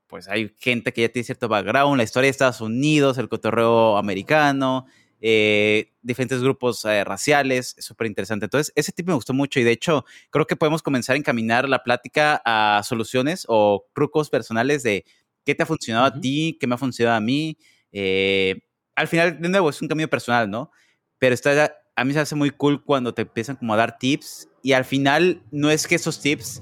pues 0.07 0.27
hay 0.27 0.53
gente 0.57 0.93
que 0.93 1.01
ya 1.01 1.09
tiene 1.09 1.25
cierto 1.25 1.47
background, 1.47 1.97
la 1.97 2.03
historia 2.03 2.27
de 2.27 2.31
Estados 2.31 2.61
Unidos, 2.61 3.17
el 3.17 3.29
cotorreo 3.29 3.97
americano, 3.97 4.85
diferentes 5.19 6.41
grupos 6.41 6.83
raciales, 6.83 7.75
es 7.77 7.85
súper 7.85 8.07
interesante. 8.07 8.45
Entonces, 8.45 8.71
ese 8.75 8.91
tipo 8.91 9.11
me 9.11 9.15
gustó 9.15 9.33
mucho 9.33 9.59
y 9.59 9.63
de 9.63 9.71
hecho 9.71 10.05
creo 10.29 10.45
que 10.45 10.55
podemos 10.55 10.81
comenzar 10.81 11.15
a 11.15 11.19
encaminar 11.19 11.67
la 11.67 11.83
plática 11.83 12.41
a 12.45 12.81
soluciones 12.83 13.45
o 13.47 13.85
trucos 13.93 14.29
personales 14.29 14.83
de 14.83 15.05
qué 15.43 15.55
te 15.55 15.63
ha 15.63 15.65
funcionado 15.65 16.05
a 16.05 16.19
ti, 16.19 16.57
qué 16.59 16.67
me 16.67 16.75
ha 16.75 16.77
funcionado 16.77 17.17
a 17.17 17.21
mí. 17.21 17.57
al 18.95 19.07
final, 19.07 19.41
de 19.41 19.49
nuevo, 19.49 19.69
es 19.69 19.81
un 19.81 19.87
cambio 19.87 20.09
personal, 20.09 20.49
¿no? 20.49 20.71
Pero 21.19 21.33
está 21.33 21.73
a 21.95 22.05
mí 22.05 22.13
se 22.13 22.19
hace 22.19 22.35
muy 22.35 22.51
cool 22.51 22.83
cuando 22.83 23.13
te 23.13 23.23
empiezan 23.23 23.55
como 23.55 23.73
a 23.73 23.77
dar 23.77 23.97
tips 23.97 24.47
y 24.61 24.73
al 24.73 24.85
final 24.85 25.41
no 25.49 25.71
es 25.71 25.87
que 25.87 25.95
esos 25.95 26.21
tips 26.21 26.61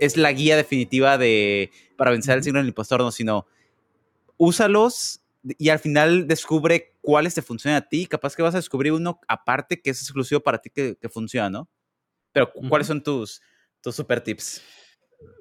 es 0.00 0.16
la 0.16 0.32
guía 0.32 0.56
definitiva 0.56 1.18
de 1.18 1.70
para 1.96 2.10
vencer 2.10 2.36
el 2.36 2.44
signo 2.44 2.58
del 2.58 2.68
impostor, 2.68 3.00
no, 3.00 3.10
sino 3.10 3.46
úsalos 4.36 5.20
y 5.42 5.68
al 5.68 5.78
final 5.78 6.26
descubre 6.26 6.96
cuáles 7.00 7.34
te 7.34 7.42
funcionan 7.42 7.82
a 7.82 7.88
ti. 7.88 8.06
Capaz 8.06 8.34
que 8.34 8.42
vas 8.42 8.54
a 8.54 8.58
descubrir 8.58 8.92
uno 8.92 9.20
aparte 9.28 9.80
que 9.80 9.90
es 9.90 10.00
exclusivo 10.00 10.40
para 10.40 10.58
ti 10.58 10.70
que, 10.70 10.96
funciona, 11.08 11.50
¿no? 11.50 11.68
Pero 12.32 12.50
¿cuáles 12.68 12.86
son 12.86 13.02
tus, 13.02 13.40
tus 13.80 13.94
super 13.94 14.20
tips? 14.20 14.62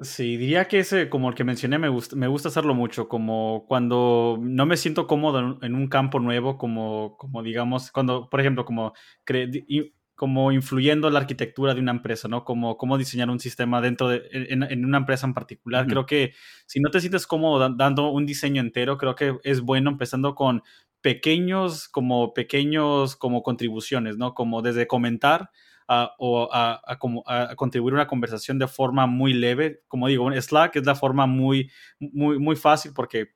Sí, 0.01 0.37
diría 0.37 0.67
que 0.67 0.79
ese, 0.79 1.09
como 1.09 1.29
el 1.29 1.35
que 1.35 1.43
mencioné, 1.43 1.77
me 1.77 1.89
gusta, 1.89 2.15
me 2.15 2.27
gusta 2.27 2.49
hacerlo 2.49 2.73
mucho, 2.73 3.07
como 3.07 3.65
cuando 3.67 4.37
no 4.41 4.65
me 4.65 4.77
siento 4.77 5.07
cómodo 5.07 5.59
en 5.61 5.75
un 5.75 5.87
campo 5.87 6.19
nuevo, 6.19 6.57
como, 6.57 7.17
como 7.17 7.43
digamos, 7.43 7.91
cuando, 7.91 8.29
por 8.29 8.39
ejemplo, 8.39 8.65
como, 8.65 8.93
como 10.15 10.51
influyendo 10.51 11.09
la 11.09 11.19
arquitectura 11.19 11.73
de 11.73 11.81
una 11.81 11.91
empresa, 11.91 12.27
¿no? 12.27 12.43
Como 12.43 12.77
cómo 12.77 12.97
diseñar 12.97 13.29
un 13.29 13.39
sistema 13.39 13.81
dentro 13.81 14.09
de, 14.09 14.23
en, 14.31 14.85
una 14.85 14.99
empresa 14.99 15.25
en 15.25 15.33
particular. 15.33 15.87
Creo 15.87 16.05
que 16.05 16.33
si 16.65 16.79
no 16.79 16.91
te 16.91 16.99
sientes 16.99 17.25
cómodo 17.25 17.67
dando 17.75 18.09
un 18.09 18.25
diseño 18.25 18.61
entero, 18.61 18.97
creo 18.97 19.15
que 19.15 19.37
es 19.43 19.61
bueno 19.61 19.89
empezando 19.89 20.35
con 20.35 20.61
pequeños, 21.01 21.89
como 21.89 22.33
pequeños, 22.33 23.15
como 23.15 23.43
contribuciones, 23.43 24.17
¿no? 24.17 24.33
Como 24.33 24.61
desde 24.61 24.87
comentar 24.87 25.49
o 26.17 26.49
a, 26.51 26.81
a, 26.85 27.55
contribuir 27.55 27.93
a 27.93 27.97
una 27.97 28.07
conversación 28.07 28.59
de 28.59 28.67
forma 28.67 29.05
muy 29.07 29.33
leve. 29.33 29.81
Como 29.87 30.07
digo, 30.07 30.31
Slack 30.31 30.75
es 30.77 30.85
la 30.85 30.95
forma 30.95 31.25
muy, 31.25 31.71
muy, 31.99 32.39
muy 32.39 32.55
fácil 32.55 32.93
porque 32.95 33.33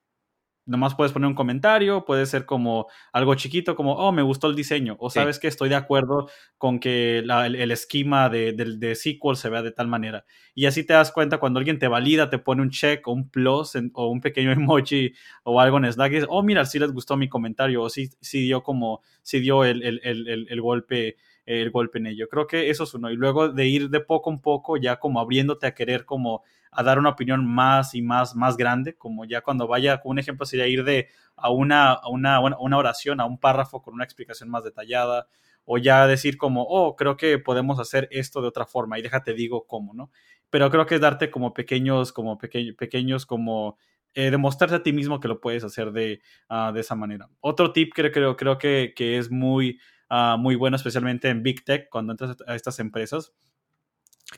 nomás 0.68 0.94
puedes 0.96 1.14
poner 1.14 1.28
un 1.28 1.34
comentario, 1.34 2.06
puede 2.06 2.26
ser 2.26 2.46
como 2.46 2.88
algo 3.12 3.34
chiquito, 3.36 3.76
como, 3.76 3.94
oh, 3.94 4.12
me 4.12 4.22
gustó 4.22 4.48
el 4.48 4.56
diseño, 4.56 4.98
o 5.00 5.10
sabes 5.10 5.40
que 5.40 5.48
estoy 5.48 5.70
de 5.70 5.76
acuerdo 5.76 6.30
con 6.58 6.80
que 6.80 7.20
el, 7.20 7.72
esquema 7.72 8.30
de, 8.30 8.54
de, 8.54 8.96
SQL 8.96 9.36
se 9.36 9.50
vea 9.50 9.62
de 9.62 9.72
tal 9.72 9.88
manera. 9.88 10.26
Y 10.54 10.66
así 10.66 10.84
te 10.84 10.94
das 10.94 11.12
cuenta 11.12 11.40
cuando 11.40 11.60
alguien 11.60 11.80
te 11.80 11.88
valida, 11.88 12.30
te 12.30 12.38
pone 12.38 12.62
un 12.62 12.70
check 12.70 13.08
o 13.08 13.14
un 13.14 13.30
plus 13.30 13.74
o 13.94 14.08
un 14.08 14.22
pequeño 14.22 14.52
emoji 14.52 15.14
o 15.44 15.60
algo 15.60 15.78
en 15.78 15.92
Slack 15.92 16.12
y 16.12 16.16
dices, 16.16 16.30
oh, 16.30 16.44
mira, 16.44 16.66
sí 16.66 16.80
les 16.80 16.92
gustó 16.92 17.18
mi 17.18 17.30
comentario 17.30 17.82
o 17.82 17.90
sí, 17.90 18.10
sí 18.22 18.42
dio 18.42 18.62
como, 18.62 19.02
sí 19.24 19.40
dio 19.40 19.64
el, 19.64 19.82
el, 19.84 20.02
el, 20.04 20.48
el 20.50 20.62
golpe 20.62 21.16
el 21.48 21.72
golpe 21.72 21.98
en 21.98 22.08
ello. 22.08 22.28
Creo 22.30 22.46
que 22.46 22.70
eso 22.70 22.84
es 22.84 22.94
uno. 22.94 23.10
Y 23.10 23.16
luego 23.16 23.50
de 23.50 23.66
ir 23.66 23.90
de 23.90 24.02
poco 24.02 24.30
en 24.30 24.40
poco, 24.40 24.78
ya 24.78 25.00
como 25.00 25.20
abriéndote 25.20 25.66
a 25.66 25.74
querer 25.74 26.06
como 26.06 26.44
a 26.72 26.84
dar 26.84 27.00
una 27.00 27.10
opinión 27.10 27.46
más 27.46 27.96
y 27.96 28.02
más, 28.02 28.36
más 28.36 28.58
grande, 28.58 28.96
como 28.96 29.26
ya 29.26 29.42
cuando 29.42 29.68
vaya, 29.68 30.02
un 30.04 30.20
ejemplo 30.20 30.46
sería 30.46 30.68
ir 30.68 30.84
de 30.84 31.08
a 31.36 31.50
una, 31.50 31.94
a 31.94 32.10
una, 32.10 32.40
una 32.40 32.78
oración, 32.78 33.22
a 33.22 33.26
un 33.26 33.40
párrafo 33.40 33.82
con 33.82 33.94
una 33.94 34.04
explicación 34.04 34.50
más 34.50 34.64
detallada, 34.64 35.28
o 35.64 35.78
ya 35.78 36.06
decir 36.06 36.38
como, 36.38 36.64
oh, 36.64 36.96
creo 36.96 37.18
que 37.18 37.40
podemos 37.40 37.80
hacer 37.80 38.08
esto 38.12 38.42
de 38.42 38.48
otra 38.48 38.66
forma 38.66 39.00
y 39.00 39.02
déjate 39.02 39.34
digo 39.34 39.66
cómo, 39.68 39.94
¿no? 39.94 40.12
Pero 40.50 40.70
creo 40.70 40.86
que 40.86 40.96
es 40.96 41.02
darte 41.02 41.30
como 41.30 41.54
pequeños, 41.54 42.14
como 42.14 42.38
pequeños, 42.38 43.26
como 43.26 43.78
eh, 44.14 44.32
demostrarte 44.32 44.76
a 44.76 44.84
ti 44.84 44.94
mismo 44.94 45.20
que 45.20 45.28
lo 45.28 45.42
puedes 45.42 45.64
hacer 45.64 45.92
de, 45.92 46.22
ah, 46.50 46.72
de 46.74 46.82
esa 46.82 46.96
manera. 46.96 47.30
Otro 47.40 47.74
tip 47.74 47.94
que 47.94 48.12
creo, 48.12 48.38
creo 48.38 48.58
que, 48.58 48.94
que 48.96 49.18
es 49.18 49.30
muy, 49.30 49.80
Ah, 50.10 50.38
muy 50.40 50.56
bueno, 50.56 50.76
especialmente 50.76 51.30
en 51.30 51.44
Big 51.44 51.64
Tech, 51.64 51.90
cuando 51.90 52.14
entras 52.14 52.38
a 52.48 52.56
estas 52.56 52.80
empresas. 52.80 53.34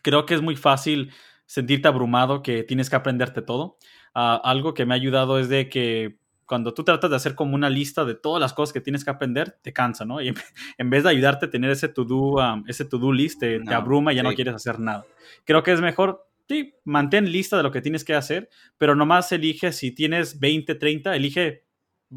Creo 0.02 0.26
que 0.26 0.34
es 0.34 0.42
muy 0.42 0.56
fácil 0.56 1.12
sentirte 1.46 1.88
abrumado, 1.88 2.42
que 2.42 2.64
tienes 2.64 2.90
que 2.90 2.96
aprenderte 2.96 3.42
todo. 3.42 3.78
Ah, 4.14 4.40
algo 4.44 4.74
que 4.74 4.86
me 4.86 4.94
ha 4.94 4.98
ayudado 4.98 5.40
es 5.40 5.50
de 5.50 5.70
que 5.70 6.18
cuando 6.46 6.74
tú 6.74 6.84
tratas 6.84 7.12
de 7.12 7.16
hacer 7.16 7.36
como 7.36 7.54
una 7.54 7.70
lista 7.70 8.06
de 8.06 8.16
todas 8.16 8.42
las 8.42 8.54
cosas 8.54 8.74
que 8.74 8.82
tienes 8.82 9.06
que 9.06 9.12
aprender, 9.12 9.60
te 9.62 9.72
cansa, 9.72 10.06
¿no? 10.06 10.20
Y 10.20 10.34
en 10.78 10.90
vez 10.90 11.04
de 11.04 11.10
ayudarte 11.10 11.46
a 11.46 11.50
tener 11.52 11.70
ese 11.70 11.90
to-do 11.90 12.38
um, 12.38 12.64
ese 12.68 12.86
to 12.86 12.98
-do 12.98 13.14
list, 13.14 13.40
te, 13.40 13.62
abruma 13.72 14.12
y 14.12 14.16
ya 14.16 14.24
no 14.24 14.34
quieres 14.34 14.56
hacer 14.56 14.80
nada. 14.80 15.06
Creo 15.46 15.62
que 15.62 15.72
es 15.72 15.82
mejor, 15.82 16.28
sí, 16.48 16.74
mantén 16.86 17.32
lista 17.32 17.56
de 17.58 17.64
lo 17.64 17.72
que 17.72 17.82
tienes 17.82 18.04
que 18.04 18.16
hacer, 18.16 18.50
pero 18.80 18.96
nomás 18.96 19.32
elige, 19.32 19.72
si 19.72 19.92
tienes 19.92 20.40
20, 20.40 20.74
30, 20.74 21.16
elige, 21.16 21.66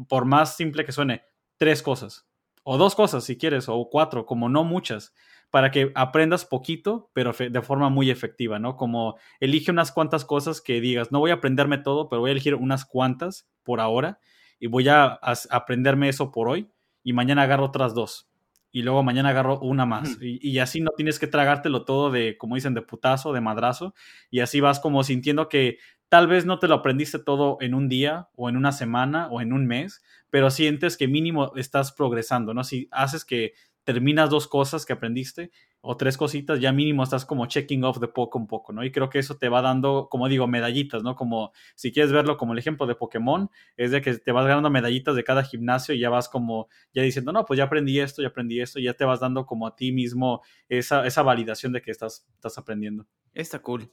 por 0.07 0.25
más 0.25 0.57
simple 0.57 0.83
que 0.83 0.91
suene, 0.91 1.21
tres 1.57 1.83
cosas 1.83 2.27
o 2.63 2.77
dos 2.77 2.95
cosas 2.95 3.23
si 3.23 3.37
quieres, 3.37 3.69
o 3.69 3.89
cuatro, 3.89 4.25
como 4.25 4.49
no 4.49 4.63
muchas, 4.63 5.13
para 5.53 5.69
que 5.69 5.91
aprendas 5.93 6.45
poquito, 6.45 7.11
pero 7.13 7.31
de 7.31 7.61
forma 7.61 7.89
muy 7.89 8.09
efectiva, 8.09 8.57
¿no? 8.57 8.75
Como 8.75 9.17
elige 9.39 9.69
unas 9.69 9.91
cuantas 9.91 10.25
cosas 10.25 10.61
que 10.61 10.81
digas, 10.81 11.11
no 11.11 11.19
voy 11.19 11.31
a 11.31 11.35
aprenderme 11.35 11.77
todo, 11.77 12.09
pero 12.09 12.21
voy 12.21 12.29
a 12.29 12.31
elegir 12.31 12.55
unas 12.55 12.85
cuantas 12.85 13.47
por 13.61 13.79
ahora 13.79 14.19
y 14.59 14.67
voy 14.67 14.87
a, 14.87 15.19
aprenderme 15.51 16.09
eso 16.09 16.31
por 16.31 16.49
hoy 16.49 16.71
y 17.03 17.13
mañana 17.13 17.43
agarro 17.43 17.65
otras 17.65 17.93
dos 17.93 18.29
y 18.71 18.81
luego 18.81 19.03
mañana 19.03 19.29
agarro 19.29 19.59
una 19.59 19.85
más. 19.85 20.17
Y, 20.19 20.39
y, 20.41 20.57
así 20.57 20.81
no 20.81 20.89
tienes 20.97 21.19
que 21.19 21.27
tragártelo 21.27 21.85
todo 21.85 22.09
de, 22.09 22.37
como 22.37 22.55
dicen, 22.55 22.73
de 22.73 22.81
putazo, 22.81 23.31
de 23.31 23.39
madrazo. 23.39 23.93
Y 24.31 24.39
así 24.39 24.61
vas 24.61 24.79
como 24.79 25.03
sintiendo 25.03 25.47
que 25.47 25.77
tal 26.13 26.27
vez 26.27 26.45
no 26.45 26.59
te 26.59 26.67
lo 26.67 26.75
aprendiste 26.75 27.17
todo 27.17 27.57
en 27.59 27.73
un 27.73 27.89
día 27.89 28.29
o 28.35 28.47
en 28.47 28.55
una 28.55 28.71
semana 28.71 29.29
o 29.31 29.41
en 29.41 29.51
un 29.51 29.65
mes, 29.65 30.03
pero 30.29 30.51
sientes 30.51 30.95
que 30.95 31.07
mínimo 31.07 31.55
estás 31.55 31.91
progresando, 31.91 32.53
¿no? 32.53 32.63
Si 32.63 32.87
haces 32.91 33.25
que 33.25 33.53
terminas 33.83 34.29
dos 34.29 34.47
cosas 34.47 34.85
que 34.85 34.93
aprendiste 34.93 35.49
o 35.81 35.97
tres 35.97 36.15
cositas, 36.15 36.59
ya 36.59 36.71
mínimo 36.71 37.01
estás 37.01 37.25
como 37.25 37.47
checking 37.47 37.83
off 37.83 37.97
de 37.97 38.09
poco 38.09 38.37
en 38.37 38.45
poco, 38.45 38.73
¿no? 38.73 38.83
Y 38.83 38.91
creo 38.91 39.09
que 39.09 39.17
eso 39.17 39.37
te 39.37 39.49
va 39.49 39.63
dando, 39.63 40.07
como 40.07 40.29
digo, 40.29 40.45
medallitas, 40.45 41.01
¿no? 41.01 41.15
Como 41.15 41.51
si 41.73 41.91
quieres 41.91 42.11
verlo 42.11 42.37
como 42.37 42.53
el 42.53 42.59
ejemplo 42.59 42.85
de 42.85 42.93
Pokémon, 42.93 43.49
es 43.75 43.89
de 43.89 44.03
que 44.03 44.13
te 44.13 44.31
vas 44.31 44.45
ganando 44.45 44.69
medallitas 44.69 45.15
de 45.15 45.23
cada 45.23 45.43
gimnasio 45.43 45.95
y 45.95 45.99
ya 45.99 46.11
vas 46.11 46.29
como, 46.29 46.67
ya 46.93 47.01
diciendo, 47.01 47.31
no, 47.31 47.43
pues 47.43 47.57
ya 47.57 47.63
aprendí 47.63 47.99
esto, 47.99 48.21
ya 48.21 48.27
aprendí 48.27 48.61
esto, 48.61 48.79
y 48.79 48.83
ya 48.83 48.93
te 48.93 49.03
vas 49.03 49.19
dando 49.19 49.47
como 49.47 49.65
a 49.65 49.75
ti 49.75 49.91
mismo 49.91 50.43
esa, 50.69 51.07
esa 51.07 51.23
validación 51.23 51.71
de 51.71 51.81
que 51.81 51.89
estás, 51.89 52.27
estás 52.35 52.55
aprendiendo. 52.59 53.07
Está 53.33 53.57
cool. 53.63 53.89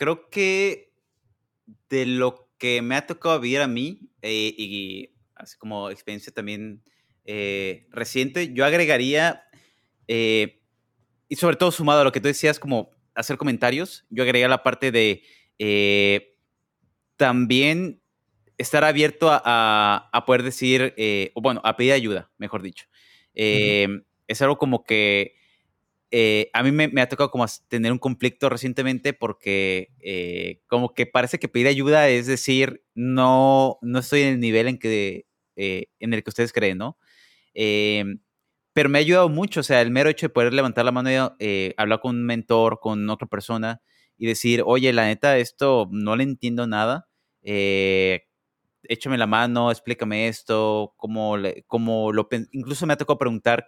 Creo 0.00 0.30
que 0.30 0.94
de 1.90 2.06
lo 2.06 2.48
que 2.56 2.80
me 2.80 2.96
ha 2.96 3.06
tocado 3.06 3.38
vivir 3.38 3.60
a 3.60 3.66
mí 3.66 4.08
eh, 4.22 4.54
y 4.56 5.10
así 5.34 5.58
como 5.58 5.90
experiencia 5.90 6.32
también 6.32 6.82
eh, 7.26 7.86
reciente, 7.90 8.54
yo 8.54 8.64
agregaría, 8.64 9.44
eh, 10.08 10.62
y 11.28 11.36
sobre 11.36 11.56
todo 11.56 11.70
sumado 11.70 12.00
a 12.00 12.04
lo 12.04 12.12
que 12.12 12.20
tú 12.20 12.28
decías, 12.28 12.58
como 12.58 12.92
hacer 13.14 13.36
comentarios, 13.36 14.06
yo 14.08 14.22
agregaría 14.22 14.48
la 14.48 14.62
parte 14.62 14.90
de 14.90 15.22
también 17.16 18.00
estar 18.56 18.84
abierto 18.84 19.28
a, 19.30 20.22
poder 20.26 20.42
decir, 20.42 20.94
o 21.34 21.42
bueno, 21.42 21.60
a 21.62 21.76
pedir 21.76 21.92
ayuda, 21.92 22.30
mejor 22.38 22.62
dicho. 22.62 22.86
Es 23.34 24.40
algo 24.40 24.56
como 24.56 24.82
que 24.82 25.34
eh, 26.12 26.50
a 26.52 26.64
mí 26.64 26.72
me, 26.72 27.00
ha 27.00 27.08
tocado 27.08 27.30
como 27.30 27.46
tener 27.68 27.92
un 27.92 27.98
conflicto 27.98 28.48
recientemente 28.48 29.12
porque 29.12 29.92
eh, 30.00 30.60
como 30.66 30.92
que 30.92 31.06
parece 31.06 31.38
que 31.38 31.48
pedir 31.48 31.68
ayuda 31.68 32.08
es 32.08 32.26
decir, 32.26 32.84
no, 32.94 33.78
no 33.80 34.00
estoy 34.00 34.22
en 34.22 34.28
el 34.34 34.40
nivel 34.40 34.66
en, 34.66 34.78
que, 34.78 35.26
eh, 35.54 35.86
en 36.00 36.12
el 36.12 36.24
que 36.24 36.30
ustedes 36.30 36.52
creen, 36.52 36.78
¿no? 36.78 36.98
pero 38.72 38.88
me 38.88 38.98
ha 38.98 39.00
ayudado 39.00 39.28
mucho, 39.28 39.60
o 39.60 39.62
sea, 39.62 39.80
el 39.82 39.90
mero 39.90 40.08
hecho 40.08 40.26
de 40.26 40.30
poder 40.30 40.54
levantar 40.54 40.84
la 40.84 40.92
mano 40.92 41.10
y 41.10 41.74
hablar 41.76 42.00
con 42.00 42.16
un 42.16 42.24
mentor, 42.24 42.78
con 42.80 43.10
otra 43.10 43.26
persona 43.26 43.82
y 44.16 44.26
decir, 44.26 44.62
oye, 44.64 44.92
la 44.92 45.04
neta, 45.06 45.36
esto 45.38 45.88
no 45.90 46.16
le 46.16 46.22
entiendo 46.24 46.66
nada, 46.66 47.08
échame 47.42 49.18
la 49.18 49.26
mano, 49.26 49.70
explícame 49.70 50.28
esto, 50.28 50.94
cómo, 50.96 51.36
cómo 51.66 52.12
lo... 52.12 52.28
Incluso 52.52 52.86
me 52.86 52.94
ha 52.94 52.96
tocado 52.96 53.18
preguntar, 53.18 53.66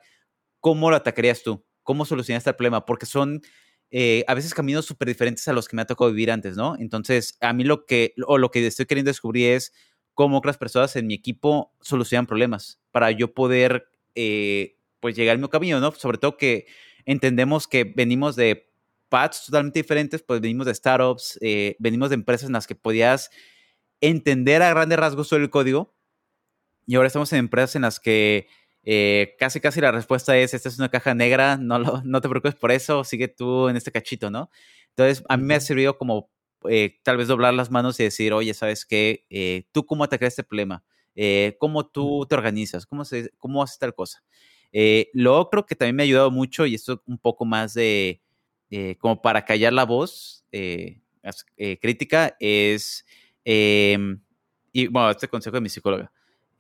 ¿cómo 0.61 0.90
lo 0.90 0.97
atacarías 0.97 1.43
tú? 1.43 1.64
Cómo 1.83 2.05
solucionar 2.05 2.39
este 2.39 2.53
problema, 2.55 2.85
porque 2.85 3.07
son 3.07 3.43
eh, 3.91 4.24
a 4.26 4.35
veces 4.35 4.55
caminos 4.55 4.87
súper 4.87 5.09
diferentes 5.09 5.47
a 5.49 5.53
los 5.53 5.68
que 5.68 5.76
me 5.76 5.83
ha 5.83 5.87
tocado 5.87 6.11
vivir 6.11 6.30
antes, 6.30 6.57
¿no? 6.57 6.76
Entonces, 6.78 7.37
a 7.41 7.53
mí 7.53 7.64
lo 7.64 7.85
que, 7.85 8.14
o 8.26 8.39
lo 8.39 8.51
que 8.51 8.66
estoy 8.66 8.87
queriendo 8.87 9.11
descubrir 9.11 9.51
es 9.51 9.72
cómo 10.14 10.39
otras 10.39 10.59
personas 10.59 10.97
en 10.97 11.07
mi 11.07 11.14
equipo 11.14 11.74
solucionan 11.80 12.26
problemas 12.26 12.80
para 12.91 13.11
yo 13.11 13.35
poder, 13.35 13.87
eh, 14.14 14.78
pues, 15.01 15.14
llegar 15.16 15.35
al 15.35 15.43
mi 15.43 15.49
camino, 15.49 15.80
¿no? 15.80 15.93
Sobre 15.93 16.18
todo 16.18 16.37
que 16.37 16.66
entendemos 17.05 17.68
que 17.68 17.85
venimos 17.85 18.37
de 18.37 18.70
paths 19.09 19.45
totalmente 19.47 19.80
diferentes, 19.80 20.22
pues 20.22 20.41
venimos 20.41 20.66
de 20.66 20.74
startups, 20.74 21.39
eh, 21.43 21.76
venimos 21.78 22.09
de 22.09 22.14
empresas 22.14 22.47
en 22.47 22.55
las 22.55 22.66
que 22.66 22.74
podías 22.74 23.30
entender 24.01 24.62
a 24.62 24.70
grandes 24.70 24.99
rasgos 24.99 25.28
todo 25.28 25.39
el 25.39 25.51
código 25.51 25.95
y 26.87 26.97
ahora 26.97 27.09
estamos 27.09 27.33
en 27.33 27.41
empresas 27.41 27.76
en 27.76 27.83
las 27.83 28.01
que 28.01 28.49
eh, 28.85 29.37
casi 29.39 29.61
casi 29.61 29.80
la 29.80 29.93
respuesta 29.93 30.37
es, 30.37 30.55
esta 30.55 30.68
es 30.68 30.78
una 30.78 30.89
caja 30.89 31.14
negra, 31.14 31.57
no, 31.57 31.78
no 32.05 32.20
te 32.20 32.28
preocupes 32.28 32.55
por 32.55 32.72
eso, 32.72 33.05
sigue 33.05 33.28
tú 33.28 33.68
en 33.68 33.76
este 33.76 33.93
cachito, 33.93 34.30
¿no? 34.30 34.51
Entonces, 34.91 35.24
a 35.28 35.37
mí 35.37 35.45
me 35.45 35.55
ha 35.55 35.61
servido 35.61 35.97
como 35.97 36.30
eh, 36.68 36.99
tal 37.03 37.16
vez 37.16 37.28
doblar 37.28 37.55
las 37.55 37.70
manos 37.70 37.99
y 38.01 38.05
decir, 38.05 38.33
oye, 38.33 38.55
¿sabes 38.55 38.85
qué? 38.85 39.24
Eh, 39.30 39.64
¿Tú 39.72 39.87
cómo 39.87 40.05
atacas 40.05 40.28
este 40.28 40.45
problema? 40.45 40.85
¿Cómo 41.59 41.87
tú 41.87 42.26
te 42.26 42.35
organizas? 42.35 42.87
¿Cómo, 42.87 43.05
se, 43.05 43.30
cómo 43.39 43.62
haces 43.62 43.78
tal 43.78 43.95
cosa? 43.95 44.22
lo 45.12 45.39
otro 45.39 45.66
que 45.66 45.76
también 45.76 45.97
me 45.97 46.03
ha 46.03 46.05
ayudado 46.05 46.30
mucho, 46.30 46.64
y 46.64 46.74
esto 46.74 47.03
un 47.07 47.18
poco 47.18 47.45
más 47.45 47.74
de, 47.74 48.22
como 48.99 49.20
para 49.20 49.45
callar 49.45 49.74
la 49.74 49.85
voz 49.85 50.47
crítica, 51.80 52.35
es, 52.41 53.05
em, 53.45 54.20
y 54.72 54.87
bueno, 54.87 55.11
este 55.11 55.28
consejo 55.28 55.57
de 55.57 55.61
mi 55.61 55.68
psicóloga, 55.68 56.11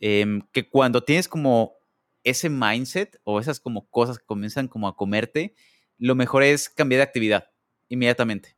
em, 0.00 0.42
que 0.52 0.68
cuando 0.68 1.02
tienes 1.02 1.28
como 1.28 1.81
ese 2.24 2.48
mindset 2.48 3.20
o 3.24 3.40
esas 3.40 3.60
como 3.60 3.88
cosas 3.88 4.18
que 4.18 4.24
comienzan 4.24 4.68
como 4.68 4.88
a 4.88 4.96
comerte, 4.96 5.54
lo 5.98 6.14
mejor 6.14 6.42
es 6.42 6.68
cambiar 6.68 6.98
de 6.98 7.04
actividad 7.04 7.48
inmediatamente. 7.88 8.56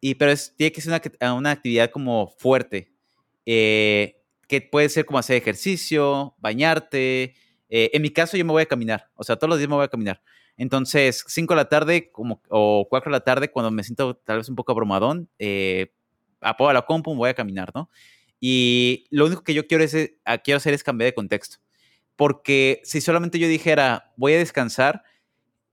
Y 0.00 0.14
pero 0.14 0.30
es, 0.30 0.54
tiene 0.56 0.72
que 0.72 0.80
ser 0.80 1.00
una, 1.20 1.34
una 1.34 1.50
actividad 1.50 1.90
como 1.90 2.28
fuerte, 2.38 2.92
eh, 3.46 4.22
que 4.48 4.60
puede 4.60 4.88
ser 4.88 5.04
como 5.06 5.18
hacer 5.18 5.36
ejercicio, 5.36 6.34
bañarte. 6.38 7.34
Eh, 7.68 7.90
en 7.92 8.02
mi 8.02 8.10
caso 8.10 8.36
yo 8.36 8.44
me 8.44 8.52
voy 8.52 8.62
a 8.62 8.66
caminar, 8.66 9.10
o 9.14 9.24
sea, 9.24 9.36
todos 9.36 9.48
los 9.50 9.58
días 9.58 9.68
me 9.68 9.76
voy 9.76 9.84
a 9.84 9.88
caminar. 9.88 10.22
Entonces, 10.56 11.24
5 11.26 11.52
de 11.52 11.56
la 11.56 11.68
tarde 11.68 12.10
como, 12.10 12.40
o 12.48 12.86
4 12.88 13.10
de 13.10 13.12
la 13.12 13.20
tarde, 13.20 13.50
cuando 13.50 13.70
me 13.70 13.82
siento 13.84 14.16
tal 14.16 14.38
vez 14.38 14.48
un 14.48 14.56
poco 14.56 14.72
abrumadón, 14.72 15.28
eh, 15.38 15.92
apago 16.40 16.72
la 16.72 16.82
compu, 16.82 17.14
voy 17.14 17.30
a 17.30 17.34
caminar, 17.34 17.72
¿no? 17.74 17.90
Y 18.40 19.06
lo 19.10 19.26
único 19.26 19.42
que 19.42 19.54
yo 19.54 19.66
quiero, 19.66 19.84
es, 19.84 19.94
quiero 20.44 20.56
hacer 20.58 20.74
es 20.74 20.82
cambiar 20.82 21.06
de 21.06 21.14
contexto 21.14 21.58
porque 22.16 22.80
si 22.84 23.00
solamente 23.00 23.38
yo 23.38 23.46
dijera, 23.46 24.12
voy 24.16 24.32
a 24.34 24.38
descansar, 24.38 25.04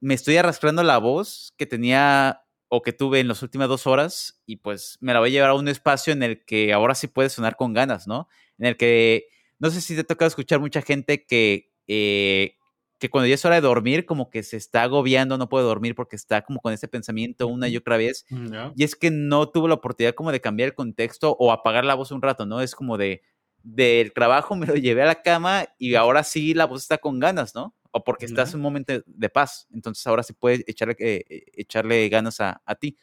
me 0.01 0.13
estoy 0.13 0.37
arrastrando 0.37 0.83
la 0.83 0.97
voz 0.97 1.53
que 1.57 1.65
tenía 1.65 2.43
o 2.67 2.81
que 2.81 2.91
tuve 2.91 3.19
en 3.19 3.27
las 3.27 3.41
últimas 3.41 3.69
dos 3.69 3.87
horas 3.87 4.41
y 4.45 4.57
pues 4.57 4.97
me 4.99 5.13
la 5.13 5.19
voy 5.19 5.29
a 5.29 5.31
llevar 5.31 5.51
a 5.51 5.53
un 5.53 5.67
espacio 5.67 6.11
en 6.11 6.23
el 6.23 6.43
que 6.43 6.73
ahora 6.73 6.95
sí 6.95 7.07
puede 7.07 7.29
sonar 7.29 7.55
con 7.55 7.71
ganas, 7.71 8.07
¿no? 8.07 8.27
En 8.57 8.65
el 8.65 8.77
que, 8.77 9.27
no 9.59 9.69
sé 9.69 9.79
si 9.79 9.95
te 9.95 10.01
ha 10.01 10.03
tocado 10.03 10.27
escuchar 10.27 10.59
mucha 10.59 10.81
gente 10.81 11.25
que, 11.25 11.71
eh, 11.87 12.57
que 12.97 13.09
cuando 13.09 13.27
ya 13.27 13.35
es 13.35 13.45
hora 13.45 13.55
de 13.55 13.61
dormir, 13.61 14.05
como 14.05 14.29
que 14.29 14.43
se 14.43 14.57
está 14.57 14.83
agobiando, 14.83 15.37
no 15.37 15.49
puede 15.49 15.65
dormir 15.65 15.95
porque 15.95 16.15
está 16.15 16.41
como 16.41 16.59
con 16.59 16.73
ese 16.73 16.87
pensamiento 16.87 17.47
una 17.47 17.69
y 17.69 17.77
otra 17.77 17.95
vez. 17.95 18.25
Mm, 18.29 18.71
y 18.75 18.83
es 18.83 18.95
que 18.95 19.11
no 19.11 19.49
tuvo 19.49 19.67
la 19.67 19.75
oportunidad 19.75 20.15
como 20.15 20.31
de 20.31 20.41
cambiar 20.41 20.69
el 20.69 20.75
contexto 20.75 21.35
o 21.39 21.51
apagar 21.51 21.85
la 21.85 21.93
voz 21.95 22.11
un 22.11 22.21
rato, 22.21 22.45
¿no? 22.45 22.59
Es 22.59 22.75
como 22.75 22.97
de, 22.97 23.21
del 23.63 24.11
trabajo 24.11 24.55
me 24.55 24.67
lo 24.67 24.75
llevé 24.75 25.01
a 25.01 25.07
la 25.07 25.21
cama 25.21 25.65
y 25.79 25.95
ahora 25.95 26.23
sí 26.23 26.53
la 26.53 26.65
voz 26.65 26.83
está 26.83 26.97
con 26.97 27.19
ganas, 27.19 27.55
¿no? 27.55 27.73
O 27.91 28.03
porque 28.03 28.25
estás 28.25 28.49
en 28.49 28.57
un 28.57 28.63
momento 28.63 29.01
de 29.05 29.29
paz. 29.29 29.67
Entonces 29.73 30.05
ahora 30.05 30.21
sí 30.21 30.33
puedes 30.33 30.63
echarle, 30.67 30.95
eh, 30.99 31.25
eh, 31.29 31.43
echarle 31.53 32.09
ganas 32.09 32.39
a, 32.41 32.75
ti. 32.79 32.97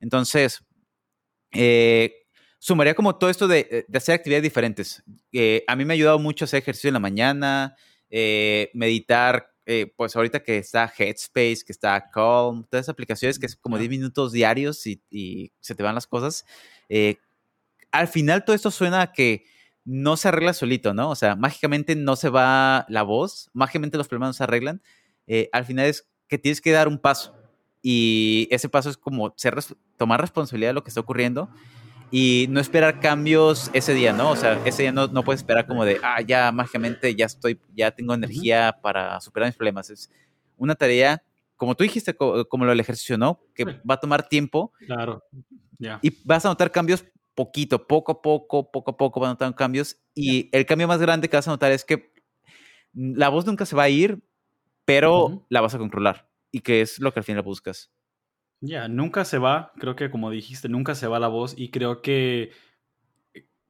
Entonces, 0.00 0.64
eh, 1.52 2.14
sumaría 2.58 2.94
como 2.94 3.16
todo 3.16 3.28
esto 3.28 3.46
de, 3.46 3.86
hacer 3.92 4.14
actividades 4.14 4.42
diferentes. 4.42 5.02
a 5.66 5.76
mí 5.76 5.84
me 5.84 5.92
ha 5.92 5.96
ayudado 5.96 6.18
mucho 6.18 6.46
hacer 6.46 6.62
ejercicio 6.62 6.88
en 6.88 6.94
la 6.94 7.00
mañana, 7.00 7.76
meditar, 8.72 9.52
pues 9.96 10.16
ahorita 10.16 10.42
que 10.42 10.58
está 10.58 10.90
Headspace, 10.96 11.64
que 11.66 11.72
está 11.72 12.08
Calm, 12.10 12.64
todas 12.70 12.84
esas 12.84 12.90
aplicaciones 12.90 13.38
que 13.38 13.46
es 13.46 13.56
como 13.56 13.78
10 13.78 13.90
minutos 13.90 14.32
diarios 14.32 14.86
y, 14.86 15.02
y, 15.10 15.52
se 15.60 15.74
te 15.74 15.82
van 15.82 15.96
las 15.96 16.06
cosas. 16.06 16.46
al 17.90 18.08
final 18.08 18.44
todo 18.44 18.54
esto 18.54 18.70
suena 18.70 19.02
a 19.02 19.12
que 19.12 19.44
no 19.86 20.16
se 20.16 20.28
arregla 20.28 20.52
solito, 20.52 20.92
¿no? 20.92 21.10
O 21.10 21.14
sea, 21.14 21.36
mágicamente 21.36 21.94
no 21.94 22.16
se 22.16 22.28
va 22.28 22.84
la 22.88 23.02
voz, 23.02 23.48
mágicamente 23.54 23.96
los 23.96 24.08
problemas 24.08 24.30
no 24.30 24.32
se 24.34 24.42
arreglan. 24.42 24.82
Eh, 25.28 25.48
al 25.52 25.64
final 25.64 25.86
es 25.86 26.08
que 26.28 26.38
tienes 26.38 26.60
que 26.60 26.72
dar 26.72 26.88
un 26.88 26.98
paso. 26.98 27.34
Y 27.82 28.48
ese 28.50 28.68
paso 28.68 28.90
es 28.90 28.96
como 28.96 29.32
ser, 29.36 29.56
tomar 29.96 30.20
responsabilidad 30.20 30.70
de 30.70 30.74
lo 30.74 30.82
que 30.82 30.90
está 30.90 31.00
ocurriendo 31.00 31.48
y 32.10 32.46
no 32.50 32.58
esperar 32.58 32.98
cambios 32.98 33.70
ese 33.74 33.94
día, 33.94 34.12
¿no? 34.12 34.30
O 34.30 34.36
sea, 34.36 34.60
ese 34.64 34.82
día 34.82 34.92
no, 34.92 35.06
no 35.06 35.22
puedes 35.22 35.40
esperar 35.40 35.68
como 35.68 35.84
de, 35.84 36.00
ah, 36.02 36.20
ya 36.20 36.50
mágicamente 36.50 37.14
ya 37.14 37.26
estoy, 37.26 37.60
ya 37.72 37.92
tengo 37.92 38.12
energía 38.12 38.76
para 38.82 39.20
superar 39.20 39.48
mis 39.48 39.56
problemas. 39.56 39.88
Es 39.90 40.10
una 40.56 40.74
tarea, 40.74 41.22
como 41.54 41.76
tú 41.76 41.84
dijiste, 41.84 42.14
como, 42.16 42.64
lo 42.64 42.70
del 42.70 42.80
ejercicio, 42.80 43.16
¿no? 43.16 43.40
Que 43.54 43.64
va 43.64 43.94
a 43.94 44.00
tomar 44.00 44.28
tiempo. 44.28 44.72
Claro. 44.84 45.22
Y 46.02 46.10
vas 46.24 46.44
a 46.44 46.48
notar 46.48 46.72
cambios 46.72 47.04
poquito, 47.36 47.86
poco 47.86 48.10
a 48.10 48.22
poco, 48.22 48.72
poco 48.72 48.90
a 48.90 48.96
poco 48.96 49.20
van 49.20 49.28
a 49.28 49.32
notar 49.34 49.54
cambios. 49.54 50.02
Y 50.14 50.48
el 50.50 50.66
cambio 50.66 50.88
más 50.88 51.00
grande 51.00 51.28
que 51.28 51.36
vas 51.36 51.46
a 51.46 51.52
notar 51.52 51.70
es 51.70 51.84
que 51.84 52.12
la 52.92 53.28
voz 53.28 53.46
nunca 53.46 53.64
se 53.64 53.76
va 53.76 53.84
a 53.84 53.88
ir, 53.88 54.24
pero 54.84 55.46
la 55.48 55.60
vas 55.60 55.74
a 55.74 55.78
controlar. 55.78 56.28
Y 56.50 56.60
que 56.60 56.80
es 56.80 56.98
lo 56.98 57.12
que 57.12 57.20
al 57.20 57.24
final 57.24 57.42
buscas. 57.42 57.92
Ya, 58.60 58.88
nunca 58.88 59.24
se 59.24 59.38
va, 59.38 59.72
creo 59.78 59.94
que 59.94 60.10
como 60.10 60.30
dijiste, 60.30 60.68
nunca 60.68 60.94
se 60.94 61.06
va 61.06 61.20
la 61.20 61.28
voz 61.28 61.54
y 61.56 61.70
creo 61.70 62.02
que 62.02 62.50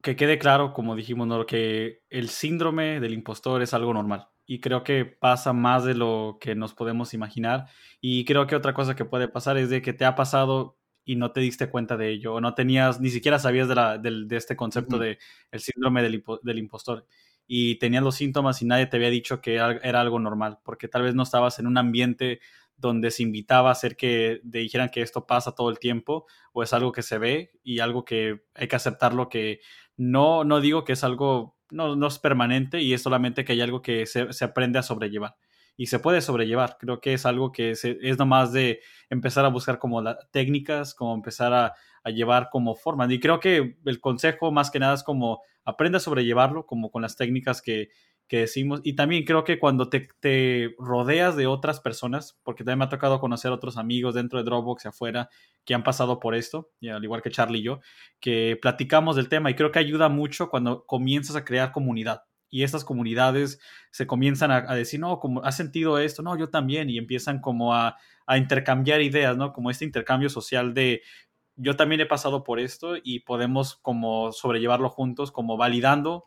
que 0.01 0.15
quede 0.15 0.39
claro, 0.39 0.73
como 0.73 0.95
dijimos, 0.95 1.27
¿no? 1.27 1.45
que 1.45 2.03
el 2.09 2.29
síndrome 2.29 3.01
del 3.01 3.13
impostor 3.13 3.61
es 3.61 3.73
algo 3.73 3.93
normal 3.93 4.29
y 4.45 4.61
creo 4.61 4.83
que 4.83 5.05
pasa 5.05 5.51
más 5.51 5.83
de 5.83 5.95
lo 5.95 6.37
que 6.39 6.55
nos 6.55 6.73
podemos 6.73 7.13
imaginar 7.13 7.65
y 7.99 8.23
creo 8.23 8.47
que 8.47 8.55
otra 8.55 8.73
cosa 8.73 8.95
que 8.95 9.03
puede 9.03 9.27
pasar 9.27 9.57
es 9.57 9.69
de 9.69 9.81
que 9.81 9.91
te 9.91 10.05
ha 10.05 10.15
pasado 10.15 10.76
y 11.07 11.15
no 11.15 11.31
te 11.31 11.39
diste 11.39 11.69
cuenta 11.69 11.95
de 11.95 12.09
ello, 12.09 12.33
o 12.35 12.41
no 12.41 12.53
tenías, 12.53 12.99
ni 12.99 13.09
siquiera 13.09 13.39
sabías 13.39 13.69
de, 13.69 13.75
la, 13.75 13.97
de, 13.97 14.27
este 14.35 14.57
concepto 14.57 14.99
de 14.99 15.17
el 15.51 15.61
síndrome 15.61 16.03
del, 16.03 16.21
del, 16.43 16.59
impostor, 16.59 17.07
y 17.47 17.75
tenías 17.79 18.03
los 18.03 18.15
síntomas 18.15 18.61
y 18.61 18.65
nadie 18.65 18.87
te 18.87 18.97
había 18.97 19.09
dicho 19.09 19.39
que 19.39 19.55
era 19.55 20.01
algo 20.01 20.19
normal, 20.19 20.59
porque 20.65 20.89
tal 20.89 21.03
vez 21.03 21.15
no 21.15 21.23
estabas 21.23 21.59
en 21.59 21.67
un 21.67 21.77
ambiente 21.77 22.41
donde 22.75 23.09
se 23.09 23.23
invitaba 23.23 23.69
a 23.69 23.71
hacer 23.71 23.95
que 23.95 24.41
te 24.51 24.57
dijeran 24.57 24.89
que 24.89 25.01
esto 25.01 25.25
pasa 25.25 25.55
todo 25.55 25.69
el 25.69 25.79
tiempo, 25.79 26.27
o 26.51 26.61
es 26.61 26.73
algo 26.73 26.91
que 26.91 27.03
se 27.03 27.17
ve 27.17 27.51
y 27.63 27.79
algo 27.79 28.03
que 28.03 28.41
hay 28.53 28.67
que 28.67 28.75
aceptarlo, 28.75 29.29
que 29.29 29.61
no, 29.95 30.43
no 30.43 30.59
digo 30.59 30.83
que 30.83 30.91
es 30.91 31.05
algo, 31.05 31.55
no, 31.71 31.95
no 31.95 32.07
es 32.07 32.19
permanente 32.19 32.81
y 32.81 32.93
es 32.93 33.01
solamente 33.01 33.45
que 33.45 33.53
hay 33.53 33.61
algo 33.61 33.81
que 33.81 34.05
se, 34.07 34.33
se 34.33 34.43
aprende 34.43 34.77
a 34.77 34.83
sobrellevar 34.83 35.37
y 35.77 35.85
se 35.85 35.99
puede 35.99 36.21
sobrellevar. 36.21 36.77
Creo 36.79 36.99
que 36.99 37.13
es 37.13 37.25
algo 37.25 37.51
que 37.51 37.71
es, 37.71 37.85
es 37.85 38.17
nomás 38.17 38.51
de 38.51 38.81
empezar 39.09 39.45
a 39.45 39.49
buscar 39.49 39.77
como 39.77 40.03
técnicas, 40.31 40.95
como 40.95 41.13
empezar 41.13 41.53
a, 41.53 41.73
llevar 42.07 42.47
como 42.49 42.73
forma. 42.73 43.05
Y 43.13 43.19
creo 43.19 43.41
que 43.41 43.79
el 43.83 43.99
consejo 43.99 44.49
más 44.49 44.71
que 44.71 44.79
nada 44.79 44.93
es 44.93 45.03
como 45.03 45.41
aprende 45.65 45.97
a 45.97 45.99
sobrellevarlo, 45.99 46.65
como 46.65 46.89
con 46.89 47.01
las 47.01 47.17
técnicas 47.17 47.61
que, 47.61 47.89
decimos. 48.29 48.79
Y 48.83 48.95
también 48.95 49.25
creo 49.25 49.43
que 49.43 49.59
cuando 49.59 49.89
te, 49.89 50.07
te, 50.21 50.73
rodeas 50.79 51.35
de 51.35 51.47
otras 51.47 51.81
personas, 51.81 52.39
porque 52.43 52.63
también 52.63 52.79
me 52.79 52.85
ha 52.85 52.89
tocado 52.89 53.19
conocer 53.19 53.51
otros 53.51 53.77
amigos 53.77 54.15
dentro 54.15 54.39
de 54.39 54.45
Dropbox 54.45 54.85
y 54.85 54.87
afuera 54.87 55.29
que 55.65 55.73
han 55.73 55.83
pasado 55.83 56.19
por 56.21 56.33
esto, 56.33 56.71
y 56.79 56.87
al 56.87 57.03
igual 57.03 57.21
que 57.21 57.29
Charlie 57.29 57.59
y 57.59 57.63
yo, 57.63 57.81
que 58.21 58.57
platicamos 58.61 59.17
del 59.17 59.27
tema 59.27 59.51
y 59.51 59.55
creo 59.55 59.71
que 59.73 59.79
ayuda 59.79 60.07
mucho 60.07 60.49
cuando 60.49 60.85
comienzas 60.85 61.35
a 61.35 61.43
crear 61.43 61.73
comunidad 61.73 62.23
y 62.49 62.63
estas 62.63 62.83
comunidades 62.83 63.59
se 63.91 64.07
comienzan 64.07 64.51
a, 64.51 64.75
decir, 64.75 64.99
no, 64.99 65.19
como 65.19 65.43
has 65.43 65.57
sentido 65.57 65.99
esto, 65.99 66.21
no, 66.23 66.37
yo 66.37 66.49
también, 66.49 66.89
y 66.89 66.97
empiezan 66.97 67.39
como 67.39 67.73
a, 67.73 67.97
intercambiar 68.35 69.01
ideas, 69.01 69.37
¿no? 69.37 69.53
Como 69.53 69.71
este 69.71 69.85
intercambio 69.85 70.29
social 70.29 70.73
de 70.73 71.01
yo 71.55 71.75
también 71.75 72.01
he 72.01 72.05
pasado 72.05 72.43
por 72.43 72.59
esto 72.59 72.95
y 73.01 73.21
podemos 73.21 73.77
como 73.77 74.31
sobrellevarlo 74.31 74.89
juntos, 74.89 75.31
como 75.31 75.55
validando 75.57 76.25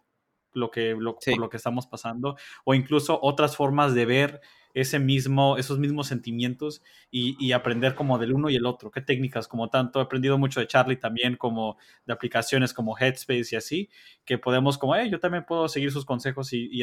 lo 0.53 0.71
que, 0.71 0.97
lo, 0.99 1.17
por 1.17 1.39
lo 1.39 1.49
que 1.51 1.59
estamos 1.59 1.87
pasando, 1.87 2.37
o 2.65 2.75
incluso 2.75 3.19
otras 3.23 3.55
formas 3.55 3.95
de 3.95 4.07
ver 4.07 4.41
ese 4.75 4.99
mismo, 4.99 5.57
esos 5.57 5.79
mismos 5.79 6.07
sentimientos 6.07 6.83
y, 7.11 7.53
aprender 7.53 7.95
como 7.95 8.19
del 8.19 8.33
uno 8.33 8.49
y 8.49 8.57
el 8.57 8.67
otro. 8.67 8.91
¿Qué 8.91 9.01
técnicas? 9.01 9.49
Como 9.49 9.69
tanto, 9.69 9.99
he 9.99 10.03
aprendido 10.03 10.39
mucho 10.39 10.61
de 10.61 10.69
Charlie 10.69 10.97
también, 10.97 11.37
como 11.37 11.77
de 12.07 12.13
aplicaciones 12.13 12.73
como 12.73 12.97
Headspace 12.97 13.49
y 13.53 13.57
así, 13.57 13.89
que 14.25 14.39
podemos 14.39 14.79
como, 14.79 14.97
yo 15.03 15.19
también 15.19 15.45
puedo 15.45 15.69
seguir 15.69 15.91
sus 15.91 16.05
consejos 16.05 16.53
y, 16.53 16.83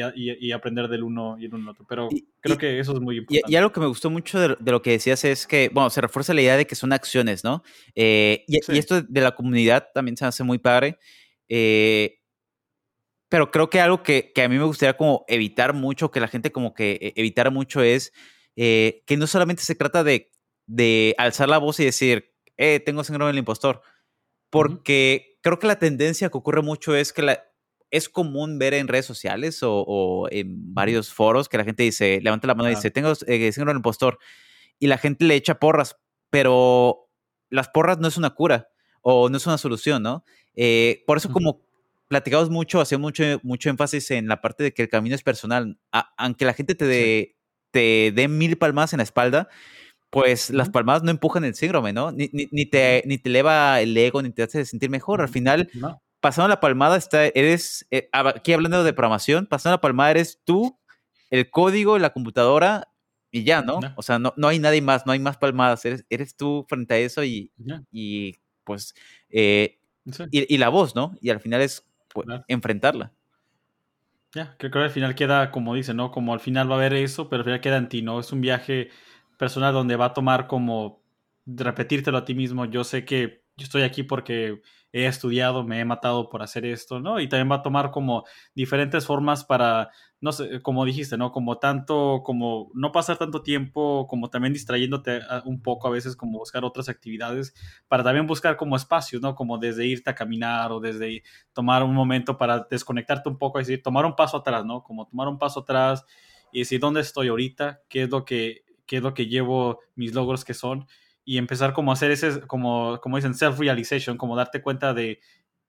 aprender 0.52 0.88
del 0.88 1.02
uno 1.02 1.36
y 1.38 1.48
del 1.48 1.66
otro. 1.68 1.86
Pero 1.88 2.08
creo 2.40 2.58
que 2.58 2.78
eso 2.78 2.92
es 2.92 3.00
muy 3.00 3.18
importante. 3.18 3.50
Y, 3.50 3.56
algo 3.56 3.72
que 3.72 3.80
me 3.80 3.86
gustó 3.86 4.10
mucho 4.10 4.38
de, 4.38 4.56
lo 4.70 4.82
que 4.82 4.90
decías 4.90 5.24
es 5.24 5.46
que, 5.46 5.70
bueno, 5.72 5.88
se 5.90 6.00
refuerza 6.00 6.34
la 6.34 6.42
idea 6.42 6.56
de 6.56 6.66
que 6.66 6.74
son 6.74 6.92
acciones, 6.92 7.44
¿no? 7.44 7.62
Eh, 7.94 8.44
y, 8.46 8.58
esto 8.76 9.00
de 9.00 9.20
la 9.20 9.34
comunidad 9.34 9.88
también 9.94 10.16
se 10.16 10.26
hace 10.26 10.44
muy 10.44 10.58
padre. 10.58 10.98
Eh, 11.48 12.17
pero 13.28 13.50
creo 13.50 13.70
que 13.70 13.80
algo 13.80 14.02
que, 14.02 14.32
que, 14.34 14.42
a 14.42 14.48
mí 14.48 14.58
me 14.58 14.64
gustaría 14.64 14.96
como 14.96 15.24
evitar 15.28 15.74
mucho, 15.74 16.10
que 16.10 16.20
la 16.20 16.28
gente 16.28 16.52
como 16.52 16.74
que 16.74 16.92
eh, 17.00 17.12
evitara 17.16 17.50
mucho 17.50 17.82
es 17.82 18.12
eh, 18.56 19.04
que 19.06 19.16
no 19.16 19.26
solamente 19.26 19.62
se 19.62 19.74
trata 19.74 20.02
de, 20.02 20.32
de, 20.66 21.14
alzar 21.18 21.48
la 21.48 21.58
voz 21.58 21.78
y 21.80 21.84
decir, 21.84 22.34
eh, 22.56 22.80
tengo 22.80 23.04
síndrome 23.04 23.28
del 23.28 23.38
impostor, 23.38 23.82
porque 24.50 25.38
creo 25.42 25.58
que 25.58 25.66
la 25.66 25.78
tendencia 25.78 26.28
que 26.30 26.38
ocurre 26.38 26.62
mucho 26.62 26.96
es 26.96 27.12
que 27.12 27.22
la, 27.22 27.44
es 27.90 28.08
común 28.08 28.58
ver 28.58 28.74
en 28.74 28.88
redes 28.88 29.06
sociales 29.06 29.62
o, 29.62 29.84
o, 29.86 30.28
en 30.30 30.74
varios 30.74 31.12
foros 31.12 31.48
que 31.48 31.58
la 31.58 31.64
gente 31.64 31.84
dice, 31.84 32.20
levanta 32.22 32.48
la 32.48 32.54
mano 32.56 32.68
y 32.70 32.74
dice, 32.74 32.90
tengo 32.90 33.12
eh, 33.12 33.52
síndrome 33.52 33.70
del 33.70 33.78
impostor, 33.78 34.18
y 34.78 34.86
la 34.86 34.98
gente 34.98 35.24
le 35.24 35.34
echa 35.34 35.60
porras, 35.60 35.96
pero 36.30 37.08
las 37.50 37.68
porras 37.68 37.98
no 37.98 38.08
es 38.08 38.16
una 38.16 38.30
cura 38.30 38.70
o 39.02 39.28
no 39.28 39.36
es 39.36 39.46
una 39.46 39.58
solución, 39.58 40.02
¿no? 40.02 40.24
por 41.06 41.18
eso 41.18 41.30
como 41.30 41.67
platicamos 42.08 42.50
mucho, 42.50 42.80
hacemos 42.80 43.02
mucho, 43.02 43.24
mucho 43.42 43.70
énfasis 43.70 44.10
en 44.10 44.26
la 44.28 44.40
parte 44.40 44.64
de 44.64 44.74
que 44.74 44.82
el 44.82 44.88
camino 44.88 45.14
es 45.14 45.22
personal. 45.22 45.78
aunque 46.16 46.44
la 46.44 46.54
gente 46.54 46.74
te 46.74 46.86
dé 46.86 47.38
te 47.70 48.12
dé 48.14 48.28
mil 48.28 48.56
palmadas 48.56 48.92
en 48.92 48.98
la 48.98 49.02
espalda, 49.02 49.48
pues 50.10 50.50
las 50.50 50.70
palmadas 50.70 51.02
no 51.02 51.10
empujan 51.10 51.44
el 51.44 51.54
síndrome, 51.54 51.92
¿no? 51.92 52.12
Ni, 52.12 52.30
ni, 52.32 52.66
te, 52.66 53.02
ni 53.06 53.18
te 53.18 53.28
eleva 53.28 53.80
el 53.80 53.96
ego, 53.96 54.22
ni 54.22 54.30
te 54.30 54.42
hace 54.42 54.64
sentir 54.64 54.90
mejor. 54.90 55.20
Al 55.20 55.28
final, 55.28 55.70
pasando 56.20 56.48
la 56.48 56.60
palmada, 56.60 56.96
está, 56.96 57.26
eres, 57.26 57.86
eh, 57.90 58.08
aquí 58.12 58.52
hablando 58.52 58.84
de 58.84 58.92
programación, 58.92 59.46
pasando 59.46 59.76
la 59.76 59.80
palmada 59.80 60.12
eres 60.12 60.40
tú, 60.44 60.78
el 61.30 61.50
código, 61.50 61.98
la 61.98 62.12
computadora 62.12 62.88
y 63.30 63.44
ya, 63.44 63.60
¿no? 63.60 63.80
O 63.96 64.02
sea, 64.02 64.18
no, 64.18 64.32
no 64.36 64.48
hay 64.48 64.58
nadie 64.58 64.80
más, 64.80 65.04
no 65.04 65.12
hay 65.12 65.18
más 65.18 65.36
palmadas, 65.36 65.84
eres, 65.84 66.06
eres 66.08 66.34
tú 66.34 66.64
frente 66.68 66.94
a 66.94 66.98
eso 66.98 67.22
y, 67.22 67.52
y 67.92 68.36
pues, 68.64 68.94
eh, 69.28 69.78
y, 70.30 70.56
la 70.56 70.70
voz, 70.70 70.94
¿no? 70.94 71.14
Y 71.20 71.28
al 71.28 71.40
final 71.40 71.60
es 71.60 71.84
pues, 72.12 72.26
enfrentarla. 72.48 73.12
Ya, 74.34 74.56
creo 74.58 74.70
que 74.70 74.78
al 74.78 74.90
final 74.90 75.14
queda, 75.14 75.50
como 75.50 75.74
dice, 75.74 75.94
¿no? 75.94 76.10
Como 76.10 76.34
al 76.34 76.40
final 76.40 76.70
va 76.70 76.74
a 76.74 76.78
haber 76.78 76.92
eso, 76.92 77.28
pero 77.28 77.40
al 77.40 77.44
final 77.44 77.60
queda 77.60 77.78
en 77.78 77.88
ti, 77.88 78.02
¿no? 78.02 78.20
Es 78.20 78.30
un 78.32 78.40
viaje 78.40 78.90
personal 79.38 79.72
donde 79.72 79.96
va 79.96 80.06
a 80.06 80.12
tomar 80.14 80.46
como 80.46 81.02
repetírtelo 81.46 82.18
a 82.18 82.24
ti 82.24 82.34
mismo. 82.34 82.66
Yo 82.66 82.84
sé 82.84 83.04
que 83.06 83.42
yo 83.56 83.64
estoy 83.64 83.82
aquí 83.82 84.02
porque 84.02 84.60
he 84.92 85.06
estudiado, 85.06 85.64
me 85.64 85.80
he 85.80 85.84
matado 85.84 86.28
por 86.28 86.42
hacer 86.42 86.66
esto, 86.66 87.00
¿no? 87.00 87.20
Y 87.20 87.28
también 87.28 87.50
va 87.50 87.56
a 87.56 87.62
tomar 87.62 87.90
como 87.90 88.24
diferentes 88.54 89.06
formas 89.06 89.44
para, 89.44 89.90
no 90.20 90.32
sé, 90.32 90.60
como 90.62 90.84
dijiste, 90.84 91.16
¿no? 91.16 91.30
Como 91.32 91.58
tanto, 91.58 92.22
como 92.24 92.70
no 92.74 92.92
pasar 92.92 93.18
tanto 93.18 93.42
tiempo, 93.42 94.06
como 94.08 94.30
también 94.30 94.52
distrayéndote 94.52 95.20
un 95.44 95.62
poco 95.62 95.88
a 95.88 95.90
veces, 95.90 96.16
como 96.16 96.38
buscar 96.38 96.64
otras 96.64 96.88
actividades, 96.88 97.54
para 97.88 98.02
también 98.02 98.26
buscar 98.26 98.56
como 98.56 98.76
espacios, 98.76 99.22
¿no? 99.22 99.34
Como 99.34 99.58
desde 99.58 99.86
irte 99.86 100.10
a 100.10 100.14
caminar 100.14 100.72
o 100.72 100.80
desde 100.80 101.22
tomar 101.52 101.82
un 101.82 101.94
momento 101.94 102.36
para 102.36 102.66
desconectarte 102.70 103.28
un 103.28 103.38
poco, 103.38 103.60
es 103.60 103.66
decir, 103.66 103.82
tomar 103.82 104.04
un 104.06 104.16
paso 104.16 104.38
atrás, 104.38 104.64
¿no? 104.64 104.82
Como 104.82 105.06
tomar 105.06 105.28
un 105.28 105.38
paso 105.38 105.60
atrás 105.60 106.04
y 106.52 106.60
decir, 106.60 106.80
¿dónde 106.80 107.00
estoy 107.00 107.28
ahorita? 107.28 107.82
¿Qué 107.88 108.02
es 108.04 108.10
lo 108.10 108.24
que 108.24 108.62
qué 108.88 108.96
es 108.96 109.02
lo 109.02 109.14
que 109.14 109.26
llevo, 109.26 109.80
mis 109.94 110.14
logros 110.14 110.44
que 110.44 110.54
son, 110.54 110.86
y 111.24 111.36
empezar 111.36 111.74
como 111.74 111.92
a 111.92 111.94
hacer 111.94 112.10
ese, 112.10 112.40
como, 112.46 112.98
como 113.02 113.16
dicen, 113.16 113.34
self-realization, 113.34 114.16
como 114.16 114.34
darte 114.34 114.62
cuenta 114.62 114.94
de, 114.94 115.20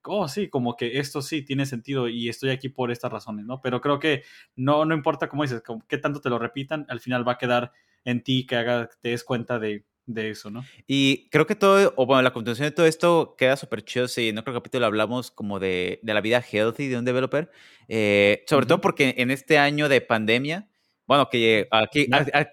oh, 0.06 0.28
sí, 0.28 0.50
como 0.50 0.76
que 0.76 1.00
esto 1.00 1.22
sí 1.22 1.44
tiene 1.44 1.66
sentido 1.66 2.08
y 2.08 2.30
estoy 2.30 2.50
aquí 2.50 2.70
por 2.70 2.92
estas 2.92 3.12
razones, 3.12 3.46
¿no? 3.46 3.62
Pero 3.62 3.82
creo 3.82 4.00
que 4.00 4.24
no, 4.56 4.86
no 4.86 4.96
importa, 4.96 5.30
como 5.30 5.44
dices, 5.44 5.62
como 5.62 5.86
qué 5.88 5.98
tanto 5.98 6.22
te 6.22 6.30
lo 6.30 6.40
repitan, 6.40 6.86
al 6.90 7.00
final 7.00 7.28
va 7.28 7.34
a 7.34 7.38
quedar 7.38 7.72
en 8.06 8.24
ti 8.24 8.46
que 8.46 8.56
haga, 8.56 8.90
te 9.02 9.10
des 9.10 9.24
cuenta 9.24 9.60
de, 9.60 9.86
de 10.06 10.32
eso, 10.32 10.50
¿no? 10.50 10.64
Y 10.88 11.30
creo 11.30 11.46
que 11.46 11.56
todo, 11.56 11.94
o 11.96 12.06
bueno, 12.06 12.22
la 12.22 12.34
continuación 12.34 12.68
de 12.68 12.72
todo 12.72 12.86
esto 12.86 13.36
queda 13.38 13.56
súper 13.56 13.84
chido 13.84 14.08
si 14.08 14.30
en 14.30 14.38
otro 14.38 14.54
capítulo 14.54 14.86
hablamos 14.86 15.32
como 15.32 15.60
de, 15.60 16.00
de, 16.02 16.14
la 16.14 16.22
vida 16.22 16.42
healthy 16.42 16.88
de 16.88 16.98
un 16.98 17.06
developer, 17.06 17.52
eh, 17.88 18.44
sobre 18.48 18.66
todo 18.66 18.82
porque 18.82 19.16
en 19.18 19.32
este 19.32 19.58
año 19.58 19.88
de 19.88 20.02
pandemia, 20.02 20.68
bueno, 21.06 21.30
que 21.30 21.68
aquí, 21.72 22.08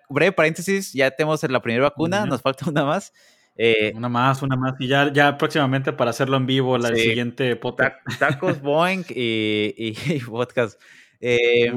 breve 0.08 0.32
paréntesis, 0.32 0.92
ya 0.92 1.10
tenemos 1.10 1.42
la 1.42 1.60
primera 1.60 1.84
vacuna, 1.84 2.24
nos 2.24 2.40
falta 2.42 2.70
una 2.70 2.84
más. 2.84 3.12
Eh, 3.56 3.92
una 3.94 4.08
más, 4.08 4.42
una 4.42 4.56
más. 4.56 4.74
Y 4.78 4.86
ya, 4.86 5.12
ya 5.12 5.38
próximamente 5.38 5.92
para 5.92 6.10
hacerlo 6.10 6.36
en 6.36 6.46
vivo, 6.46 6.76
la 6.78 6.94
siguiente 6.94 7.56
podcast. 7.56 7.96
Tacos, 8.18 8.60
Boeing 8.62 9.04
y, 9.08 10.20
podcast. 10.20 10.80
Eh, 11.20 11.72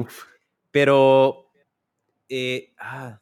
pero, 0.70 1.50
eh, 2.28 2.72
ah, 2.78 3.20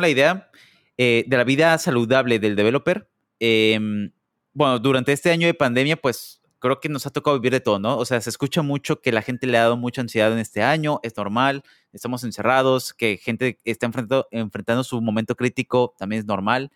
la 0.00 0.08
idea 0.08 0.50
eh, 0.98 1.24
de 1.26 1.36
la 1.36 1.44
vida 1.44 1.78
saludable 1.78 2.38
del 2.38 2.56
developer. 2.56 3.08
Em, 3.40 4.12
bueno, 4.52 4.78
durante 4.78 5.12
este 5.12 5.30
año 5.30 5.46
de 5.46 5.54
pandemia, 5.54 5.96
pues 5.96 6.42
creo 6.58 6.78
que 6.80 6.88
nos 6.88 7.06
ha 7.06 7.10
tocado 7.10 7.38
vivir 7.38 7.52
de 7.52 7.60
todo, 7.60 7.78
¿no? 7.78 7.96
O 7.96 8.04
sea, 8.04 8.20
se 8.20 8.30
escucha 8.30 8.62
mucho 8.62 9.00
que 9.00 9.10
la 9.10 9.22
gente 9.22 9.46
le 9.46 9.58
ha 9.58 9.62
dado 9.62 9.76
mucha 9.76 10.00
ansiedad 10.00 10.32
en 10.32 10.38
este 10.38 10.62
año, 10.62 11.00
es 11.02 11.16
normal, 11.16 11.64
estamos 11.92 12.22
encerrados, 12.24 12.94
que 12.94 13.16
gente 13.16 13.58
está 13.64 13.86
enfrentando, 13.86 14.28
enfrentando 14.30 14.84
su 14.84 15.00
momento 15.00 15.34
crítico, 15.34 15.94
también 15.98 16.20
es 16.20 16.26
normal. 16.26 16.70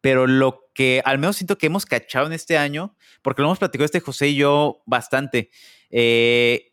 Pero 0.00 0.26
lo 0.26 0.70
que 0.74 1.02
al 1.04 1.18
menos 1.18 1.36
siento 1.36 1.58
que 1.58 1.66
hemos 1.66 1.86
cachado 1.86 2.26
en 2.26 2.32
este 2.32 2.56
año, 2.56 2.96
porque 3.22 3.42
lo 3.42 3.48
hemos 3.48 3.58
platicado 3.58 3.84
este 3.84 4.00
José 4.00 4.28
y 4.28 4.36
yo 4.36 4.82
bastante, 4.86 5.50
eh, 5.90 6.72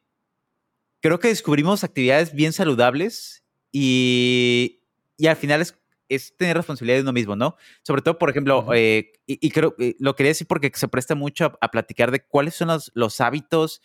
creo 1.02 1.20
que 1.20 1.30
descubrimos 1.30 1.84
actividades 1.84 2.34
bien 2.34 2.54
saludables 2.54 3.44
y, 3.72 4.82
y 5.18 5.28
al 5.28 5.36
final 5.36 5.62
es 5.62 5.76
es 6.10 6.36
tener 6.38 6.58
responsabilidad 6.58 6.98
de 6.98 7.02
uno 7.04 7.14
mismo, 7.14 7.36
¿no? 7.36 7.56
Sobre 7.82 8.02
todo, 8.02 8.18
por 8.18 8.30
ejemplo, 8.30 8.68
eh, 8.74 9.14
y, 9.26 9.50
creo, 9.50 9.76
eh, 9.80 9.96
lo 10.00 10.16
quería 10.16 10.32
decir 10.32 10.48
porque 10.48 10.72
se 10.74 10.88
presta 10.88 11.16
mucho 11.16 11.58
a, 11.60 11.72
platicar 11.72 12.12
de 12.12 12.24
cuáles 12.24 12.56
son 12.56 12.70
los, 12.94 13.22
hábitos 13.22 13.82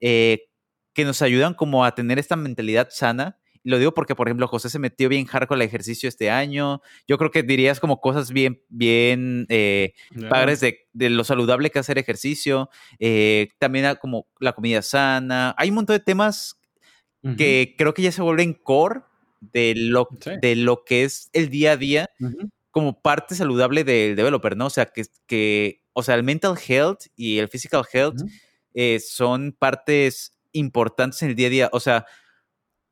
eh, 0.00 0.50
que 0.92 1.04
nos 1.04 1.22
ayudan 1.22 1.54
como 1.54 1.84
a 1.84 1.94
tener 1.94 2.18
esta 2.18 2.36
mentalidad 2.36 2.88
sana. 2.90 3.38
Lo 3.64 3.78
digo 3.78 3.92
porque, 3.92 4.14
por 4.14 4.28
ejemplo, 4.28 4.46
José 4.46 4.70
se 4.70 4.78
metió 4.78 5.08
bien 5.08 5.26
hardcore 5.26 5.58
al 5.58 5.66
ejercicio 5.66 6.08
este 6.08 6.30
año. 6.30 6.82
Yo 7.08 7.18
creo 7.18 7.30
que 7.30 7.42
dirías 7.42 7.80
como 7.80 8.00
cosas 8.00 8.30
bien, 8.30 8.62
bien 8.68 9.46
padres 10.30 10.60
de, 10.60 10.78
lo 10.92 11.24
saludable 11.24 11.70
que 11.70 11.78
hacer 11.78 11.98
ejercicio. 11.98 12.70
también 13.58 13.96
como 14.00 14.26
la 14.38 14.52
comida 14.52 14.82
sana. 14.82 15.54
Hay 15.58 15.70
un 15.70 15.76
montón 15.76 15.96
de 15.96 16.00
temas 16.00 16.60
que 17.36 17.74
creo 17.78 17.94
que 17.94 18.02
ya 18.02 18.12
se 18.12 18.22
vuelven 18.22 18.52
core 18.52 19.00
de 19.40 19.74
lo, 19.76 20.08
de 20.40 20.56
lo 20.56 20.84
que 20.84 21.04
es 21.04 21.30
el 21.32 21.48
día 21.48 21.72
a 21.72 21.76
día 21.76 22.10
como 22.70 23.00
parte 23.00 23.36
saludable 23.36 23.84
del 23.84 24.16
developer, 24.16 24.56
¿no? 24.56 24.66
O 24.66 24.70
sea, 24.70 24.86
que, 24.86 25.04
que 25.26 25.84
o 25.92 26.02
sea, 26.02 26.16
el 26.16 26.24
mental 26.24 26.56
health 26.58 27.02
y 27.14 27.38
el 27.38 27.48
physical 27.48 27.84
health 27.90 28.20
eh, 28.74 28.98
son 28.98 29.52
partes 29.52 30.36
importantes 30.50 31.22
en 31.22 31.30
el 31.30 31.36
día 31.36 31.46
a 31.46 31.50
día. 31.50 31.68
O 31.72 31.78
sea, 31.78 32.04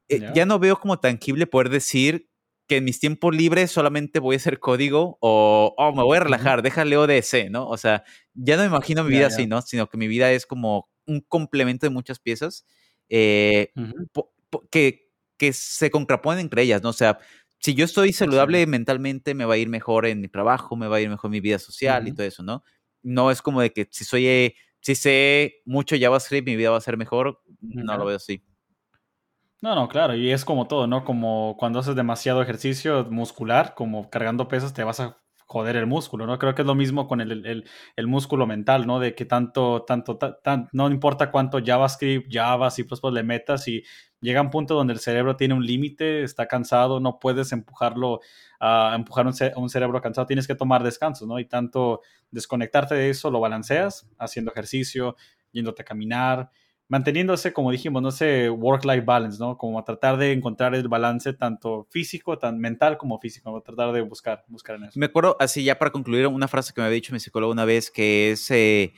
eh, 0.09 0.31
ya 0.35 0.47
no 0.47 0.59
veo 0.59 0.79
como 0.79 0.99
tangible 0.99 1.47
poder 1.47 1.69
decir 1.69 2.29
que 2.69 2.77
en 2.77 2.85
mis 2.85 3.01
tiempos 3.01 3.35
libres 3.35 3.71
solamente 3.71 4.19
voy 4.19 4.35
a 4.35 4.39
hacer 4.39 4.59
código 4.59 5.19
o 5.21 5.75
oh, 5.77 5.93
me 5.95 6.03
voy 6.03 6.17
a 6.17 6.21
relajar, 6.21 6.63
déjale 6.63 6.97
ODS, 6.97 7.51
¿no? 7.51 7.69
O 7.69 7.77
sea, 7.77 8.05
ya 8.35 8.57
no 8.57 8.63
me 8.63 8.69
imagino 8.69 9.05
mi 9.05 9.11
vida 9.11 9.27
así, 9.27 9.47
¿no? 9.47 9.63
Sino 9.63 9.89
que 9.89 9.97
mi 9.97 10.09
vida 10.09 10.33
es 10.33 10.47
como 10.47 10.89
un 11.07 11.21
complemento 11.21 11.87
de 11.87 11.91
muchas 11.91 12.19
piezas 12.19 12.65
eh, 13.09 13.73
que, 14.71 15.11
que 15.37 15.53
se 15.53 15.91
contraponen 15.91 16.41
entre 16.41 16.63
ellas, 16.63 16.83
¿no? 16.83 16.91
O 16.91 16.95
sea, 16.95 17.19
si 17.59 17.75
yo 17.75 17.85
estoy 17.85 18.13
saludable 18.13 18.67
mentalmente, 18.67 19.35
me 19.35 19.45
va 19.45 19.55
a 19.55 19.59
ir 19.59 19.69
mejor 19.69 20.07
en 20.07 20.21
mi 20.21 20.29
trabajo, 20.29 20.77
me 20.77 20.89
va 20.89 20.97
a 20.97 21.01
ir 21.01 21.09
mejor 21.09 21.29
en 21.29 21.33
mi 21.33 21.41
vida 21.41 21.59
social 21.59 22.09
y 22.09 22.13
todo 22.13 22.27
eso, 22.27 22.43
¿no? 22.43 22.65
No 23.03 23.31
es 23.31 23.43
como 23.43 23.61
de 23.61 23.73
que 23.73 23.89
si 23.91 24.05
soy, 24.05 24.27
eh, 24.27 24.55
si 24.81 24.95
sé 24.95 25.63
mucho 25.65 25.97
JavaScript, 25.99 26.47
mi 26.47 26.57
vida 26.57 26.71
va 26.71 26.79
a 26.79 26.81
ser 26.81 26.97
mejor, 26.97 27.41
no 27.61 27.97
lo 27.97 28.05
veo 28.05 28.17
así. 28.17 28.43
No, 29.63 29.77
no, 29.77 29.89
claro, 29.89 30.17
y 30.17 30.33
es 30.33 30.45
como 30.45 30.67
todo, 30.67 30.89
¿no? 30.89 31.05
Como 31.05 31.57
cuando 31.57 31.79
haces 31.79 31.95
demasiado 31.95 32.43
ejercicio 32.43 33.05
muscular, 33.11 33.75
como 33.77 34.11
cargando 34.11 34.49
pesas, 34.49 34.75
te 34.75 34.83
vas 34.83 34.99
a 34.99 35.19
joder 35.47 35.77
el 35.77 35.87
músculo, 35.87 36.27
¿no? 36.27 36.37
Creo 36.37 36.57
que 36.57 36.63
es 36.63 36.67
lo 36.67 36.75
mismo 36.75 37.07
con 37.07 37.21
el, 37.21 37.65
el, 37.97 38.07
músculo 38.09 38.45
mental, 38.45 38.89
¿no? 38.89 38.99
De 38.99 39.15
que 39.15 39.25
tanto, 39.25 39.85
tanto, 39.85 40.17
tan, 40.19 40.69
no 40.73 40.91
importa 40.91 41.31
cuánto 41.31 41.61
JavaScript, 41.65 42.27
Java, 42.33 42.73
C++ 42.73 42.85
le 43.13 43.23
metas 43.23 43.69
y 43.69 43.85
llega 44.21 44.41
un 44.41 44.51
punto 44.51 44.75
donde 44.75 44.95
el 44.95 44.99
cerebro 44.99 45.37
tiene 45.37 45.55
un 45.55 45.65
límite, 45.65 46.25
está 46.25 46.49
cansado, 46.49 46.99
no 46.99 47.21
puedes 47.21 47.53
empujarlo 47.53 48.19
a 48.59 48.95
empujar 48.97 49.29
un, 49.29 49.35
un, 49.57 49.71
cerebro 49.71 50.01
cansado, 50.01 50.27
tienes 50.27 50.49
que 50.49 50.57
tomar 50.57 50.83
descansos, 50.83 51.29
¿no? 51.29 51.39
Y 51.39 51.45
tanto 51.45 52.01
desconectarte 52.33 52.97
de 52.97 53.11
eso 53.11 53.31
lo 53.31 53.39
balanceas 53.39 54.09
haciendo 54.19 54.51
ejercicio, 54.51 55.15
yéndote 55.53 55.83
a 55.83 55.85
caminar, 55.85 56.51
manteniéndose, 56.89 57.53
como 57.53 57.71
dijimos, 57.71 58.03
no 58.03 58.11
sé, 58.11 58.51
work-life 58.51 59.01
balance, 59.03 59.39
¿no? 59.39 59.57
Como 59.57 59.83
tratar 59.83 60.19
de 60.19 60.33
encontrar 60.33 60.75
el 60.75 60.89
balance 60.89 61.33
tanto 61.33 61.87
físico, 61.91 62.39
tan 62.39 62.59
mental 62.59 62.99
como 62.99 63.19
físico, 63.19 63.63
tratar 63.63 63.93
de 63.93 64.03
buscar, 64.03 64.45
buscar 64.49 64.77
en 64.77 64.85
eso. 64.85 64.99
Me 64.99 65.07
acuerdo, 65.07 65.37
así 65.41 65.65
ya 65.65 65.79
para 65.79 65.91
concluir, 65.91 66.27
una 66.27 66.49
frase 66.49 66.73
que 66.75 66.81
me 66.81 66.87
había 66.87 66.97
dicho 66.97 67.13
mi 67.13 67.21
psicólogo 67.21 67.53
una 67.53 67.65
vez, 67.65 67.91
que 67.91 68.33
es 68.33 68.51
eh, 68.51 68.93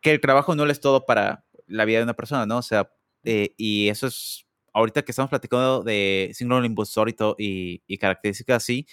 que 0.00 0.12
el 0.12 0.20
trabajo 0.20 0.54
no 0.54 0.64
es 0.66 0.80
todo 0.80 1.04
para 1.04 1.44
la 1.66 1.84
vida 1.84 1.98
de 1.98 2.04
una 2.04 2.14
persona, 2.14 2.46
¿no? 2.46 2.58
O 2.58 2.62
sea, 2.62 2.90
eh, 3.24 3.54
y 3.56 3.88
eso 3.88 4.06
es, 4.06 4.46
ahorita 4.72 5.02
que 5.02 5.12
estamos 5.12 5.30
platicando 5.30 5.82
de 5.82 6.30
síndrome 6.34 6.62
del 6.62 6.70
impostor 6.70 7.08
y, 7.38 7.82
y, 7.86 7.98
características 7.98 8.56
así, 8.62 8.86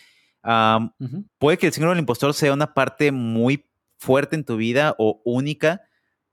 puede 1.37 1.57
que 1.57 1.67
el 1.67 1.73
síndrome 1.73 1.95
del 1.95 2.01
impostor 2.01 2.33
sea 2.33 2.53
una 2.53 2.73
parte 2.73 3.11
muy 3.11 3.69
fuerte 3.99 4.35
en 4.35 4.43
tu 4.43 4.55
vida 4.55 4.95
o 4.97 5.21
única 5.23 5.81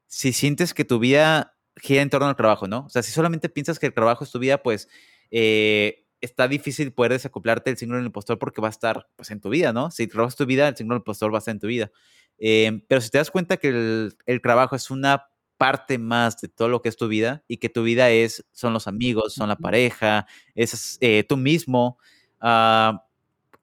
si 0.09 0.33
sientes 0.33 0.75
que 0.75 0.85
tu 0.85 0.99
vida 0.99 1.55
gira 1.77 2.03
en 2.03 2.11
torno 2.11 2.27
al 2.27 2.37
trabajo, 2.37 2.67
¿no? 2.67 2.87
O 2.87 2.89
sea, 2.89 3.03
si 3.03 3.13
solamente 3.13 3.49
piensas 3.49 3.79
que 3.79 3.87
el 3.87 3.95
trabajo 3.95 4.25
es 4.25 4.31
tu 4.31 4.39
vida, 4.39 4.63
pues 4.63 4.89
eh, 5.31 6.05
está 6.21 6.49
difícil 6.49 6.93
poder 6.93 7.13
desacoplarte 7.13 7.71
del 7.71 7.77
síndrome 7.77 8.01
del 8.01 8.07
impostor 8.07 8.39
porque 8.39 8.61
va 8.61 8.69
a 8.69 8.71
estar 8.71 9.09
pues, 9.17 9.31
en 9.31 9.41
tu 9.41 9.51
vida, 9.51 9.73
¿no? 9.73 9.91
Si 9.91 10.05
es 10.05 10.37
tu 10.37 10.47
vida, 10.47 10.67
el 10.69 10.77
síndrome 10.77 10.97
del 10.97 11.03
impostor 11.03 11.33
va 11.33 11.39
a 11.39 11.41
estar 11.41 11.53
en 11.53 11.61
tu 11.61 11.69
vida. 11.69 11.93
Em, 12.39 12.81
pero 12.89 13.01
si 13.01 13.11
te 13.11 13.19
das 13.19 13.31
cuenta 13.31 13.57
que 13.57 13.69
el, 13.69 14.17
el, 14.27 14.41
trabajo 14.41 14.77
es 14.77 14.91
una 14.91 15.29
parte 15.57 15.99
más 15.99 16.41
de 16.41 16.49
todo 16.49 16.69
lo 16.69 16.83
que 16.83 16.89
es 16.89 16.97
tu 16.97 17.09
vida 17.09 17.45
y 17.49 17.59
que 17.59 17.69
tu 17.69 17.83
vida 17.83 18.11
es, 18.11 18.47
son 18.53 18.73
los 18.73 18.87
amigos, 18.87 19.35
son 19.35 19.49
la 19.49 19.57
pareja, 19.57 20.27
es 20.55 20.99
eh, 21.01 21.25
tú 21.29 21.37
mismo, 21.37 21.99
ah, 22.41 23.05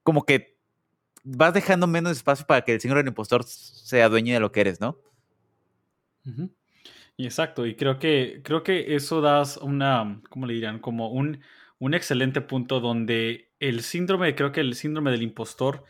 como 0.04 0.26
que 0.26 0.58
vas 1.24 1.54
dejando 1.54 1.88
menos 1.88 2.12
espacio 2.12 2.46
para 2.46 2.64
que 2.64 2.74
el 2.74 2.82
síndrome 2.82 3.04
del 3.04 3.10
impostor 3.10 3.46
sea 3.46 4.10
dueño 4.10 4.34
de 4.34 4.40
lo 4.42 4.52
que 4.52 4.62
eres, 4.62 4.82
¿no? 4.82 5.00
Exacto, 7.18 7.66
y 7.66 7.76
creo 7.76 7.98
que, 8.00 8.42
creo 8.44 8.64
que 8.64 8.96
eso 8.96 9.22
da 9.22 9.44
una, 9.62 10.22
¿cómo 10.30 10.46
le 10.48 10.54
dirían? 10.56 10.80
Como 10.80 11.10
un, 11.12 11.42
un 11.80 11.94
excelente 11.94 12.42
punto 12.42 12.80
donde 12.82 13.52
el 13.60 13.82
síndrome, 13.82 14.36
creo 14.36 14.52
que 14.52 14.60
el 14.62 14.76
síndrome 14.76 15.12
del 15.12 15.22
impostor, 15.24 15.84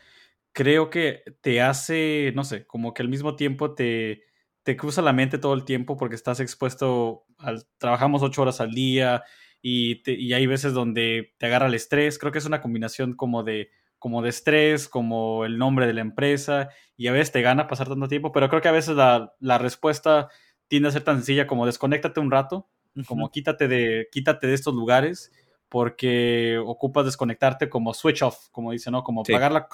creo 0.52 0.90
que 0.90 1.22
te 1.42 1.62
hace, 1.62 2.32
no 2.36 2.44
sé, 2.44 2.66
como 2.66 2.94
que 2.94 3.02
al 3.02 3.08
mismo 3.08 3.36
tiempo 3.36 3.74
te, 3.74 4.24
te 4.64 4.76
cruza 4.76 5.02
la 5.02 5.12
mente 5.12 5.38
todo 5.38 5.54
el 5.54 5.64
tiempo 5.64 5.96
porque 5.96 6.16
estás 6.16 6.40
expuesto, 6.40 7.24
al, 7.38 7.64
trabajamos 7.78 8.22
ocho 8.22 8.42
horas 8.42 8.60
al 8.60 8.72
día 8.72 9.24
y, 9.62 10.02
y 10.12 10.32
hay 10.34 10.46
veces 10.46 10.74
donde 10.74 11.34
te 11.38 11.46
agarra 11.46 11.66
el 11.68 11.74
estrés, 11.74 12.18
creo 12.18 12.32
que 12.32 12.38
es 12.38 12.46
una 12.46 12.60
combinación 12.60 13.14
como 13.16 13.44
de 13.44 13.70
como 13.98 14.22
de 14.22 14.28
estrés, 14.28 14.88
como 14.88 15.44
el 15.44 15.58
nombre 15.58 15.86
de 15.86 15.94
la 15.94 16.00
empresa, 16.00 16.68
y 16.96 17.08
a 17.08 17.12
veces 17.12 17.32
te 17.32 17.42
gana 17.42 17.66
pasar 17.66 17.88
tanto 17.88 18.08
tiempo, 18.08 18.32
pero 18.32 18.48
creo 18.48 18.62
que 18.62 18.68
a 18.68 18.72
veces 18.72 18.96
la, 18.96 19.34
la 19.40 19.58
respuesta 19.58 20.28
tiende 20.68 20.88
a 20.88 20.92
ser 20.92 21.04
tan 21.04 21.16
sencilla 21.16 21.46
como 21.46 21.66
desconéctate 21.66 22.20
un 22.20 22.30
rato, 22.30 22.68
como 23.06 23.30
quítate 23.30 23.68
de, 23.68 24.08
quítate 24.10 24.46
de 24.46 24.54
estos 24.54 24.74
lugares, 24.74 25.30
porque 25.68 26.58
ocupas 26.64 27.04
desconectarte 27.04 27.68
como 27.68 27.92
switch 27.92 28.22
off, 28.22 28.48
como 28.50 28.72
dice, 28.72 28.90
¿no? 28.90 29.02
Como 29.02 29.22
pagar 29.22 29.52
la, 29.52 29.68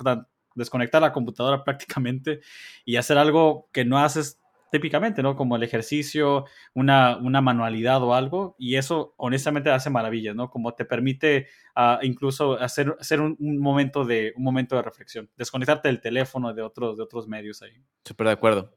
desconectar 0.55 1.01
la 1.01 1.13
computadora 1.13 1.63
prácticamente 1.65 2.41
y 2.85 2.97
hacer 2.97 3.19
algo 3.19 3.69
que 3.73 3.85
no 3.85 3.99
haces 3.99 4.42
típicamente, 4.73 5.23
¿no? 5.23 5.37
Como 5.37 5.57
el 5.57 5.63
ejercicio, 5.63 6.47
una, 6.73 7.19
una 7.19 7.43
manualidad 7.43 8.03
o 8.03 8.15
algo, 8.15 8.57
y 8.59 8.77
eso 8.77 9.13
honestamente 9.19 9.71
hace 9.71 9.91
maravillas, 9.91 10.35
¿no? 10.35 10.49
Como 10.49 10.73
te 10.73 10.87
permite 10.87 11.47
uh, 11.77 12.03
incluso 12.03 12.55
hacer, 12.55 12.97
hacer 12.99 13.21
un, 13.21 13.37
momento 13.59 14.07
de, 14.07 14.33
un 14.35 14.43
momento 14.43 14.75
de 14.75 14.83
reflexión, 14.83 15.31
desconectarte 15.37 15.89
del 15.89 16.01
teléfono, 16.01 16.55
de 16.55 16.63
otros, 16.63 16.97
de 16.97 17.03
otros 17.03 17.29
medios 17.29 17.61
ahí. 17.61 17.85
Súper 18.03 18.29
de 18.29 18.33
acuerdo. 18.33 18.75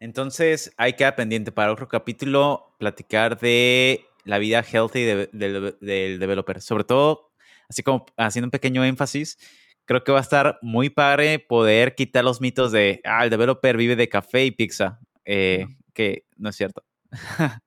Entonces, 0.00 0.74
hay 0.76 0.94
que 0.94 1.10
pendiente 1.12 1.52
para 1.52 1.72
otro 1.72 1.86
capítulo 1.86 2.74
platicar 2.78 3.38
de 3.38 4.04
la 4.24 4.38
vida 4.38 4.64
healthy 4.64 5.04
del 5.04 6.18
developer, 6.18 6.60
sobre 6.60 6.82
todo, 6.82 7.30
así 7.68 7.84
como 7.84 8.04
haciendo 8.16 8.46
un 8.46 8.50
pequeño 8.50 8.84
énfasis, 8.84 9.38
creo 9.84 10.02
que 10.02 10.10
va 10.10 10.18
a 10.18 10.22
estar 10.22 10.58
muy 10.60 10.90
padre 10.90 11.38
poder 11.38 11.94
quitar 11.94 12.24
los 12.24 12.40
mitos 12.40 12.72
de, 12.72 13.00
ah, 13.04 13.24
el 13.24 13.30
developer 13.30 13.76
vive 13.76 13.94
de 13.94 14.08
café 14.08 14.44
y 14.44 14.50
pizza. 14.50 14.98
Eh, 15.32 15.66
que 15.94 16.24
no 16.36 16.48
es 16.48 16.56
cierto. 16.56 16.82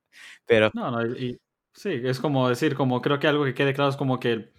Pero... 0.45 0.69
No, 0.73 0.91
no, 0.91 0.99
sí, 1.73 2.01
es 2.03 2.19
como 2.19 2.49
decir, 2.49 2.75
como 2.75 3.01
creo 3.01 3.19
que 3.19 3.27
algo 3.27 3.45
que 3.45 3.53
quede 3.53 3.73
claro 3.73 3.89
es 3.89 3.95
como 3.95 4.19
que 4.19 4.51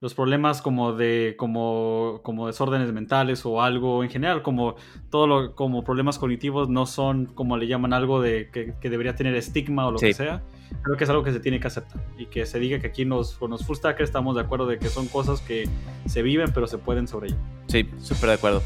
los 0.00 0.14
problemas 0.14 0.60
como 0.62 0.92
de 0.92 1.34
como, 1.38 2.20
como 2.22 2.46
desórdenes 2.46 2.92
mentales 2.92 3.44
o 3.46 3.62
algo 3.62 4.04
en 4.04 4.10
general, 4.10 4.42
como 4.42 4.76
todo 5.10 5.26
lo, 5.26 5.54
como 5.54 5.84
problemas 5.84 6.18
cognitivos 6.18 6.68
no 6.68 6.84
son 6.84 7.26
como 7.26 7.56
le 7.56 7.66
llaman 7.66 7.94
algo 7.94 8.20
de 8.20 8.50
que, 8.50 8.90
debería 8.90 9.14
tener 9.14 9.34
estigma 9.36 9.86
o 9.86 9.92
lo 9.92 9.98
que 9.98 10.12
sea. 10.12 10.42
Creo 10.82 10.96
que 10.96 11.04
es 11.04 11.10
algo 11.10 11.22
que 11.24 11.32
se 11.32 11.40
tiene 11.40 11.60
que 11.60 11.66
aceptar 11.66 12.02
y 12.18 12.26
que 12.26 12.44
se 12.44 12.58
diga 12.58 12.78
que 12.78 12.86
aquí 12.86 13.06
nos, 13.06 13.34
con 13.34 13.50
los 13.50 13.64
full 13.64 13.76
stackers 13.76 14.08
estamos 14.08 14.36
de 14.36 14.42
acuerdo 14.42 14.66
de 14.66 14.78
que 14.78 14.88
son 14.88 15.06
cosas 15.08 15.40
que 15.40 15.68
se 16.06 16.22
viven 16.22 16.50
pero 16.52 16.66
se 16.66 16.76
pueden 16.76 17.08
sobrellevar. 17.08 17.42
Sí, 17.68 17.88
súper 17.98 18.28
de 18.30 18.34
acuerdo. 18.34 18.62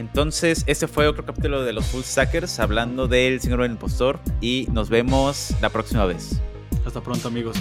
Entonces, 0.00 0.64
este 0.66 0.88
fue 0.88 1.06
otro 1.06 1.26
capítulo 1.26 1.62
de 1.62 1.74
los 1.74 1.84
Full 1.86 2.02
Stackers 2.02 2.58
hablando 2.58 3.06
del 3.06 3.38
del 3.64 3.72
impostor 3.72 4.18
y 4.40 4.66
nos 4.72 4.88
vemos 4.88 5.54
la 5.60 5.68
próxima 5.68 6.06
vez. 6.06 6.40
Hasta 6.86 7.02
pronto, 7.02 7.28
amigos. 7.28 7.58